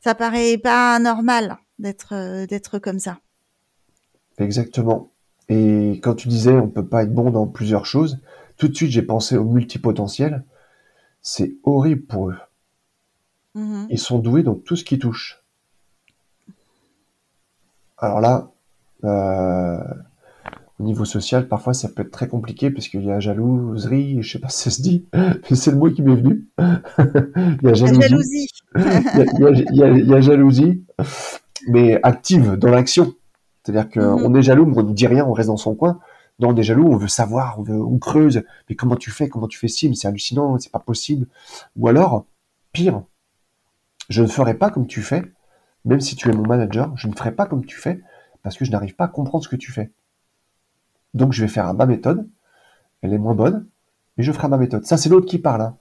Ça 0.00 0.14
paraît 0.14 0.58
pas 0.58 0.98
normal 0.98 1.56
d'être 1.78 2.14
euh, 2.14 2.46
d'être 2.46 2.78
comme 2.78 2.98
ça. 2.98 3.18
Exactement. 4.38 5.10
Et 5.48 6.00
quand 6.02 6.14
tu 6.14 6.28
disais 6.28 6.52
on 6.52 6.68
peut 6.68 6.86
pas 6.86 7.04
être 7.04 7.14
bon 7.14 7.30
dans 7.30 7.46
plusieurs 7.46 7.86
choses, 7.86 8.20
tout 8.56 8.68
de 8.68 8.74
suite 8.74 8.90
j'ai 8.90 9.02
pensé 9.02 9.36
au 9.36 9.44
multipotentiel. 9.44 10.44
C'est 11.26 11.54
horrible 11.64 12.02
pour 12.02 12.28
eux. 12.30 12.36
Mhm. 13.54 13.86
Ils 13.90 13.98
sont 13.98 14.18
doués 14.18 14.42
dans 14.42 14.54
tout 14.54 14.76
ce 14.76 14.84
qui 14.84 14.98
touche. 14.98 15.42
Alors 17.98 18.20
là, 18.20 18.50
euh, 19.04 19.78
au 20.78 20.82
niveau 20.82 21.04
social, 21.06 21.48
parfois 21.48 21.72
ça 21.72 21.88
peut 21.88 22.02
être 22.02 22.10
très 22.10 22.28
compliqué 22.28 22.70
parce 22.70 22.88
qu'il 22.88 23.02
y 23.04 23.10
a 23.10 23.20
jalouserie, 23.20 24.18
je 24.22 24.32
sais 24.32 24.38
pas 24.38 24.48
si 24.50 24.64
ça 24.64 24.70
se 24.70 24.82
dit, 24.82 25.06
mais 25.14 25.56
c'est 25.56 25.70
le 25.70 25.78
mot 25.78 25.90
qui 25.90 26.02
m'est 26.02 26.14
venu. 26.14 26.46
il 26.58 27.58
y 27.62 27.68
a 27.68 27.74
jalousie, 27.74 28.48
y 28.76 29.82
a, 29.82 29.88
il 29.90 30.06
y 30.06 30.14
a 30.14 30.20
jalousie, 30.20 30.84
mais 31.68 31.98
active 32.02 32.52
dans 32.56 32.70
l'action. 32.70 33.14
C'est-à-dire 33.62 33.88
qu'on 33.88 34.28
Mhm. 34.28 34.36
est 34.36 34.42
jaloux, 34.42 34.66
mais 34.66 34.76
on 34.76 34.82
ne 34.82 34.92
dit 34.92 35.06
rien, 35.06 35.24
on 35.24 35.32
reste 35.32 35.48
dans 35.48 35.56
son 35.56 35.74
coin. 35.74 36.00
On 36.40 36.56
est 36.56 36.62
jaloux, 36.62 36.88
on 36.88 36.96
veut 36.96 37.08
savoir, 37.08 37.58
on, 37.58 37.62
veut, 37.62 37.80
on 37.80 37.98
creuse. 37.98 38.42
Mais 38.68 38.74
comment 38.76 38.96
tu 38.96 39.10
fais? 39.10 39.28
Comment 39.28 39.48
tu 39.48 39.58
fais 39.58 39.68
ci? 39.68 39.88
Mais 39.88 39.94
c'est 39.94 40.08
hallucinant, 40.08 40.58
c'est 40.58 40.72
pas 40.72 40.78
possible. 40.80 41.26
Ou 41.76 41.88
alors, 41.88 42.26
pire, 42.72 43.02
je 44.08 44.22
ne 44.22 44.26
ferai 44.26 44.54
pas 44.54 44.70
comme 44.70 44.86
tu 44.86 45.00
fais, 45.02 45.22
même 45.84 46.00
si 46.00 46.16
tu 46.16 46.28
es 46.28 46.32
mon 46.32 46.46
manager, 46.46 46.92
je 46.96 47.08
ne 47.08 47.14
ferai 47.14 47.32
pas 47.32 47.46
comme 47.46 47.64
tu 47.64 47.76
fais, 47.76 48.00
parce 48.42 48.56
que 48.56 48.64
je 48.64 48.70
n'arrive 48.72 48.94
pas 48.96 49.04
à 49.04 49.08
comprendre 49.08 49.44
ce 49.44 49.48
que 49.48 49.56
tu 49.56 49.72
fais. 49.72 49.92
Donc 51.14 51.32
je 51.32 51.42
vais 51.42 51.48
faire 51.48 51.72
ma 51.74 51.86
méthode, 51.86 52.28
elle 53.00 53.12
est 53.12 53.18
moins 53.18 53.34
bonne, 53.34 53.66
mais 54.16 54.24
je 54.24 54.32
ferai 54.32 54.48
ma 54.48 54.58
méthode. 54.58 54.84
Ça, 54.84 54.96
c'est 54.96 55.08
l'autre 55.08 55.26
qui 55.26 55.38
parle. 55.38 55.62
Hein. 55.62 55.76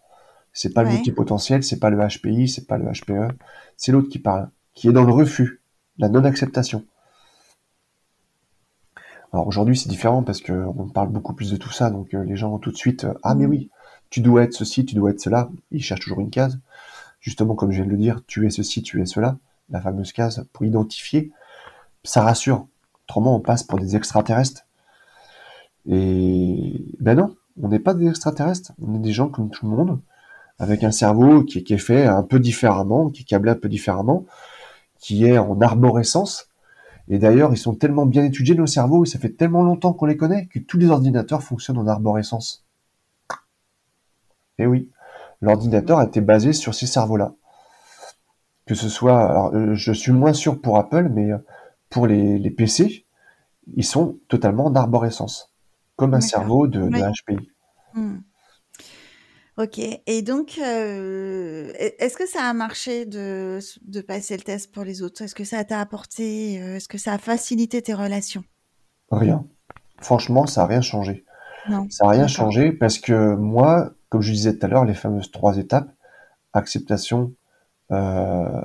C'est 0.53 0.73
pas 0.73 0.83
le 0.83 0.89
Ouais. 0.89 0.95
multipotentiel, 0.95 1.63
c'est 1.63 1.79
pas 1.79 1.89
le 1.89 1.97
HPI, 1.97 2.47
c'est 2.47 2.67
pas 2.67 2.77
le 2.77 2.85
HPE, 2.85 3.35
c'est 3.75 3.91
l'autre 3.91 4.09
qui 4.09 4.19
parle, 4.19 4.49
qui 4.73 4.87
est 4.87 4.93
dans 4.93 5.03
le 5.03 5.11
refus, 5.11 5.61
la 5.97 6.09
non-acceptation. 6.09 6.85
Alors 9.33 9.47
aujourd'hui, 9.47 9.75
c'est 9.75 9.89
différent 9.89 10.23
parce 10.23 10.41
que 10.41 10.53
on 10.53 10.87
parle 10.87 11.09
beaucoup 11.09 11.33
plus 11.33 11.51
de 11.51 11.57
tout 11.57 11.71
ça, 11.71 11.89
donc 11.89 12.13
euh, 12.13 12.23
les 12.23 12.35
gens 12.35 12.57
tout 12.59 12.71
de 12.71 12.77
suite, 12.77 13.05
euh, 13.05 13.13
ah 13.23 13.33
mais 13.35 13.45
Mhm. 13.45 13.49
oui, 13.49 13.69
tu 14.09 14.21
dois 14.21 14.43
être 14.43 14.53
ceci, 14.53 14.85
tu 14.85 14.93
dois 14.95 15.09
être 15.09 15.19
cela. 15.19 15.49
Ils 15.71 15.81
cherchent 15.83 16.01
toujours 16.01 16.19
une 16.19 16.29
case. 16.29 16.59
Justement, 17.19 17.55
comme 17.55 17.71
je 17.71 17.77
viens 17.77 17.85
de 17.85 17.91
le 17.91 17.97
dire, 17.97 18.21
tu 18.27 18.45
es 18.45 18.49
ceci, 18.51 18.83
tu 18.83 19.01
es 19.01 19.05
cela, 19.05 19.37
la 19.69 19.81
fameuse 19.81 20.11
case 20.13 20.45
pour 20.53 20.65
identifier. 20.65 21.31
Ça 22.03 22.21
rassure. 22.21 22.67
Autrement, 23.07 23.35
on 23.35 23.39
passe 23.39 23.63
pour 23.63 23.79
des 23.79 23.95
extraterrestres. 23.95 24.65
Et 25.87 26.85
ben 26.99 27.15
non, 27.17 27.35
on 27.61 27.69
n'est 27.69 27.79
pas 27.79 27.93
des 27.93 28.07
extraterrestres. 28.07 28.71
On 28.81 28.95
est 28.95 28.99
des 28.99 29.13
gens 29.13 29.29
comme 29.29 29.49
tout 29.49 29.65
le 29.69 29.75
monde, 29.75 29.99
avec 30.59 30.83
un 30.83 30.91
cerveau 30.91 31.43
qui, 31.43 31.63
qui 31.63 31.73
est 31.73 31.77
fait 31.77 32.05
un 32.05 32.23
peu 32.23 32.39
différemment, 32.39 33.09
qui 33.09 33.23
est 33.23 33.25
câblé 33.25 33.51
un 33.51 33.55
peu 33.55 33.69
différemment, 33.69 34.25
qui 34.99 35.25
est 35.25 35.37
en 35.37 35.59
arborescence. 35.59 36.49
Et 37.09 37.19
d'ailleurs, 37.19 37.51
ils 37.53 37.57
sont 37.57 37.75
tellement 37.75 38.05
bien 38.05 38.23
étudiés, 38.23 38.55
nos 38.55 38.67
cerveaux, 38.67 39.03
et 39.03 39.07
ça 39.07 39.19
fait 39.19 39.35
tellement 39.35 39.63
longtemps 39.63 39.93
qu'on 39.93 40.05
les 40.05 40.17
connaît, 40.17 40.47
que 40.47 40.59
tous 40.59 40.77
les 40.77 40.89
ordinateurs 40.89 41.43
fonctionnent 41.43 41.77
en 41.77 41.87
arborescence. 41.87 42.65
Et 44.57 44.65
oui, 44.65 44.89
l'ordinateur 45.41 45.99
a 45.99 46.05
été 46.05 46.21
basé 46.21 46.53
sur 46.53 46.73
ces 46.73 46.87
cerveaux-là. 46.87 47.33
Que 48.65 48.75
ce 48.75 48.87
soit, 48.87 49.29
alors, 49.29 49.53
euh, 49.53 49.73
je 49.75 49.91
suis 49.91 50.13
moins 50.13 50.33
sûr 50.33 50.61
pour 50.61 50.77
Apple, 50.77 51.09
mais 51.09 51.31
euh, 51.31 51.37
pour 51.89 52.07
les, 52.07 52.39
les 52.39 52.51
PC, 52.51 53.05
ils 53.75 53.83
sont 53.83 54.17
totalement 54.29 54.65
en 54.65 54.75
arborescence, 54.75 55.53
comme 55.95 56.13
un 56.13 56.21
cerveau 56.21 56.67
de. 56.67 56.89
HPI. 56.89 57.49
Hmm. 57.93 58.19
Ok. 59.57 59.79
Et 59.79 60.21
donc, 60.23 60.59
euh, 60.59 61.71
est-ce 61.77 62.17
que 62.17 62.27
ça 62.27 62.43
a 62.43 62.53
marché 62.53 63.05
de, 63.05 63.59
de 63.85 64.01
passer 64.01 64.35
le 64.35 64.41
test 64.41 64.71
pour 64.71 64.83
les 64.83 65.03
autres? 65.03 65.21
Est-ce 65.21 65.35
que 65.35 65.43
ça 65.43 65.63
t'a 65.63 65.79
apporté 65.79 66.59
euh, 66.61 66.77
Est-ce 66.77 66.87
que 66.87 66.97
ça 66.97 67.13
a 67.13 67.17
facilité 67.19 67.81
tes 67.81 67.93
relations? 67.93 68.43
Rien. 69.11 69.45
Franchement, 70.01 70.47
ça 70.47 70.61
n'a 70.61 70.67
rien 70.67 70.81
changé. 70.81 71.23
Non. 71.69 71.87
Ça 71.89 72.05
n'a 72.05 72.11
rien 72.11 72.27
changé 72.27 72.71
parce 72.71 72.97
que 72.97 73.35
moi, 73.35 73.93
comme 74.09 74.21
je 74.21 74.31
disais 74.31 74.57
tout 74.57 74.65
à 74.65 74.69
l'heure, 74.69 74.85
les 74.85 74.95
fameuses 74.95 75.31
trois 75.31 75.57
étapes, 75.57 75.89
acceptation, 76.53 77.33
euh, 77.91 78.61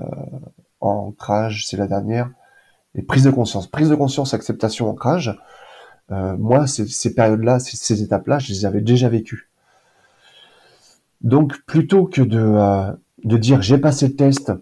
ancrage, 0.80 1.66
c'est 1.66 1.76
la 1.76 1.86
dernière, 1.86 2.30
et 2.94 3.02
prise 3.02 3.24
de 3.24 3.30
conscience. 3.30 3.66
Prise 3.66 3.90
de 3.90 3.94
conscience, 3.94 4.32
acceptation, 4.32 4.88
ancrage. 4.88 5.38
Euh, 6.10 6.34
moi, 6.38 6.66
ces, 6.66 6.86
ces 6.88 7.14
périodes-là, 7.14 7.58
ces, 7.60 7.76
ces 7.76 8.02
étapes-là, 8.02 8.38
je 8.38 8.52
les 8.52 8.64
avais 8.64 8.80
déjà 8.80 9.10
vécues. 9.10 9.47
Donc, 11.20 11.60
plutôt 11.66 12.06
que 12.06 12.22
de, 12.22 12.38
euh, 12.38 12.92
de 13.24 13.36
dire 13.36 13.62
j'ai 13.62 13.78
passé 13.78 14.08
le 14.08 14.16
test, 14.16 14.52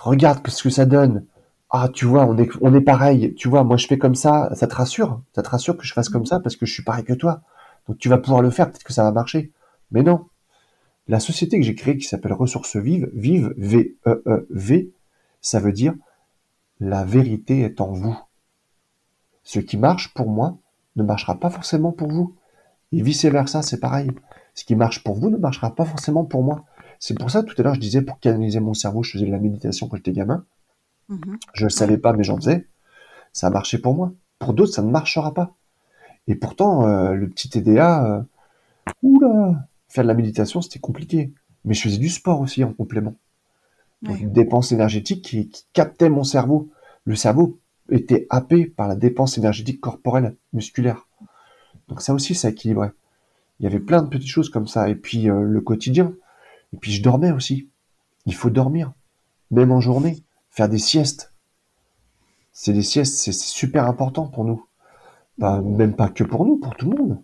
regarde 0.00 0.46
ce 0.48 0.62
que 0.62 0.70
ça 0.70 0.84
donne. 0.84 1.26
Ah, 1.70 1.88
tu 1.92 2.04
vois, 2.04 2.26
on 2.26 2.36
est, 2.36 2.50
on 2.60 2.74
est 2.74 2.82
pareil. 2.82 3.34
Tu 3.34 3.48
vois, 3.48 3.64
moi 3.64 3.78
je 3.78 3.86
fais 3.86 3.96
comme 3.96 4.14
ça, 4.14 4.50
ça 4.54 4.66
te 4.66 4.74
rassure. 4.74 5.22
Ça 5.34 5.42
te 5.42 5.48
rassure 5.48 5.76
que 5.76 5.84
je 5.84 5.94
fasse 5.94 6.10
comme 6.10 6.26
ça 6.26 6.38
parce 6.38 6.56
que 6.56 6.66
je 6.66 6.72
suis 6.72 6.84
pareil 6.84 7.04
que 7.04 7.14
toi. 7.14 7.40
Donc 7.88 7.98
tu 7.98 8.08
vas 8.08 8.18
pouvoir 8.18 8.42
le 8.42 8.50
faire, 8.50 8.70
peut-être 8.70 8.84
que 8.84 8.92
ça 8.92 9.04
va 9.04 9.12
marcher. 9.12 9.52
Mais 9.90 10.02
non. 10.02 10.26
La 11.08 11.18
société 11.18 11.58
que 11.58 11.64
j'ai 11.64 11.74
créée 11.74 11.96
qui 11.96 12.06
s'appelle 12.06 12.34
Ressources 12.34 12.76
Vives, 12.76 13.10
Vive, 13.14 13.54
V-E-E-V, 13.56 14.92
ça 15.40 15.60
veut 15.60 15.72
dire 15.72 15.94
la 16.78 17.04
vérité 17.04 17.60
est 17.60 17.80
en 17.80 17.92
vous. 17.92 18.18
Ce 19.44 19.58
qui 19.58 19.76
marche 19.76 20.12
pour 20.14 20.28
moi 20.28 20.58
ne 20.96 21.02
marchera 21.02 21.38
pas 21.38 21.50
forcément 21.50 21.92
pour 21.92 22.08
vous. 22.08 22.34
Et 22.92 23.02
vice 23.02 23.24
versa, 23.24 23.62
c'est 23.62 23.80
pareil. 23.80 24.10
Ce 24.54 24.64
qui 24.64 24.74
marche 24.76 25.02
pour 25.02 25.14
vous 25.14 25.30
ne 25.30 25.36
marchera 25.38 25.74
pas 25.74 25.84
forcément 25.84 26.24
pour 26.24 26.42
moi. 26.42 26.64
C'est 26.98 27.18
pour 27.18 27.30
ça, 27.30 27.42
tout 27.42 27.54
à 27.58 27.62
l'heure, 27.62 27.74
je 27.74 27.80
disais, 27.80 28.02
pour 28.02 28.20
canaliser 28.20 28.60
mon 28.60 28.74
cerveau, 28.74 29.02
je 29.02 29.12
faisais 29.12 29.26
de 29.26 29.30
la 29.30 29.38
méditation 29.38 29.88
quand 29.88 29.96
j'étais 29.96 30.12
gamin. 30.12 30.44
Mhm. 31.08 31.38
Je 31.54 31.64
ne 31.64 31.70
savais 31.70 31.98
pas, 31.98 32.12
mais 32.12 32.22
j'en 32.22 32.36
faisais. 32.36 32.66
Ça 33.32 33.46
a 33.48 33.50
marché 33.50 33.78
pour 33.78 33.94
moi. 33.94 34.12
Pour 34.38 34.52
d'autres, 34.54 34.72
ça 34.74 34.82
ne 34.82 34.90
marchera 34.90 35.32
pas. 35.34 35.54
Et 36.28 36.34
pourtant, 36.34 36.86
euh, 36.86 37.14
le 37.14 37.28
petit 37.28 37.48
TDA, 37.48 38.06
euh, 38.06 38.22
oula, 39.02 39.66
faire 39.88 40.04
de 40.04 40.08
la 40.08 40.14
méditation, 40.14 40.60
c'était 40.62 40.78
compliqué. 40.78 41.32
Mais 41.64 41.74
je 41.74 41.82
faisais 41.82 41.98
du 41.98 42.08
sport 42.08 42.40
aussi 42.40 42.62
en 42.62 42.72
complément. 42.72 43.14
Donc, 44.02 44.16
Ouais. 44.16 44.22
une 44.22 44.32
dépense 44.32 44.72
énergétique 44.72 45.24
qui, 45.24 45.48
qui 45.48 45.64
captait 45.72 46.10
mon 46.10 46.24
cerveau. 46.24 46.70
Le 47.04 47.14
cerveau 47.16 47.58
était 47.90 48.26
happé 48.30 48.66
par 48.66 48.88
la 48.88 48.96
dépense 48.96 49.38
énergétique 49.38 49.80
corporelle, 49.80 50.36
musculaire. 50.52 51.08
Donc 51.88 52.00
ça 52.02 52.14
aussi, 52.14 52.34
ça 52.34 52.48
équilibrait. 52.50 52.92
Il 53.62 53.66
y 53.66 53.68
avait 53.68 53.80
plein 53.80 54.02
de 54.02 54.08
petites 54.10 54.28
choses 54.28 54.50
comme 54.50 54.68
ça. 54.68 54.90
Et 54.90 54.96
puis 54.96 55.30
euh, 55.30 55.42
le 55.42 55.62
quotidien. 55.62 56.14
Et 56.74 56.78
puis 56.78 56.92
je 56.92 57.02
dormais 57.02 57.32
aussi. 57.32 57.70
Il 58.26 58.34
faut 58.34 58.50
dormir, 58.50 58.92
même 59.50 59.72
en 59.72 59.80
journée, 59.80 60.24
faire 60.50 60.68
des 60.68 60.78
siestes. 60.78 61.32
C'est 62.52 62.72
des 62.72 62.82
siestes, 62.82 63.16
c'est 63.16 63.32
super 63.32 63.86
important 63.86 64.26
pour 64.26 64.44
nous. 64.44 64.64
Pas- 65.40 65.62
même 65.62 65.96
pas 65.96 66.08
que 66.08 66.24
pour 66.24 66.46
nous, 66.46 66.58
pour 66.58 66.76
tout 66.76 66.90
le 66.90 66.96
monde. 66.98 67.22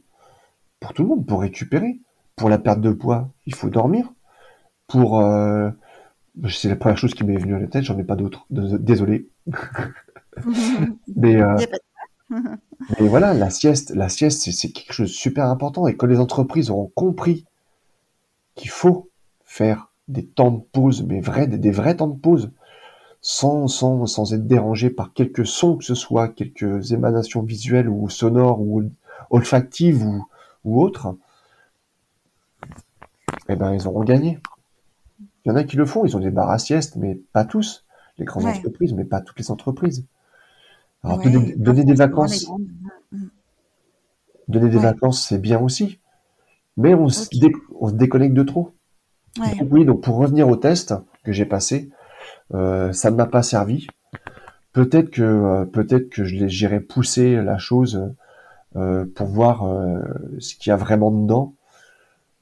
Pour 0.81 0.95
tout 0.95 1.03
le 1.03 1.09
monde, 1.09 1.27
pour 1.27 1.41
récupérer. 1.43 2.01
Pour 2.37 2.51
la 2.51 2.59
perte 2.59 2.81
de 2.81 2.93
poids, 2.93 3.31
il 3.47 3.55
faut 3.55 3.71
dormir. 3.71 4.13
Pour, 4.89 5.21
euh, 5.21 5.71
c'est 6.51 6.69
la 6.69 6.77
première 6.77 6.99
chose 6.99 7.15
qui 7.15 7.25
m'est 7.25 7.37
venue 7.39 7.55
à 7.57 7.61
la 7.61 7.69
tête, 7.69 7.85
j'en 7.85 7.99
ai 7.99 8.05
pas 8.05 8.17
d'autres. 8.17 8.47
Dés- 8.51 8.79
Désolé. 8.79 9.29
Mais, 11.17 11.37
euh, 11.37 11.57
mais 13.01 13.09
voilà, 13.09 13.33
la 13.35 13.51
sieste, 13.51 13.91
la 13.95 14.09
sieste, 14.09 14.43
c'est- 14.43 14.69
quelque 14.73 14.93
chose 14.93 15.09
de 15.09 15.15
super 15.15 15.47
important. 15.47 15.87
Et 15.87 15.97
quand 15.97 16.07
les 16.07 16.21
entreprises 16.21 16.71
auront 16.71 16.91
compris 16.95 17.47
qu'il 18.55 18.71
faut 18.71 19.09
faire 19.45 19.91
des 20.09 20.25
temps 20.27 20.51
de 20.51 20.61
pause, 20.73 21.03
mais 21.07 21.21
vrais, 21.21 21.47
des, 21.47 21.59
des 21.59 21.71
vrais 21.71 21.97
temps 21.97 22.09
de 22.09 22.19
pause, 22.19 22.51
sans, 23.23 23.69
sans, 23.69 24.07
sans 24.07 24.35
être 24.35 24.47
dérangé 24.47 24.91
par 24.91 25.13
quelques 25.15 25.47
sons 25.47 25.77
que 25.79 25.85
ce 25.85 25.95
soit, 25.97 26.29
quelques 26.29 26.93
émanations 26.93 27.43
visuelles 27.43 27.89
ou 27.89 28.09
sonores 28.11 28.61
ou, 28.61 28.85
olfactives 29.31 30.05
ou, 30.05 30.27
ou 30.65 30.83
autres, 30.83 31.17
eh 33.49 33.57
ben, 33.57 33.75
ils 33.75 33.87
auront 33.89 34.05
gagné. 34.05 34.39
Il 35.45 35.49
y 35.49 35.51
en 35.53 35.57
a 35.57 35.65
qui 35.65 35.77
le 35.77 35.85
font, 35.85 36.05
ils 36.05 36.17
ont 36.17 36.21
des 36.21 36.31
bars 36.31 36.51
à 36.51 36.59
sieste, 36.61 36.95
mais 36.95 37.17
pas 37.33 37.45
tous. 37.45 37.85
Les 38.19 38.25
grandes 38.25 38.45
Ouais. 38.45 38.51
entreprises, 38.51 38.93
mais 38.95 39.05
pas 39.05 39.21
toutes 39.21 39.39
les 39.41 39.51
entreprises. 39.51 40.05
Alors, 41.05 41.19
Ouais, 41.19 41.55
donner, 41.57 41.85
des 41.85 41.95
vacances, 41.95 42.45
grandes. 42.45 42.63
Mm. 43.13 43.27
donner 44.49 44.69
des 44.69 44.77
Ouais. 44.77 44.83
vacances, 44.83 45.27
c'est 45.29 45.39
bien 45.39 45.61
aussi. 45.61 46.01
Mais 46.77 46.95
on 46.95 47.09
se, 47.09 47.27
Ok. 47.27 47.41
dé- 47.41 47.53
on 47.81 47.89
se 47.89 47.95
déconnecte 47.95 48.35
de 48.35 48.43
trop. 48.43 48.73
Ouais. 49.39 49.55
Donc 49.57 49.69
oui, 49.71 49.85
donc 49.85 50.01
pour 50.03 50.17
revenir 50.17 50.49
au 50.49 50.57
test 50.57 50.95
que 51.25 51.33
j'ai 51.33 51.45
passé, 51.45 51.91
euh, 52.55 52.93
ça 52.93 53.11
ne 53.11 53.17
m'a 53.17 53.27
pas 53.27 53.43
servi. 53.43 53.87
Peut-être 54.73 55.11
que 55.11 55.23
euh, 55.23 55.65
peut-être 55.65 56.09
que 56.11 56.25
je 56.25 56.47
j'irai 56.47 56.81
pousser 56.81 57.37
la 57.37 57.59
chose 57.59 58.13
euh, 58.77 59.07
pour 59.15 59.27
voir 59.29 59.65
euh, 59.67 60.01
ce 60.41 60.55
qu'il 60.55 60.71
y 60.71 60.73
a 60.73 60.77
vraiment 60.77 61.11
dedans. 61.11 61.55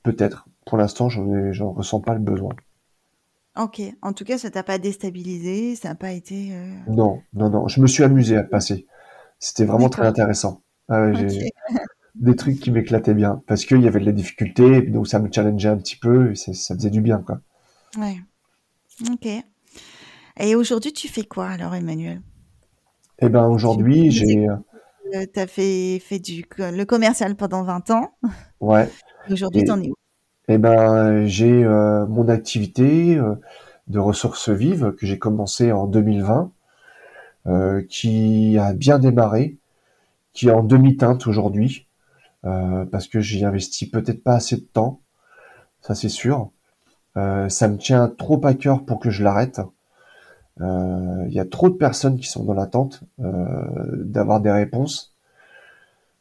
Peut-être. 0.02 0.46
Pour 0.66 0.78
l'instant, 0.78 1.08
j'en 1.08 1.32
ai- 1.34 1.52
j'en 1.52 1.72
ressens 1.72 2.00
pas 2.00 2.14
le 2.14 2.20
besoin. 2.20 2.52
Ok. 3.56 3.80
En 4.02 4.12
tout 4.12 4.24
cas, 4.24 4.38
ça 4.38 4.50
t'a 4.50 4.62
pas 4.62 4.78
déstabilisé, 4.78 5.76
ça 5.76 5.90
n'a 5.90 5.94
pas 5.94 6.12
été. 6.12 6.50
euh, 6.52 6.74
Non, 6.88 7.22
non, 7.34 7.50
non. 7.50 7.68
Je 7.68 7.80
me 7.80 7.86
suis 7.86 8.02
amusé 8.04 8.36
à 8.36 8.42
passer. 8.42 8.86
C'était 9.38 9.64
vraiment 9.64 9.88
très 9.88 10.06
intéressant. 10.06 10.62
Ah 10.88 11.02
ouais, 11.06 11.12
des 12.14 12.36
trucs 12.36 12.60
qui 12.60 12.70
m'éclataient 12.70 13.14
bien 13.14 13.42
parce 13.46 13.64
qu'il 13.64 13.82
y 13.82 13.88
avait 13.88 14.00
de 14.00 14.06
la 14.06 14.12
difficulté, 14.12 14.82
donc 14.82 15.08
ça 15.08 15.18
me 15.18 15.30
challengeait 15.32 15.68
un 15.68 15.78
petit 15.78 15.96
peu, 15.96 16.32
et 16.32 16.34
ça 16.36 16.74
faisait 16.74 16.90
du 16.90 17.00
bien, 17.00 17.18
quoi. 17.18 17.40
Ouais. 17.98 18.22
Ok. 19.10 19.26
Et 20.38 20.54
aujourd'hui, 20.54 20.92
tu 20.94 21.08
fais 21.08 21.24
quoi 21.24 21.48
alors, 21.48 21.74
Emmanuel? 21.74 22.22
Et 23.18 23.28
ben 23.28 23.50
Tu 23.50 23.50
aujourd'hui, 23.54 24.08
tu 24.08 24.10
j'ai, 24.10 24.46
as 25.34 25.46
fait, 25.46 25.98
fait 26.00 26.18
du, 26.18 26.44
le 26.58 26.84
commercial 26.84 27.36
pendant 27.36 27.62
20 27.64 27.90
ans. 27.90 28.12
ouais. 28.60 28.88
Aujourd'hui, 29.30 29.64
t'en 29.64 29.80
es 29.82 29.88
où? 29.90 29.94
Eh 30.48 30.58
ben, 30.58 31.26
j'ai 31.26 31.64
euh, 31.64 32.06
mon 32.06 32.28
activité 32.28 33.16
euh, 33.18 33.34
de 33.88 33.98
ressources 33.98 34.48
vives 34.48 34.92
que 34.92 35.06
j'ai 35.06 35.18
commencé 35.18 35.72
en 35.72 35.86
2020, 35.86 36.52
euh, 37.46 37.82
qui 37.88 38.58
a 38.58 38.72
bien 38.72 38.98
démarré, 38.98 39.56
qui 40.34 40.48
est 40.48 40.52
en 40.52 40.64
demi-teinte 40.64 41.26
aujourd'hui, 41.26 41.88
euh, 42.46 42.86
parce 42.86 43.08
que 43.08 43.20
j'y 43.20 43.44
investis 43.44 43.90
peut-être 43.90 44.24
pas 44.24 44.34
assez 44.36 44.56
de 44.56 44.62
temps, 44.62 45.00
ça 45.82 45.94
c'est 45.94 46.10
sûr. 46.10 46.50
Euh, 47.18 47.48
ça 47.48 47.68
me 47.68 47.78
tient 47.78 48.08
trop 48.08 48.44
à 48.46 48.54
cœur 48.54 48.84
pour 48.84 49.00
que 49.00 49.10
je 49.10 49.24
l'arrête. 49.24 49.60
Euh, 50.60 51.24
Il 51.28 51.34
y 51.34 51.40
a 51.40 51.44
trop 51.44 51.68
de 51.68 51.74
personnes 51.74 52.18
qui 52.18 52.28
sont 52.28 52.44
dans 52.44 52.54
l'attente 52.54 53.02
euh, 53.20 54.04
d'avoir 54.04 54.40
des 54.40 54.50
réponses, 54.50 55.14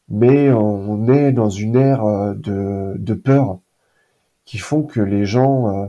mais 0.08 0.52
on 0.52 1.08
est 1.08 1.32
dans 1.32 1.50
une 1.50 1.76
ère 1.76 2.04
euh, 2.04 2.34
de, 2.34 2.94
de 2.98 3.14
peur 3.14 3.58
qui 4.46 4.58
font 4.58 4.82
que 4.84 5.00
les 5.00 5.26
gens, 5.26 5.68
euh, 5.68 5.88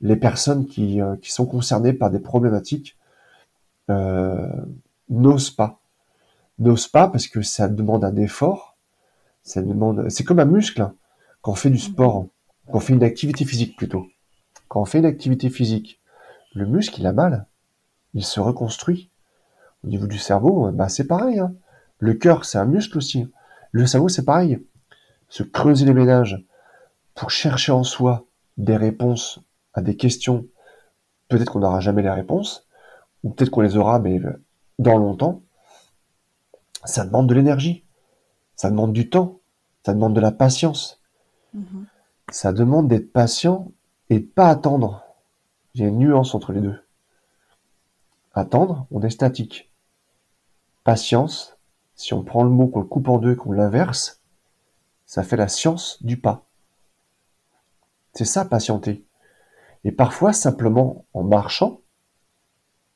les 0.00 0.16
personnes 0.16 0.66
qui, 0.66 1.00
euh, 1.00 1.14
qui 1.16 1.30
sont 1.30 1.46
concernées 1.46 1.92
par 1.92 2.10
des 2.10 2.18
problématiques 2.18 2.96
euh, 3.90 4.48
n'osent 5.08 5.50
pas. 5.50 5.78
N'osent 6.58 6.88
pas 6.88 7.08
parce 7.08 7.28
que 7.28 7.42
ça 7.42 7.68
demande 7.68 8.04
un 8.04 8.16
effort, 8.16 8.76
ça 9.44 9.62
demande, 9.62 10.08
c'est 10.10 10.24
comme 10.24 10.40
un 10.40 10.44
muscle 10.46 10.82
hein. 10.82 10.94
quand 11.42 11.52
on 11.52 11.54
fait 11.54 11.70
du 11.70 11.78
sport, 11.78 12.26
quand 12.66 12.78
on 12.78 12.80
fait 12.80 12.94
une 12.94 13.04
activité 13.04 13.44
physique 13.44 13.76
plutôt. 13.76 14.06
Quand 14.68 14.80
on 14.80 14.84
fait 14.84 14.98
une 14.98 15.06
activité 15.06 15.50
physique, 15.50 16.00
le 16.54 16.66
muscle 16.66 17.00
il 17.00 17.06
a 17.06 17.12
mal, 17.12 17.46
il 18.14 18.24
se 18.24 18.40
reconstruit. 18.40 19.10
Au 19.84 19.88
niveau 19.88 20.06
du 20.06 20.18
cerveau, 20.18 20.70
bah 20.72 20.88
c'est 20.88 21.06
pareil. 21.06 21.38
hein. 21.38 21.54
Le 21.98 22.14
cœur 22.14 22.44
c'est 22.44 22.58
un 22.58 22.66
muscle 22.66 22.98
aussi. 22.98 23.28
Le 23.72 23.86
cerveau 23.86 24.08
c'est 24.08 24.24
pareil. 24.24 24.64
Se 25.28 25.42
creuser 25.42 25.86
les 25.86 25.94
ménages, 25.94 26.44
pour 27.14 27.30
chercher 27.30 27.72
en 27.72 27.84
soi 27.84 28.26
des 28.56 28.76
réponses 28.76 29.40
à 29.74 29.82
des 29.82 29.96
questions, 29.96 30.46
peut-être 31.28 31.52
qu'on 31.52 31.60
n'aura 31.60 31.80
jamais 31.80 32.02
les 32.02 32.10
réponses, 32.10 32.66
ou 33.22 33.30
peut-être 33.30 33.50
qu'on 33.50 33.60
les 33.60 33.76
aura, 33.76 33.98
mais 33.98 34.20
dans 34.78 34.96
longtemps, 34.98 35.42
ça 36.84 37.04
demande 37.04 37.28
de 37.28 37.34
l'énergie, 37.34 37.84
ça 38.56 38.70
demande 38.70 38.92
du 38.92 39.10
temps, 39.10 39.40
ça 39.84 39.94
demande 39.94 40.14
de 40.14 40.20
la 40.20 40.32
patience, 40.32 41.00
Mhm. 41.52 41.86
ça 42.30 42.52
demande 42.52 42.88
d'être 42.88 43.12
patient 43.12 43.72
et 44.08 44.20
de 44.20 44.26
pas 44.26 44.48
attendre. 44.48 45.04
Il 45.74 45.80
y 45.80 45.84
a 45.84 45.88
une 45.88 45.98
nuance 45.98 46.34
entre 46.34 46.52
les 46.52 46.60
deux. 46.60 46.78
Attendre, 48.34 48.86
on 48.90 49.02
est 49.02 49.10
statique. 49.10 49.70
Patience, 50.84 51.56
si 51.94 52.14
on 52.14 52.22
prend 52.24 52.42
le 52.44 52.50
mot, 52.50 52.68
qu'on 52.68 52.80
le 52.80 52.86
coupe 52.86 53.08
en 53.08 53.18
deux 53.18 53.32
et 53.32 53.36
qu'on 53.36 53.52
l'inverse, 53.52 54.22
ça 55.06 55.22
fait 55.22 55.36
la 55.36 55.48
science 55.48 56.02
du 56.02 56.16
pas. 56.16 56.44
C'est 58.12 58.24
ça, 58.24 58.44
patienter. 58.44 59.04
Et 59.84 59.92
parfois, 59.92 60.32
simplement 60.32 61.04
en 61.14 61.22
marchant, 61.22 61.80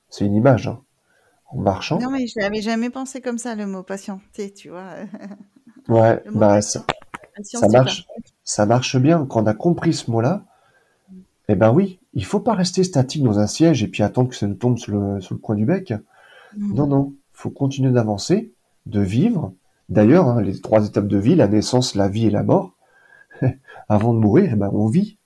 c'est 0.08 0.26
une 0.26 0.34
image, 0.34 0.68
hein, 0.68 0.82
en 1.46 1.58
marchant, 1.58 1.98
Non, 1.98 2.10
mais 2.10 2.26
je 2.26 2.38
n'avais 2.38 2.60
jamais 2.60 2.90
pensé 2.90 3.20
comme 3.20 3.38
ça, 3.38 3.54
le 3.54 3.66
mot 3.66 3.82
patienter, 3.82 4.52
tu 4.52 4.70
vois. 4.70 4.94
ouais, 5.88 6.22
bah, 6.32 6.60
ça, 6.60 6.84
marche, 7.68 8.06
ça 8.44 8.66
marche 8.66 8.96
bien. 8.96 9.26
Quand 9.26 9.42
on 9.42 9.46
a 9.46 9.54
compris 9.54 9.94
ce 9.94 10.10
mot-là, 10.10 10.44
eh 11.48 11.54
ben 11.54 11.72
oui, 11.72 12.00
il 12.14 12.24
faut 12.24 12.40
pas 12.40 12.54
rester 12.54 12.84
statique 12.84 13.22
dans 13.22 13.38
un 13.38 13.46
siège 13.46 13.82
et 13.82 13.88
puis 13.88 14.02
attendre 14.02 14.30
que 14.30 14.36
ça 14.36 14.46
nous 14.46 14.54
tombe 14.54 14.78
sur 14.78 14.92
le, 14.92 15.20
sur 15.20 15.34
le 15.34 15.40
coin 15.40 15.56
du 15.56 15.64
bec. 15.64 15.92
Mhm. 16.56 16.74
Non, 16.74 16.86
non, 16.86 17.12
faut 17.32 17.50
continuer 17.50 17.90
d'avancer, 17.90 18.52
de 18.86 19.00
vivre. 19.00 19.52
D'ailleurs, 19.88 20.28
hein, 20.28 20.40
les 20.40 20.60
trois 20.60 20.86
étapes 20.86 21.08
de 21.08 21.18
vie, 21.18 21.34
la 21.34 21.48
naissance, 21.48 21.94
la 21.94 22.08
vie 22.08 22.26
et 22.26 22.30
la 22.30 22.42
mort, 22.42 22.73
avant 23.88 24.14
de 24.14 24.18
mourir, 24.18 24.50
eh 24.52 24.56
ben, 24.56 24.70
on 24.72 24.86
vit. 24.86 25.18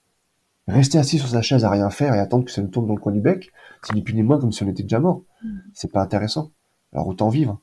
Rester 0.66 0.98
assis 0.98 1.18
sur 1.18 1.28
sa 1.28 1.40
chaise 1.40 1.64
à 1.64 1.70
rien 1.70 1.88
faire 1.88 2.14
et 2.14 2.18
attendre 2.18 2.44
que 2.44 2.50
ça 2.50 2.61
nous 2.61 2.68
tombe 2.68 2.86
dans 2.86 2.94
le 2.94 3.00
coin 3.00 3.12
du 3.12 3.20
bec, 3.20 3.50
c'est 3.82 3.94
ni 3.94 4.02
plus 4.02 4.14
ni 4.14 4.22
moins 4.22 4.38
comme 4.38 4.52
si 4.52 4.62
on 4.62 4.68
était 4.68 4.82
déjà 4.82 5.00
mort. 5.00 5.22
C'est 5.72 5.90
pas 5.90 6.02
intéressant. 6.02 6.50
Alors 6.92 7.09
autant 7.09 7.30
vivre. 7.30 7.59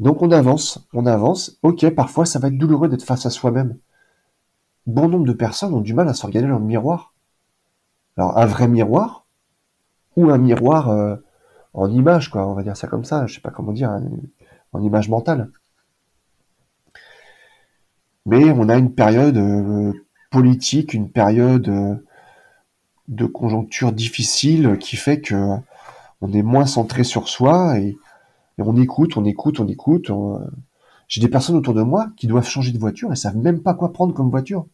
Donc 0.00 0.20
on 0.20 0.30
avance, 0.32 0.86
on 0.92 1.06
avance. 1.06 1.58
Ok, 1.62 1.88
parfois 1.90 2.26
ça 2.26 2.40
va 2.40 2.48
être 2.48 2.58
douloureux 2.58 2.88
d'être 2.88 3.04
face 3.04 3.24
à 3.24 3.30
soi-même. 3.30 3.78
Bon 4.86 5.08
nombre 5.08 5.26
de 5.26 5.32
personnes 5.32 5.74
ont 5.74 5.80
du 5.80 5.94
mal 5.94 6.08
à 6.08 6.14
se 6.14 6.26
regarder 6.26 6.48
dans 6.48 6.58
le 6.58 6.64
miroir. 6.64 7.14
Alors 8.16 8.36
un 8.36 8.46
vrai 8.46 8.66
miroir 8.66 9.24
ou 10.16 10.30
un 10.30 10.38
miroir 10.38 10.88
euh, 10.88 11.16
en 11.72 11.90
image, 11.90 12.30
quoi, 12.30 12.46
on 12.48 12.54
va 12.54 12.62
dire 12.62 12.76
ça 12.76 12.88
comme 12.88 13.04
ça, 13.04 13.26
je 13.26 13.34
sais 13.34 13.40
pas 13.40 13.50
comment 13.50 13.72
dire, 13.72 13.90
hein, 13.90 14.02
en 14.72 14.82
image 14.82 15.08
mentale. 15.08 15.50
Mais 18.26 18.50
on 18.50 18.68
a 18.68 18.76
une 18.76 18.92
période 18.92 19.36
euh, 19.36 19.92
politique, 20.30 20.92
une 20.92 21.10
période 21.10 21.68
euh, 21.68 21.94
de 23.08 23.24
conjoncture 23.24 23.92
difficile 23.92 24.76
qui 24.78 24.96
fait 24.96 25.20
que 25.20 25.56
on 26.20 26.32
est 26.32 26.42
moins 26.42 26.66
centré 26.66 27.04
sur 27.04 27.28
soi 27.28 27.78
et, 27.78 27.96
on 28.58 28.76
écoute, 28.76 29.16
on 29.16 29.24
écoute, 29.24 29.60
on 29.60 29.68
écoute. 29.68 30.10
J'ai 31.08 31.20
des 31.20 31.28
personnes 31.28 31.56
autour 31.56 31.74
de 31.74 31.82
moi 31.82 32.08
qui 32.16 32.26
doivent 32.26 32.48
changer 32.48 32.72
de 32.72 32.78
voiture 32.78 33.12
et 33.12 33.16
savent 33.16 33.36
même 33.36 33.62
pas 33.62 33.74
quoi 33.74 33.92
prendre 33.92 34.14
comme 34.14 34.30
voiture. 34.30 34.66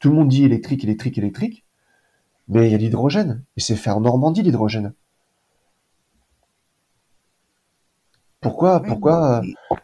Tout 0.00 0.10
le 0.10 0.16
monde 0.16 0.28
dit 0.28 0.44
électrique, 0.44 0.84
électrique, 0.84 1.16
électrique, 1.16 1.64
mais 2.48 2.66
il 2.68 2.72
y 2.72 2.74
a 2.74 2.78
l'hydrogène 2.78 3.42
et 3.56 3.60
c'est 3.60 3.76
fait 3.76 3.90
en 3.90 4.00
Normandie 4.00 4.42
l'hydrogène. 4.42 4.92
Pourquoi, 8.46 8.80
pourquoi, 8.82 9.42
euh, 9.42 9.76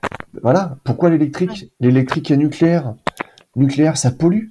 voilà, 0.43 0.77
pourquoi 0.85 1.11
l'électrique, 1.11 1.73
l'électrique 1.81 2.31
et 2.31 2.37
nucléaire, 2.37 2.95
nucléaire 3.57 3.97
ça 3.97 4.11
pollue, 4.13 4.51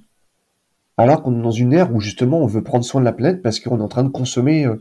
alors 0.98 1.22
qu'on 1.22 1.38
est 1.38 1.42
dans 1.42 1.50
une 1.50 1.72
ère 1.72 1.94
où 1.94 2.00
justement 2.00 2.40
on 2.40 2.46
veut 2.46 2.62
prendre 2.62 2.84
soin 2.84 3.00
de 3.00 3.06
la 3.06 3.12
planète 3.12 3.40
parce 3.42 3.58
qu'on 3.58 3.78
est 3.78 3.82
en 3.82 3.88
train 3.88 4.04
de 4.04 4.10
consommer, 4.10 4.66
euh, 4.66 4.76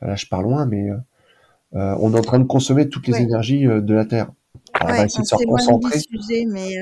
là 0.00 0.16
je 0.16 0.26
pars 0.26 0.42
loin, 0.42 0.64
mais 0.66 0.90
euh, 0.90 0.96
euh, 1.74 1.94
on 2.00 2.14
est 2.14 2.18
en 2.18 2.22
train 2.22 2.38
de 2.38 2.44
consommer 2.44 2.88
toutes 2.88 3.06
les 3.06 3.12
Ouais. 3.14 3.22
énergies 3.22 3.64
de 3.66 3.94
la 3.94 4.06
Terre. 4.06 4.30
Alors, 4.80 4.94
on 4.94 4.98
va 4.98 5.04
essayer 5.04 5.18
on 5.46 5.78
de 5.78 5.86
se 5.92 5.98
sujet, 6.00 6.46
mais 6.46 6.74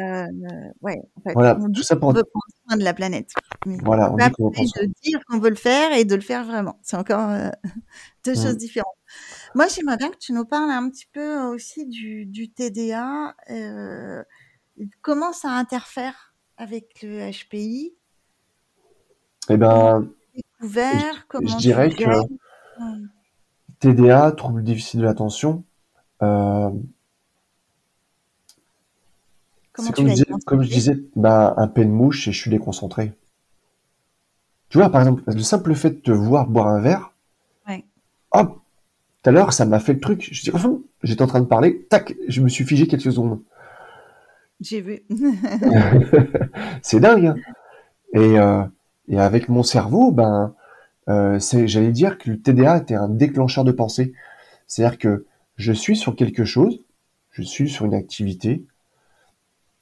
ouais, 0.82 1.02
en 1.16 1.20
fait, 1.22 1.32
Voilà, 1.34 1.58
on 1.60 1.70
tout 1.70 1.82
ça 1.82 1.96
pour, 1.96 2.12
veut 2.12 2.22
prendre 2.22 2.44
soin 2.68 2.76
de 2.78 2.84
la 2.84 2.94
planète, 2.94 3.30
mais 3.66 3.76
voilà, 3.82 4.12
on 4.12 4.16
pas 4.16 4.28
dit 4.28 4.34
qu'on 4.34 4.44
veut 4.44 4.50
pareil 4.52 4.68
prendre 4.70 4.70
soin. 4.70 4.82
de 4.86 4.92
dire 5.02 5.20
qu'on 5.28 5.38
veut 5.40 5.50
le 5.50 5.56
faire 5.56 5.92
et 5.96 6.04
de 6.04 6.14
le 6.14 6.20
faire 6.20 6.44
vraiment. 6.44 6.78
C'est 6.82 6.96
encore 6.96 7.28
deux 8.24 8.34
choses 8.34 8.54
Mm. 8.54 8.58
différentes. 8.58 8.94
Moi, 9.54 9.66
j'aimerais 9.68 9.96
bien 9.96 10.10
que 10.10 10.18
tu 10.18 10.32
nous 10.32 10.44
parles 10.44 10.70
un 10.70 10.88
petit 10.88 11.06
peu 11.12 11.42
aussi 11.44 11.86
du, 11.86 12.24
du 12.26 12.50
TDA, 12.50 13.34
euh, 13.50 14.22
comment 15.02 15.32
ça 15.32 15.50
interfère 15.50 16.34
avec 16.56 17.02
le 17.02 17.30
HPI, 17.30 17.94
Eh 19.48 19.56
ben, 19.56 20.08
je, 20.34 20.40
découvert, 20.40 21.26
je 21.32 21.56
dirais 21.58 21.90
que. 21.90 22.04
TDA, 23.80 24.32
trouble 24.32 24.62
difficile 24.62 25.00
de 25.00 25.04
l'attention, 25.04 25.64
euh, 26.22 26.70
comme 29.72 29.84
je 29.84 30.02
l'as 30.02 30.14
disais, 30.14 30.24
comme 30.46 30.62
je 30.62 30.70
disais, 30.70 30.96
bah, 31.16 31.54
un 31.56 31.66
peu 31.66 31.84
de 31.84 31.90
mouche 31.90 32.28
et 32.28 32.32
je 32.32 32.40
suis 32.40 32.50
déconcentré. 32.50 33.12
Tu 34.68 34.78
vois, 34.78 34.88
par 34.88 35.02
exemple, 35.02 35.22
le 35.26 35.42
simple 35.42 35.74
fait 35.74 35.90
de 35.90 36.00
te 36.00 36.10
voir 36.10 36.46
boire 36.46 36.68
un 36.68 36.80
verre, 36.80 37.12
Ouais. 37.68 37.84
hop, 38.30 38.61
tout 39.22 39.30
à 39.30 39.32
l'heure, 39.32 39.52
ça 39.52 39.64
m'a 39.64 39.78
fait 39.78 39.92
le 39.92 40.00
truc. 40.00 40.28
Je 40.32 40.50
dis, 40.50 40.52
j'étais 41.02 41.22
en 41.22 41.26
train 41.26 41.40
de 41.40 41.46
parler, 41.46 41.86
tac, 41.88 42.14
je 42.28 42.40
me 42.40 42.48
suis 42.48 42.64
figé 42.64 42.86
quelques 42.86 43.12
secondes. 43.12 43.40
j'ai 44.60 44.80
vu. 44.80 45.00
c'est 46.82 47.00
dingue. 47.00 47.26
Hein. 47.26 47.36
et, 48.14 48.38
euh, 48.38 48.64
et 49.08 49.18
avec 49.18 49.48
mon 49.48 49.62
cerveau, 49.62 50.10
ben, 50.10 50.54
euh, 51.08 51.38
c'est, 51.38 51.68
j'allais 51.68 51.92
dire 51.92 52.18
que 52.18 52.30
le 52.30 52.40
TDA 52.40 52.78
était 52.78 52.94
un 52.94 53.08
déclencheur 53.08 53.64
de 53.64 53.72
pensée. 53.72 54.12
C'est-à-dire 54.66 54.98
que 54.98 55.26
je 55.56 55.72
suis 55.72 55.96
sur 55.96 56.16
quelque 56.16 56.44
chose, 56.44 56.80
je 57.30 57.42
suis 57.42 57.68
sur 57.68 57.84
une 57.84 57.94
activité, 57.94 58.64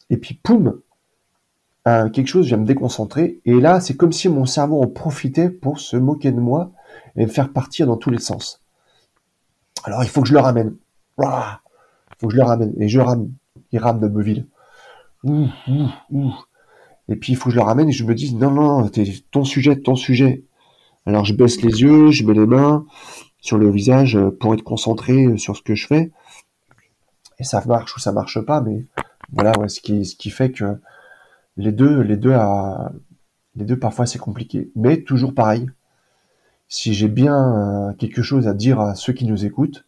et 0.08 0.16
puis 0.16 0.34
poum, 0.34 0.80
euh, 1.88 2.08
quelque 2.10 2.26
chose 2.26 2.46
vient 2.46 2.56
me 2.56 2.66
déconcentrer, 2.66 3.40
et 3.44 3.60
là, 3.60 3.80
c'est 3.80 3.96
comme 3.96 4.12
si 4.12 4.28
mon 4.28 4.46
cerveau 4.46 4.82
en 4.82 4.86
profitait 4.86 5.48
pour 5.48 5.80
se 5.80 5.96
moquer 5.96 6.32
de 6.32 6.40
moi 6.40 6.72
et 7.16 7.24
me 7.24 7.30
faire 7.30 7.52
partir 7.52 7.86
dans 7.86 7.96
tous 7.96 8.10
les 8.10 8.18
sens. 8.18 8.59
Alors, 9.84 10.02
il 10.02 10.08
faut 10.08 10.22
que 10.22 10.28
je 10.28 10.34
le 10.34 10.40
ramène. 10.40 10.76
Il 11.18 11.24
faut 12.18 12.28
que 12.28 12.34
je 12.34 12.38
le 12.38 12.44
ramène. 12.44 12.74
Et 12.78 12.88
je 12.88 13.00
rame. 13.00 13.30
Il 13.72 13.78
rame 13.78 14.00
de 14.00 14.08
Meuville. 14.08 14.46
Et 17.08 17.16
puis, 17.16 17.32
il 17.32 17.36
faut 17.36 17.46
que 17.46 17.50
je 17.50 17.56
le 17.56 17.62
ramène 17.64 17.88
et 17.88 17.92
je 17.92 18.04
me 18.04 18.14
dis, 18.14 18.34
non, 18.34 18.50
non, 18.50 18.88
t'es 18.88 19.04
ton 19.30 19.44
sujet, 19.44 19.76
ton 19.80 19.94
sujet. 19.94 20.44
Alors, 21.06 21.24
je 21.24 21.34
baisse 21.34 21.62
les 21.62 21.82
yeux, 21.82 22.10
je 22.10 22.24
mets 22.24 22.34
les 22.34 22.46
mains 22.46 22.84
sur 23.40 23.58
le 23.58 23.70
visage 23.70 24.18
pour 24.38 24.54
être 24.54 24.62
concentré 24.62 25.36
sur 25.38 25.56
ce 25.56 25.62
que 25.62 25.74
je 25.74 25.86
fais. 25.86 26.12
Et 27.38 27.44
ça 27.44 27.64
marche 27.66 27.96
ou 27.96 28.00
ça 28.00 28.12
marche 28.12 28.40
pas, 28.40 28.60
mais 28.60 28.84
voilà, 29.32 29.52
ce 29.68 29.80
qui, 29.80 30.30
fait 30.30 30.50
que 30.50 30.64
à, 32.32 32.92
les 33.56 33.64
deux 33.64 33.78
parfois 33.78 34.06
c'est 34.06 34.18
compliqué. 34.18 34.70
Mais 34.76 35.02
toujours 35.02 35.34
pareil. 35.34 35.66
Si 36.70 36.94
j'ai 36.94 37.08
bien 37.08 37.88
euh, 37.90 37.92
quelque 37.94 38.22
chose 38.22 38.46
à 38.46 38.54
dire 38.54 38.80
à 38.80 38.94
ceux 38.94 39.12
qui 39.12 39.26
nous 39.26 39.44
écoutent, 39.44 39.84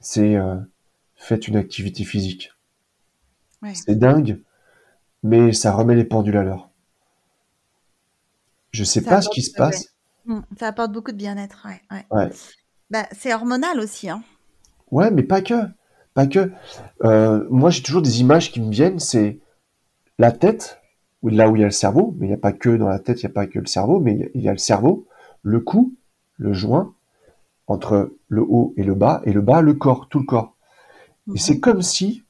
c'est 0.00 0.34
euh, 0.34 0.56
faites 1.14 1.46
une 1.46 1.56
activité 1.56 2.02
physique. 2.02 2.52
C'est 3.72 3.94
dingue, 3.94 4.40
mais 5.22 5.52
ça 5.52 5.72
remet 5.72 5.94
les 5.94 6.04
pendules 6.04 6.36
à 6.36 6.42
l'heure. 6.42 6.70
Je 8.72 8.82
sais 8.82 9.02
pas 9.02 9.22
ce 9.22 9.28
qui 9.28 9.42
se 9.42 9.54
passe. 9.54 9.94
Mmh, 10.26 10.40
ça 10.58 10.66
apporte 10.66 10.90
beaucoup 10.90 11.12
de 11.12 11.16
bien-être, 11.16 11.68
ouais. 11.90 12.30
Bah, 12.90 13.06
c'est 13.12 13.32
hormonal 13.32 13.78
aussi, 13.78 14.10
hein. 14.10 14.24
Ouais, 14.90 15.12
mais 15.12 15.22
pas 15.22 15.40
que. 15.40 15.54
Pas 16.14 16.26
que. 16.26 16.50
Euh, 17.04 17.46
moi, 17.48 17.70
j'ai 17.70 17.82
toujours 17.82 18.02
des 18.02 18.20
images 18.20 18.50
qui 18.50 18.60
me 18.60 18.72
viennent, 18.72 18.98
c'est 18.98 19.38
la 20.18 20.32
tête, 20.32 20.80
là 21.22 21.48
où 21.48 21.54
il 21.54 21.60
y 21.60 21.62
a 21.62 21.66
le 21.66 21.72
cerveau, 21.72 22.16
mais 22.18 22.26
il 22.26 22.30
n'y 22.30 22.34
a 22.34 22.38
pas 22.38 22.52
que 22.52 22.70
dans 22.70 22.88
la 22.88 22.98
tête, 22.98 23.22
il 23.22 23.26
n'y 23.26 23.30
a 23.30 23.34
pas 23.34 23.46
que 23.46 23.60
le 23.60 23.66
cerveau, 23.66 24.00
mais 24.00 24.32
il 24.34 24.42
y 24.42 24.48
a 24.48 24.52
le 24.52 24.58
cerveau, 24.58 25.06
le 25.42 25.60
cou, 25.60 25.94
le 26.36 26.52
joint, 26.52 26.94
entre 27.66 28.16
le 28.28 28.42
haut 28.42 28.74
et 28.76 28.84
le 28.84 28.94
bas, 28.94 29.20
et 29.24 29.32
le 29.32 29.40
bas, 29.40 29.60
le 29.60 29.74
corps, 29.74 30.08
tout 30.08 30.20
le 30.20 30.24
corps. 30.24 30.56
Et 31.34 31.38
c'est 31.38 31.54
mhm. 31.54 31.60
comme 31.60 31.82
si, 31.82 32.24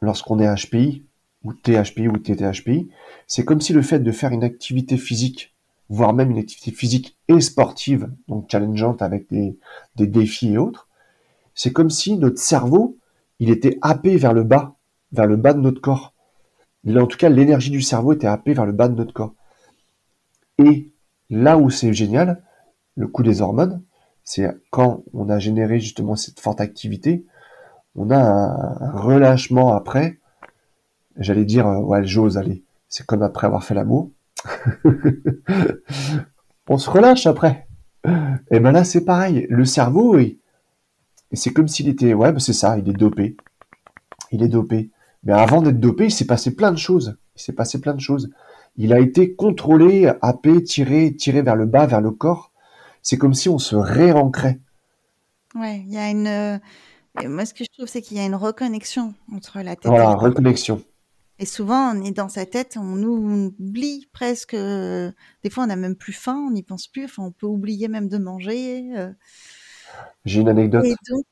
lorsqu'on 0.00 0.38
est 0.38 0.54
HPI, 0.54 1.04
ou 1.44 1.52
THPI 1.52 2.08
ou 2.08 2.16
TTHPI, 2.16 2.88
c'est 3.26 3.44
comme 3.44 3.60
si 3.60 3.72
le 3.72 3.82
fait 3.82 3.98
de 3.98 4.12
faire 4.12 4.32
une 4.32 4.44
activité 4.44 4.96
physique, 4.96 5.54
voire 5.90 6.14
même 6.14 6.30
une 6.30 6.38
activité 6.38 6.70
physique 6.70 7.18
et 7.28 7.40
sportive, 7.40 8.10
donc 8.28 8.50
challengeante 8.50 9.02
avec 9.02 9.28
des, 9.28 9.58
des 9.96 10.06
défis 10.06 10.54
et 10.54 10.58
autres, 10.58 10.88
c'est 11.54 11.72
comme 11.72 11.90
si 11.90 12.16
notre 12.16 12.38
cerveau, 12.38 12.96
il 13.38 13.50
était 13.50 13.78
happé 13.82 14.16
vers 14.16 14.32
le 14.32 14.42
bas, 14.42 14.76
vers 15.12 15.26
le 15.26 15.36
bas 15.36 15.52
de 15.52 15.60
notre 15.60 15.80
corps. 15.80 16.14
En 16.86 17.06
tout 17.06 17.18
cas, 17.18 17.28
l'énergie 17.28 17.70
du 17.70 17.82
cerveau 17.82 18.12
était 18.12 18.26
happée 18.26 18.54
vers 18.54 18.66
le 18.66 18.72
bas 18.72 18.88
de 18.88 18.94
notre 18.94 19.12
corps. 19.12 19.34
Et 20.58 20.90
là 21.30 21.58
où 21.58 21.70
c'est 21.70 21.92
génial, 21.92 22.42
le 22.96 23.08
coup 23.08 23.22
des 23.22 23.40
hormones, 23.40 23.82
c'est 24.22 24.48
quand 24.70 25.04
on 25.12 25.28
a 25.28 25.38
généré 25.38 25.80
justement 25.80 26.16
cette 26.16 26.40
forte 26.40 26.60
activité, 26.60 27.26
on 27.94 28.10
a 28.10 28.18
un, 28.18 28.90
relâchement 28.92 29.74
après. 29.74 30.18
J'allais 31.16 31.44
dire, 31.44 31.66
euh, 31.66 31.80
ouais, 31.80 32.04
j'ose 32.04 32.38
aller. 32.38 32.64
C'est 32.88 33.06
comme 33.06 33.22
après 33.22 33.46
avoir 33.46 33.64
fait 33.64 33.74
l'amour. 33.74 34.10
on 36.68 36.78
se 36.78 36.90
relâche 36.90 37.26
après. 37.26 37.68
Et 38.50 38.60
ben 38.60 38.72
là, 38.72 38.84
c'est 38.84 39.04
pareil. 39.04 39.46
Le 39.48 39.64
cerveau, 39.64 40.18
c'est 41.32 41.52
comme 41.52 41.68
s'il 41.68 41.88
était, 41.88 42.14
ouais, 42.14 42.32
ben 42.32 42.38
c'est 42.38 42.52
ça, 42.52 42.78
il 42.78 42.88
est 42.88 42.94
dopé. 42.94 43.36
Il 44.30 44.42
est 44.42 44.48
dopé. 44.48 44.90
Mais 45.22 45.32
avant 45.32 45.62
d'être 45.62 45.80
dopé, 45.80 46.06
il 46.06 46.10
s'est 46.10 46.26
passé 46.26 46.54
plein 46.54 46.72
de 46.72 46.78
choses. 46.78 47.16
Il 47.36 47.42
s'est 47.42 47.52
passé 47.52 47.80
plein 47.80 47.94
de 47.94 48.00
choses. 48.00 48.30
Il 48.76 48.92
a 48.92 48.98
été 48.98 49.34
contrôlé, 49.34 50.10
happé, 50.20 50.62
tiré, 50.62 51.14
tiré 51.14 51.42
vers 51.42 51.56
le 51.56 51.66
bas, 51.66 51.86
vers 51.86 52.00
le 52.00 52.10
corps. 52.10 52.52
C'est 53.02 53.16
comme 53.16 53.34
si 53.34 53.48
on 53.48 53.58
se 53.58 53.76
réancrait. 53.76 54.60
Ouais, 55.54 55.80
il 55.86 55.92
y 55.92 55.98
a 55.98 56.10
une. 56.10 56.26
Euh, 56.26 56.58
moi, 57.28 57.46
ce 57.46 57.54
que 57.54 57.62
je 57.62 57.70
trouve, 57.72 57.86
c'est 57.86 58.02
qu'il 58.02 58.16
y 58.16 58.20
a 58.20 58.26
une 58.26 58.34
reconnexion 58.34 59.14
entre 59.32 59.60
la 59.60 59.76
tête. 59.76 59.86
Voilà, 59.86 60.14
reconnexion. 60.14 60.82
Et 61.38 61.46
souvent, 61.46 61.94
on 61.94 62.02
est 62.02 62.12
dans 62.12 62.28
sa 62.28 62.46
tête, 62.46 62.76
on 62.80 63.02
oublie 63.02 64.08
presque. 64.12 64.54
Des 64.54 65.50
fois, 65.50 65.64
on 65.64 65.66
n'a 65.68 65.76
même 65.76 65.96
plus 65.96 66.12
faim, 66.12 66.44
on 66.48 66.50
n'y 66.50 66.62
pense 66.62 66.88
plus. 66.88 67.04
Enfin, 67.04 67.24
on 67.24 67.30
peut 67.32 67.46
oublier 67.46 67.88
même 67.88 68.08
de 68.08 68.18
manger. 68.18 68.92
Euh. 68.96 69.12
J'ai 70.24 70.40
une 70.40 70.48
anecdote. 70.48 70.84
Et 70.84 70.96
donc, 71.08 71.24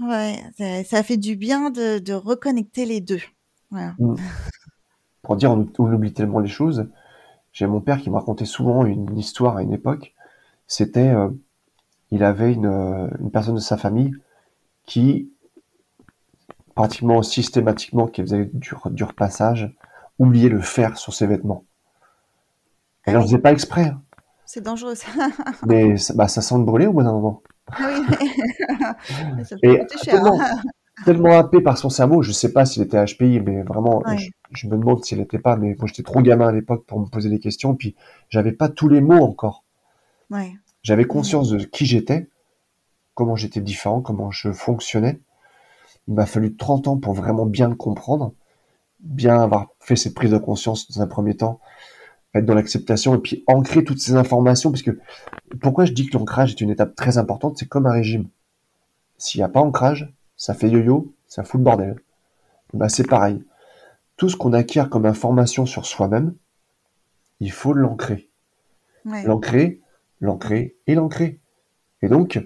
ouais, 0.00 0.84
ça, 0.84 1.02
fait 1.02 1.16
du 1.16 1.36
bien 1.36 1.70
de 1.70 2.12
reconnecter 2.12 2.84
les 2.84 3.00
deux. 3.00 3.20
Mm. 3.70 4.14
Pour 5.22 5.36
dire, 5.36 5.52
on, 5.52 5.68
oublie 5.78 6.12
tellement 6.12 6.40
les 6.40 6.48
choses. 6.48 6.88
J'ai 7.52 7.66
mon 7.66 7.80
père 7.80 7.98
qui 7.98 8.10
me 8.10 8.14
racontait 8.14 8.44
souvent 8.44 8.84
une, 8.84 9.16
histoire 9.18 9.56
à 9.56 9.62
une 9.62 9.72
époque. 9.72 10.14
C'était, 10.66 11.08
euh, 11.08 11.28
il 12.10 12.24
avait 12.24 12.56
euh, 12.56 13.08
une, 13.20 13.30
personne 13.30 13.56
de 13.56 13.60
sa 13.60 13.76
famille 13.76 14.14
qui, 14.86 15.30
pratiquement 16.74 17.22
systématiquement, 17.22 18.06
qui 18.06 18.22
faisait 18.22 18.50
du, 18.52 18.74
du 18.90 19.04
repassage, 19.04 19.74
oubliait 20.18 20.48
le 20.48 20.60
fer 20.60 20.96
sur 20.96 21.12
ses 21.12 21.26
vêtements. 21.26 21.64
Elle 23.04 23.14
n'en 23.14 23.22
faisait 23.22 23.38
pas 23.38 23.52
exprès. 23.52 23.86
Hein. 23.86 24.02
C'est 24.46 24.62
dangereux 24.62 24.94
ça. 24.94 25.06
Mais 25.66 25.94
bah, 26.14 26.28
ça 26.28 26.42
sent 26.42 26.56
le 26.56 26.64
brûler 26.64 26.86
au 26.86 26.92
bout 26.92 27.02
d'un 27.02 27.12
moment. 27.12 27.42
Ah 27.72 27.88
oui, 27.88 29.44
ça 29.44 29.56
peut 29.62 29.76
coûter 29.76 29.98
cher. 29.98 30.24
Hein 30.24 30.60
tellement 31.04 31.38
happé 31.38 31.60
par 31.60 31.78
son 31.78 31.90
cerveau, 31.90 32.22
je 32.22 32.32
sais 32.32 32.52
pas 32.52 32.64
s'il 32.64 32.82
était 32.82 33.02
HPI, 33.04 33.40
mais 33.40 33.62
vraiment, 33.62 34.02
je, 34.52 34.66
me 34.66 34.76
demande 34.76 35.04
s'il 35.04 35.18
n'était 35.18 35.38
pas, 35.38 35.56
mais 35.56 35.74
moi 35.78 35.86
j'étais 35.86 36.02
trop 36.02 36.20
gamin 36.20 36.48
à 36.48 36.52
l'époque 36.52 36.84
pour 36.86 37.00
me 37.00 37.06
poser 37.06 37.28
des 37.28 37.38
questions, 37.38 37.74
puis 37.74 37.94
j'avais 38.28 38.52
pas 38.52 38.68
tous 38.68 38.88
les 38.88 39.00
mots 39.00 39.22
encore. 39.22 39.64
J'avais 40.82 41.04
conscience 41.04 41.50
de 41.50 41.58
qui 41.58 41.86
j'étais, 41.86 42.28
comment 43.14 43.36
j'étais 43.36 43.60
différent, 43.60 44.00
comment 44.00 44.30
je 44.30 44.52
fonctionnais. 44.52 45.20
Il 46.08 46.14
m'a 46.14 46.26
fallu 46.26 46.56
30 46.56 46.88
ans 46.88 46.96
pour 46.96 47.14
vraiment 47.14 47.46
bien 47.46 47.68
le 47.68 47.74
comprendre, 47.74 48.32
bien 49.00 49.40
avoir 49.40 49.68
fait 49.80 49.96
cette 49.96 50.14
prise 50.14 50.30
de 50.30 50.38
conscience 50.38 50.90
dans 50.90 51.02
un 51.02 51.06
premier 51.06 51.36
temps, 51.36 51.60
être 52.34 52.46
dans 52.46 52.54
l'acceptation 52.54 53.14
et 53.14 53.18
puis 53.18 53.44
ancrer 53.46 53.84
toutes 53.84 54.00
ces 54.00 54.14
informations, 54.14 54.70
parce 54.70 54.82
que 54.82 54.98
pourquoi 55.60 55.84
je 55.84 55.92
dis 55.92 56.06
que 56.06 56.16
l'ancrage 56.16 56.52
est 56.52 56.60
une 56.60 56.70
étape 56.70 56.94
très 56.94 57.18
importante, 57.18 57.58
c'est 57.58 57.68
comme 57.68 57.86
un 57.86 57.92
régime. 57.92 58.28
S'il 59.18 59.40
n'y 59.40 59.44
a 59.44 59.48
pas 59.48 59.60
ancrage, 59.60 60.12
ça 60.40 60.54
fait 60.54 60.70
yo-yo, 60.70 61.12
ça 61.26 61.44
fout 61.44 61.60
le 61.60 61.64
bordel. 61.64 61.96
Bah, 62.72 62.88
c'est 62.88 63.06
pareil. 63.06 63.44
Tout 64.16 64.30
ce 64.30 64.36
qu'on 64.36 64.54
acquiert 64.54 64.88
comme 64.88 65.04
information 65.04 65.66
sur 65.66 65.84
soi-même, 65.84 66.34
il 67.40 67.52
faut 67.52 67.74
l'ancrer. 67.74 68.30
L'ancrer, 69.04 69.82
l'ancrer 70.18 70.76
et 70.86 70.94
l'ancrer. 70.94 71.40
Et 72.00 72.08
donc, 72.08 72.42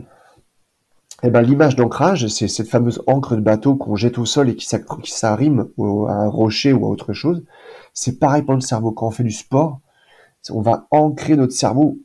eh 1.22 1.30
ben, 1.30 1.42
l'image 1.42 1.76
d'ancrage, 1.76 2.26
c'est 2.26 2.48
cette 2.48 2.68
fameuse 2.68 3.00
encre 3.06 3.36
de 3.36 3.40
bateau 3.40 3.76
qu'on 3.76 3.94
jette 3.94 4.18
au 4.18 4.26
sol 4.26 4.48
et 4.48 4.56
qui 4.56 4.66
s'arrime 4.66 5.68
à 5.78 6.12
un 6.14 6.28
rocher 6.28 6.72
ou 6.72 6.86
à 6.86 6.88
autre 6.88 7.12
chose. 7.12 7.44
C'est 7.92 8.18
pareil 8.18 8.42
pour 8.42 8.54
le 8.54 8.60
cerveau. 8.60 8.90
Quand 8.90 9.06
on 9.06 9.12
fait 9.12 9.22
du 9.22 9.30
sport, 9.30 9.78
on 10.50 10.62
va 10.62 10.88
ancrer 10.90 11.36
notre 11.36 11.52
cerveau, 11.52 11.98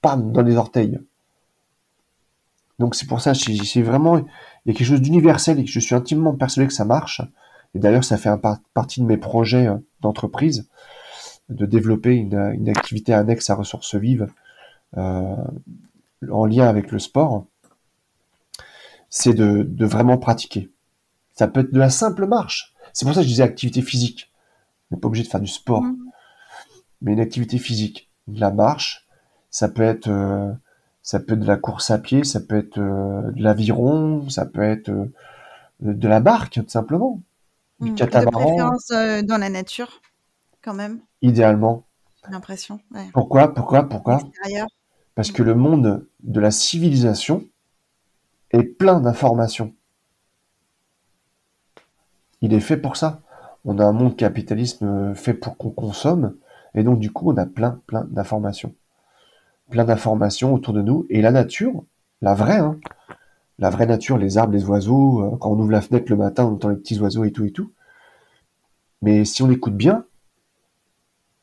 pam, 0.00 0.32
dans 0.32 0.42
les 0.42 0.56
orteils. 0.56 0.98
Donc 2.78 2.94
c'est 2.94 3.06
pour 3.06 3.20
ça, 3.20 3.34
c'est 3.34 3.82
vraiment, 3.82 4.22
il 4.66 4.72
y 4.72 4.74
a 4.74 4.78
quelque 4.78 4.88
chose 4.88 5.00
d'universel 5.00 5.60
et 5.60 5.64
que 5.64 5.70
je 5.70 5.78
suis 5.78 5.94
intimement 5.94 6.34
persuadé 6.34 6.66
que 6.66 6.74
ça 6.74 6.84
marche. 6.84 7.22
Et 7.74 7.78
d'ailleurs, 7.78 8.02
ça 8.02 8.16
fait 8.16 8.28
un 8.28 8.40
partie 8.74 9.00
de 9.00 9.06
mes 9.06 9.16
projets 9.16 9.68
euh, 9.68 9.76
d'entreprise 10.00 10.68
de 11.48 11.66
développer 11.66 12.16
une, 12.16 12.68
activité 12.68 13.12
annexe 13.12 13.48
à 13.50 13.54
ressources 13.54 13.94
vives 13.94 14.26
euh, 14.96 15.36
en 16.28 16.44
lien 16.44 16.66
avec 16.66 16.90
le 16.90 16.98
sport. 16.98 17.46
C'est 19.08 19.34
de, 19.34 19.86
vraiment 19.86 20.18
pratiquer. 20.18 20.68
Ça 21.34 21.46
peut 21.46 21.60
être 21.60 21.72
de 21.72 21.78
la 21.78 21.90
simple 21.90 22.26
marche. 22.26 22.74
C'est 22.92 23.04
pour 23.04 23.14
ça 23.14 23.20
que 23.20 23.24
je 23.24 23.30
disais 23.30 23.44
activité 23.44 23.82
physique. 23.82 24.32
On 24.90 24.96
n'est 24.96 25.00
pas 25.00 25.06
obligé 25.06 25.22
de 25.22 25.28
faire 25.28 25.40
du 25.40 25.46
sport, 25.46 25.82
mmh. 25.82 25.96
mais 27.02 27.12
une 27.12 27.20
activité 27.20 27.58
physique, 27.58 28.10
de 28.26 28.40
la 28.40 28.50
marche. 28.50 29.06
Ça 29.50 29.68
peut 29.68 29.82
être 29.82 30.08
euh, 30.08 30.52
ça 31.06 31.20
peut 31.20 31.34
être 31.34 31.40
de 31.40 31.46
la 31.46 31.56
course 31.56 31.92
à 31.92 31.98
pied, 31.98 32.24
ça 32.24 32.40
peut 32.40 32.56
être 32.56 32.78
euh, 32.78 33.30
de 33.30 33.40
l'aviron, 33.40 34.28
ça 34.28 34.44
peut 34.44 34.62
être 34.62 34.88
euh, 34.88 35.06
de 35.80 36.08
la 36.08 36.18
barque, 36.18 36.54
tout 36.54 36.64
simplement. 36.66 37.22
Du 37.78 37.92
mmh, 37.92 37.94
catamaran. 37.94 38.40
De 38.40 38.46
préférence 38.46 38.90
euh, 38.90 39.22
dans 39.22 39.38
la 39.38 39.48
nature, 39.48 40.00
quand 40.62 40.74
même. 40.74 40.98
Idéalement. 41.22 41.84
L'impression. 42.28 42.80
Pourquoi 43.12 43.54
Pourquoi 43.54 43.88
Pourquoi? 43.88 44.18
Parce 45.14 45.30
que 45.30 45.44
le 45.44 45.54
monde 45.54 46.04
de 46.24 46.40
la 46.40 46.50
civilisation 46.50 47.44
est 48.50 48.64
plein 48.64 48.98
d'informations. 48.98 49.72
Il 52.40 52.52
est 52.52 52.58
fait 52.58 52.78
pour 52.78 52.96
ça. 52.96 53.22
On 53.64 53.78
a 53.78 53.84
un 53.84 53.92
monde 53.92 54.16
capitalisme 54.16 55.14
fait 55.14 55.34
pour 55.34 55.56
qu'on 55.56 55.70
consomme, 55.70 56.34
et 56.74 56.82
donc 56.82 56.98
du 56.98 57.12
coup, 57.12 57.30
on 57.30 57.36
a 57.36 57.46
plein, 57.46 57.80
plein 57.86 58.04
d'informations. 58.10 58.74
Plein 59.70 59.84
d'informations 59.84 60.54
autour 60.54 60.74
de 60.74 60.82
nous, 60.82 61.06
et 61.10 61.20
la 61.22 61.32
nature, 61.32 61.84
la 62.22 62.34
vraie, 62.34 62.58
hein, 62.58 62.78
la 63.58 63.70
vraie 63.70 63.86
nature, 63.86 64.18
les 64.18 64.38
arbres, 64.38 64.52
les 64.52 64.64
oiseaux, 64.64 65.22
euh, 65.22 65.36
quand 65.38 65.50
on 65.50 65.58
ouvre 65.58 65.72
la 65.72 65.80
fenêtre 65.80 66.06
le 66.10 66.16
matin, 66.16 66.44
on 66.44 66.54
entend 66.54 66.68
les 66.68 66.76
petits 66.76 66.98
oiseaux 67.00 67.24
et 67.24 67.32
tout 67.32 67.44
et 67.44 67.52
tout. 67.52 67.72
Mais 69.02 69.24
si 69.24 69.42
on 69.42 69.50
écoute 69.50 69.76
bien, 69.76 70.04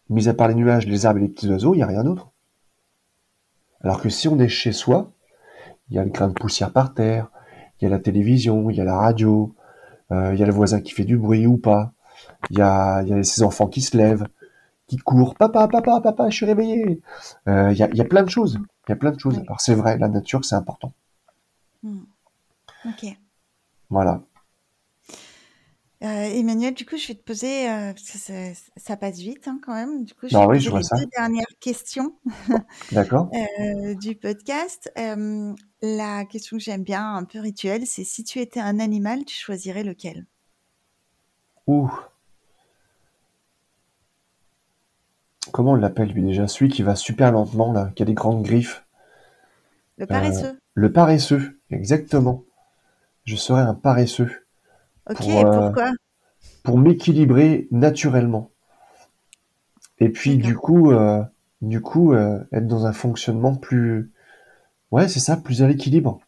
mis 0.10 0.28
à 0.28 0.34
part 0.34 0.48
les 0.48 0.56
nuages, 0.56 0.88
les 0.88 1.06
arbres 1.06 1.20
et 1.20 1.24
les 1.24 1.30
petits 1.30 1.50
oiseaux, 1.50 1.74
il 1.74 1.78
n'y 1.78 1.84
a 1.84 1.88
rien 1.88 2.04
d'autre. 2.04 2.30
Alors 3.82 4.02
que 4.02 4.10
si 4.10 4.28
on 4.28 4.40
est 4.40 4.50
chez 4.50 4.72
soi, 4.72 5.12
il 5.90 5.96
y 5.96 6.00
a 6.00 6.04
le 6.04 6.10
grain 6.10 6.30
de 6.30 6.34
poussière 6.34 6.72
par 6.72 6.94
terre, 6.94 7.30
il 7.80 7.86
y 7.86 7.88
a 7.88 7.90
la 7.90 8.00
télévision, 8.00 8.70
il 8.70 8.78
y 8.78 8.82
a 8.82 8.86
la 8.86 8.96
radio, 8.96 9.54
euh, 10.12 10.34
il 10.34 10.40
y 10.40 10.44
a 10.44 10.46
le 10.46 10.54
voisin 10.54 10.82
qui 10.82 10.92
fait 10.92 11.04
du 11.04 11.18
bruit 11.18 11.48
ou 11.48 11.58
pas, 11.58 11.92
il 12.50 12.58
y 12.58 12.62
a, 12.62 13.02
il 13.04 13.10
y 13.10 13.14
a 13.14 13.24
ses 13.24 13.44
enfants 13.44 13.68
qui 13.68 13.82
se 13.82 13.98
lèvent, 13.98 14.28
qui 14.88 14.98
courent, 14.98 15.36
papa, 15.36 15.68
papa, 15.68 16.02
papa, 16.02 16.30
je 16.30 16.36
suis 16.36 16.46
réveillé. 16.46 17.02
Euh, 17.48 17.72
il, 17.72 17.78
y 17.78 17.84
a, 17.84 17.90
il 17.90 17.98
y 17.98 18.02
a 18.02 18.06
plein 18.06 18.24
de 18.24 18.30
choses. 18.30 18.60
Il 18.88 18.92
y 18.92 18.94
a 18.94 18.96
plein 18.96 19.12
de 19.12 19.20
choses. 19.20 19.40
Alors 19.40 19.62
c'est 19.62 19.76
vrai, 19.76 19.98
la 19.98 20.10
nature, 20.10 20.44
c'est 20.46 20.56
important. 20.56 20.94
Hmm. 21.84 22.04
Ok. 22.86 23.06
Voilà. 23.90 24.22
Euh, 26.04 26.08
Emmanuel, 26.08 26.74
du 26.74 26.86
coup, 26.86 26.98
je 26.98 27.08
vais 27.08 27.14
te 27.14 27.24
poser, 27.24 27.70
euh, 27.70 27.94
parce 27.94 28.28
que 28.28 28.54
ça, 28.76 28.98
passe 28.98 29.20
vite 29.20 29.48
hein, 29.48 29.58
quand 29.66 29.74
même. 29.74 30.04
Du 30.04 30.14
coup, 30.14 30.28
je 30.28 30.38
vais 30.38 30.46
oui, 30.46 30.62
te 30.62 30.70
poser 30.70 30.90
les 30.96 31.02
deux 31.06 31.10
dernières 31.16 31.46
questions 31.62 32.14
D'accord. 32.92 33.30
euh, 33.34 33.96
du 33.96 34.16
podcast. 34.16 34.92
Euh, 34.98 35.54
la 35.82 36.26
question 36.26 36.58
que 36.58 36.64
j'aime 36.64 36.84
bien, 36.84 37.16
un 37.16 37.24
peu 37.24 37.40
rituelle, 37.40 37.88
c'est 37.88 38.04
si 38.04 38.26
tu 38.26 38.40
étais 38.40 38.60
un 38.60 38.80
animal, 38.80 39.24
tu 39.24 39.36
choisirais 39.36 39.84
lequel? 39.84 40.26
Ouh. 41.68 41.90
Comment 45.54 45.74
on 45.74 45.76
l'appelle 45.76 46.10
lui 46.10 46.24
déjà? 46.24 46.48
Celui 46.48 46.70
qui 46.70 46.82
va 46.82 46.96
super 46.96 47.32
lentement, 47.32 47.72
là, 47.72 47.92
qui 47.96 48.02
a 48.02 48.08
des 48.08 48.16
grandes 48.16 48.42
griffes. 48.42 48.86
Le 49.98 50.08
paresseux. 50.08 50.58
Le 50.74 50.92
paresseux, 50.92 51.60
exactement. 51.70 52.44
Je 53.26 53.36
serais 53.36 53.62
un 53.62 53.76
paresseux. 53.76 54.32
Ok, 55.08 55.18
pour, 55.18 55.48
euh, 55.48 55.68
pourquoi? 55.68 55.92
pour 56.64 56.80
m'équilibrer 56.80 57.68
naturellement. 57.70 58.50
Et 60.00 60.10
puis 60.10 60.38
du 60.38 60.56
coup, 60.56 60.92
euh, 60.92 61.24
du 61.62 61.82
coup, 61.82 62.14
euh, 62.14 62.44
être 62.52 62.68
dans 62.68 62.88
un 62.88 62.94
fonctionnement 62.94 63.54
plus, 63.56 64.12
ouais, 64.90 65.08
c'est 65.08 65.20
ça, 65.20 65.38
plus 65.38 65.62
à 65.62 65.68
l'équilibre. 65.68 66.20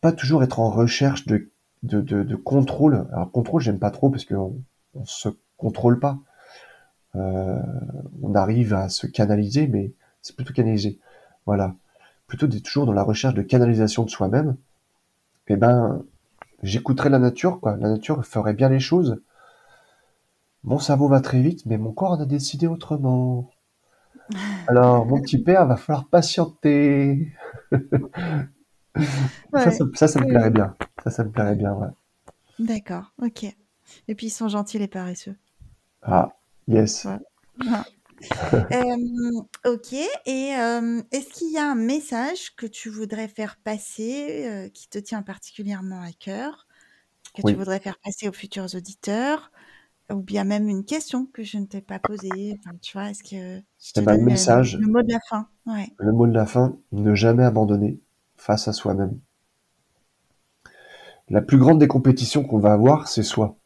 Pas 0.00 0.12
toujours 0.12 0.44
être 0.44 0.60
en 0.60 0.70
recherche 0.70 1.26
de, 1.26 1.50
de, 1.82 2.00
de, 2.00 2.22
de 2.22 2.36
contrôle. 2.36 3.08
Alors 3.12 3.32
contrôle, 3.32 3.62
j'aime 3.62 3.80
pas 3.80 3.90
trop 3.90 4.10
parce 4.10 4.24
qu'on 4.24 4.62
on 4.94 5.04
se 5.04 5.28
contrôle 5.56 5.98
pas. 5.98 6.20
Euh, 7.16 7.58
on 8.22 8.34
arrive 8.34 8.74
à 8.74 8.88
se 8.88 9.06
canaliser, 9.06 9.66
mais 9.68 9.92
c'est 10.22 10.34
plutôt 10.36 10.52
canaliser. 10.54 10.98
Voilà. 11.46 11.74
Plutôt 12.26 12.46
d'être 12.46 12.62
toujours 12.64 12.86
dans 12.86 12.92
la 12.92 13.02
recherche 13.02 13.34
de 13.34 13.42
canalisation 13.42 14.04
de 14.04 14.10
soi-même. 14.10 14.56
Eh 15.48 15.56
ben, 15.56 16.02
j'écouterais 16.62 17.10
la 17.10 17.18
nature, 17.18 17.60
quoi. 17.60 17.76
La 17.76 17.90
nature 17.90 18.24
ferait 18.24 18.54
bien 18.54 18.68
les 18.68 18.80
choses. 18.80 19.20
Mon 20.64 20.78
cerveau 20.78 21.08
va 21.08 21.20
très 21.20 21.40
vite, 21.40 21.66
mais 21.66 21.76
mon 21.78 21.92
corps 21.92 22.12
en 22.12 22.20
a 22.20 22.26
décidé 22.26 22.66
autrement. 22.66 23.50
Alors, 24.68 25.06
mon 25.06 25.20
petit 25.20 25.38
père, 25.38 25.66
va 25.66 25.76
falloir 25.76 26.06
patienter. 26.08 27.32
Ça, 28.94 29.00
Ouais. 29.52 29.70
ça, 29.70 29.84
ça, 29.94 30.08
ça 30.08 30.20
me 30.20 30.26
plairait 30.26 30.50
bien. 30.50 30.74
Ça, 31.04 31.10
ça 31.10 31.24
me 31.24 31.30
plairait 31.30 31.56
bien, 31.56 31.72
ouais. 31.74 31.88
D'accord, 32.58 33.12
ok. 33.22 33.44
Et 34.08 34.14
puis 34.14 34.26
ils 34.26 34.30
sont 34.30 34.48
gentils 34.48 34.78
les 34.78 34.88
paresseux. 34.88 35.36
Ah, 36.02 36.32
yes. 36.68 37.06
Euh, 38.72 39.40
ok. 39.66 39.92
Et 40.26 40.54
euh, 40.56 41.02
est-ce 41.10 41.28
qu'il 41.30 41.52
y 41.52 41.58
a 41.58 41.70
un 41.70 41.74
message 41.74 42.54
que 42.56 42.66
tu 42.66 42.88
voudrais 42.88 43.28
faire 43.28 43.56
passer, 43.64 44.46
euh, 44.48 44.68
qui 44.68 44.88
te 44.88 44.98
tient 44.98 45.22
particulièrement 45.22 46.00
à 46.00 46.12
cœur, 46.12 46.66
que 47.34 47.42
tu 47.42 47.54
voudrais 47.54 47.80
faire 47.80 47.98
passer 47.98 48.28
aux 48.28 48.32
futurs 48.32 48.74
auditeurs, 48.74 49.50
ou 50.10 50.20
bien 50.20 50.44
même 50.44 50.68
une 50.68 50.84
question 50.84 51.26
que 51.26 51.42
je 51.42 51.58
ne 51.58 51.66
t'ai 51.66 51.80
pas 51.80 51.98
posée? 51.98 52.58
Enfin, 52.58 52.76
tu 52.80 52.96
vois, 52.96 53.10
est-ce 53.10 53.22
que 53.22 53.62
je 53.80 53.92
Eh 53.96 54.00
te 54.00 54.00
ben, 54.00 54.12
le 54.12 54.18
donne 54.18 54.26
le, 54.26 54.30
message, 54.30 54.78
le 54.78 54.86
mot 54.86 55.02
de 55.02 55.12
la 55.12 55.20
fin? 55.28 55.48
Ouais. 55.66 55.88
le 55.98 56.12
mot 56.12 56.26
de 56.26 56.32
la 56.34 56.46
fin, 56.46 56.76
ne 56.92 57.14
jamais 57.14 57.44
abandonner 57.44 57.98
face 58.36 58.68
à 58.68 58.72
soi-même. 58.72 59.18
La 61.28 61.40
plus 61.40 61.58
grande 61.58 61.78
des 61.78 61.88
compétitions 61.88 62.44
qu'on 62.44 62.58
va 62.58 62.72
avoir, 62.72 63.08
c'est 63.08 63.22
soi. 63.22 63.56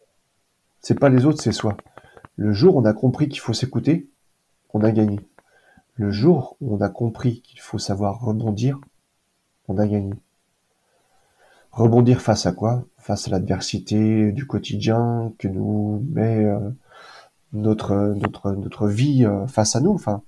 C'est 0.80 0.98
pas 0.98 1.08
les 1.08 1.24
autres, 1.24 1.42
c'est 1.42 1.52
soi. 1.52 1.76
Le 2.36 2.52
jour 2.52 2.76
où 2.76 2.80
on 2.80 2.84
a 2.84 2.92
compris 2.92 3.28
qu'il 3.28 3.40
faut 3.40 3.54
s'écouter, 3.54 4.08
on 4.74 4.82
a 4.82 4.90
gagné. 4.90 5.20
Le 5.94 6.10
jour 6.10 6.56
où 6.60 6.76
on 6.76 6.80
a 6.82 6.90
compris 6.90 7.40
qu'il 7.40 7.60
faut 7.60 7.78
savoir 7.78 8.20
rebondir, 8.20 8.78
on 9.68 9.78
a 9.78 9.86
gagné. 9.86 10.12
Rebondir 11.72 12.20
face 12.20 12.44
à 12.46 12.52
quoi? 12.52 12.84
Face 12.98 13.28
à 13.28 13.30
l'adversité 13.30 14.32
du 14.32 14.46
quotidien 14.46 15.32
que 15.38 15.48
nous 15.48 16.04
met 16.10 16.44
euh, 16.44 16.70
notre 17.52 17.94
notre 18.14 18.52
notre 18.52 18.88
vie 18.88 19.24
euh, 19.24 19.46
face 19.46 19.76
à 19.76 19.80
nous. 19.80 19.92
Enfin, 19.92 20.22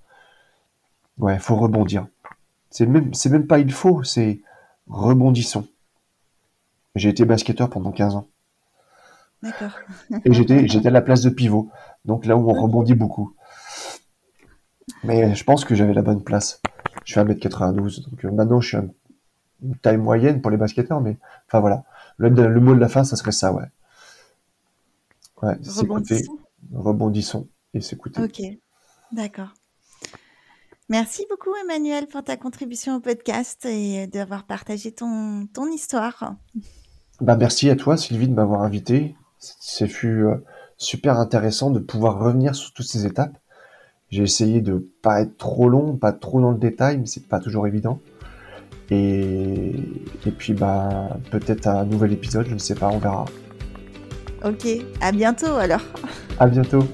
ouais, 1.18 1.38
faut 1.38 1.56
rebondir. 1.56 2.06
C'est 2.70 2.86
même 2.86 3.12
c'est 3.14 3.30
même 3.30 3.46
pas 3.46 3.58
il 3.58 3.72
faut, 3.72 4.02
c'est 4.02 4.40
rebondissons. 4.88 5.66
J'ai 6.94 7.10
été 7.10 7.24
basketteur 7.24 7.68
pendant 7.68 7.92
15 7.92 8.16
ans 8.16 8.28
D'accord. 9.42 9.78
et 10.24 10.32
j'étais 10.32 10.66
j'étais 10.66 10.88
à 10.88 10.90
la 10.90 11.00
place 11.02 11.22
de 11.22 11.30
pivot, 11.30 11.70
donc 12.04 12.26
là 12.26 12.36
où 12.36 12.50
on 12.50 12.54
rebondit 12.60 12.94
beaucoup. 12.94 13.34
Mais 15.04 15.34
je 15.34 15.44
pense 15.44 15.64
que 15.64 15.74
j'avais 15.74 15.94
la 15.94 16.02
bonne 16.02 16.22
place. 16.24 16.60
Je 17.04 17.14
fais 17.14 17.20
1m92, 17.24 18.08
donc 18.10 18.24
euh, 18.24 18.30
maintenant 18.32 18.60
je 18.60 18.68
suis 18.68 18.76
un- 18.76 18.88
une 19.62 19.76
taille 19.76 19.96
moyenne 19.96 20.40
pour 20.40 20.50
les 20.50 20.56
basketteurs, 20.56 21.00
mais 21.00 21.18
enfin 21.46 21.60
voilà. 21.60 21.84
Le, 22.16 22.28
le 22.28 22.60
mot 22.60 22.74
de 22.74 22.80
la 22.80 22.88
fin, 22.88 23.04
ça 23.04 23.16
serait 23.16 23.32
ça, 23.32 23.52
ouais. 23.52 23.64
Ouais, 25.42 25.54
s'écouter, 25.62 26.14
Rebondissons. 26.16 26.38
rebondissons 26.72 27.48
et 27.74 27.80
s'écouter. 27.80 28.20
Ok. 28.22 28.40
D'accord. 29.12 29.54
Merci 30.88 31.24
beaucoup, 31.30 31.50
Emmanuel, 31.62 32.06
pour 32.08 32.24
ta 32.24 32.36
contribution 32.36 32.96
au 32.96 33.00
podcast 33.00 33.64
et 33.66 34.06
d'avoir 34.06 34.44
partagé 34.46 34.90
ton, 34.92 35.46
ton 35.52 35.66
histoire. 35.70 36.34
Bah 37.20 37.36
merci 37.36 37.68
à 37.68 37.76
toi, 37.76 37.96
Sylvie, 37.96 38.26
de 38.28 38.34
m'avoir 38.34 38.62
invité. 38.62 39.14
C'est 39.38 39.88
fut 39.88 40.24
euh, 40.24 40.44
super 40.76 41.18
intéressant 41.18 41.70
de 41.70 41.78
pouvoir 41.78 42.18
revenir 42.18 42.54
sur 42.54 42.72
toutes 42.72 42.86
ces 42.86 43.06
étapes. 43.06 43.36
J'ai 44.10 44.22
essayé 44.22 44.60
de 44.60 44.88
pas 45.02 45.20
être 45.20 45.36
trop 45.36 45.68
long, 45.68 45.96
pas 45.96 46.12
trop 46.12 46.40
dans 46.40 46.50
le 46.50 46.58
détail, 46.58 46.98
mais 46.98 47.06
c'est 47.06 47.28
pas 47.28 47.40
toujours 47.40 47.66
évident. 47.66 48.00
Et, 48.90 49.74
et 50.26 50.30
puis 50.30 50.54
bah 50.54 51.18
peut-être 51.30 51.66
un 51.66 51.84
nouvel 51.84 52.12
épisode, 52.12 52.46
je 52.48 52.54
ne 52.54 52.58
sais 52.58 52.74
pas, 52.74 52.88
on 52.88 52.98
verra. 52.98 53.26
Ok, 54.44 54.66
à 55.00 55.12
bientôt 55.12 55.56
alors. 55.56 55.82
À 56.38 56.46
bientôt. 56.46 56.84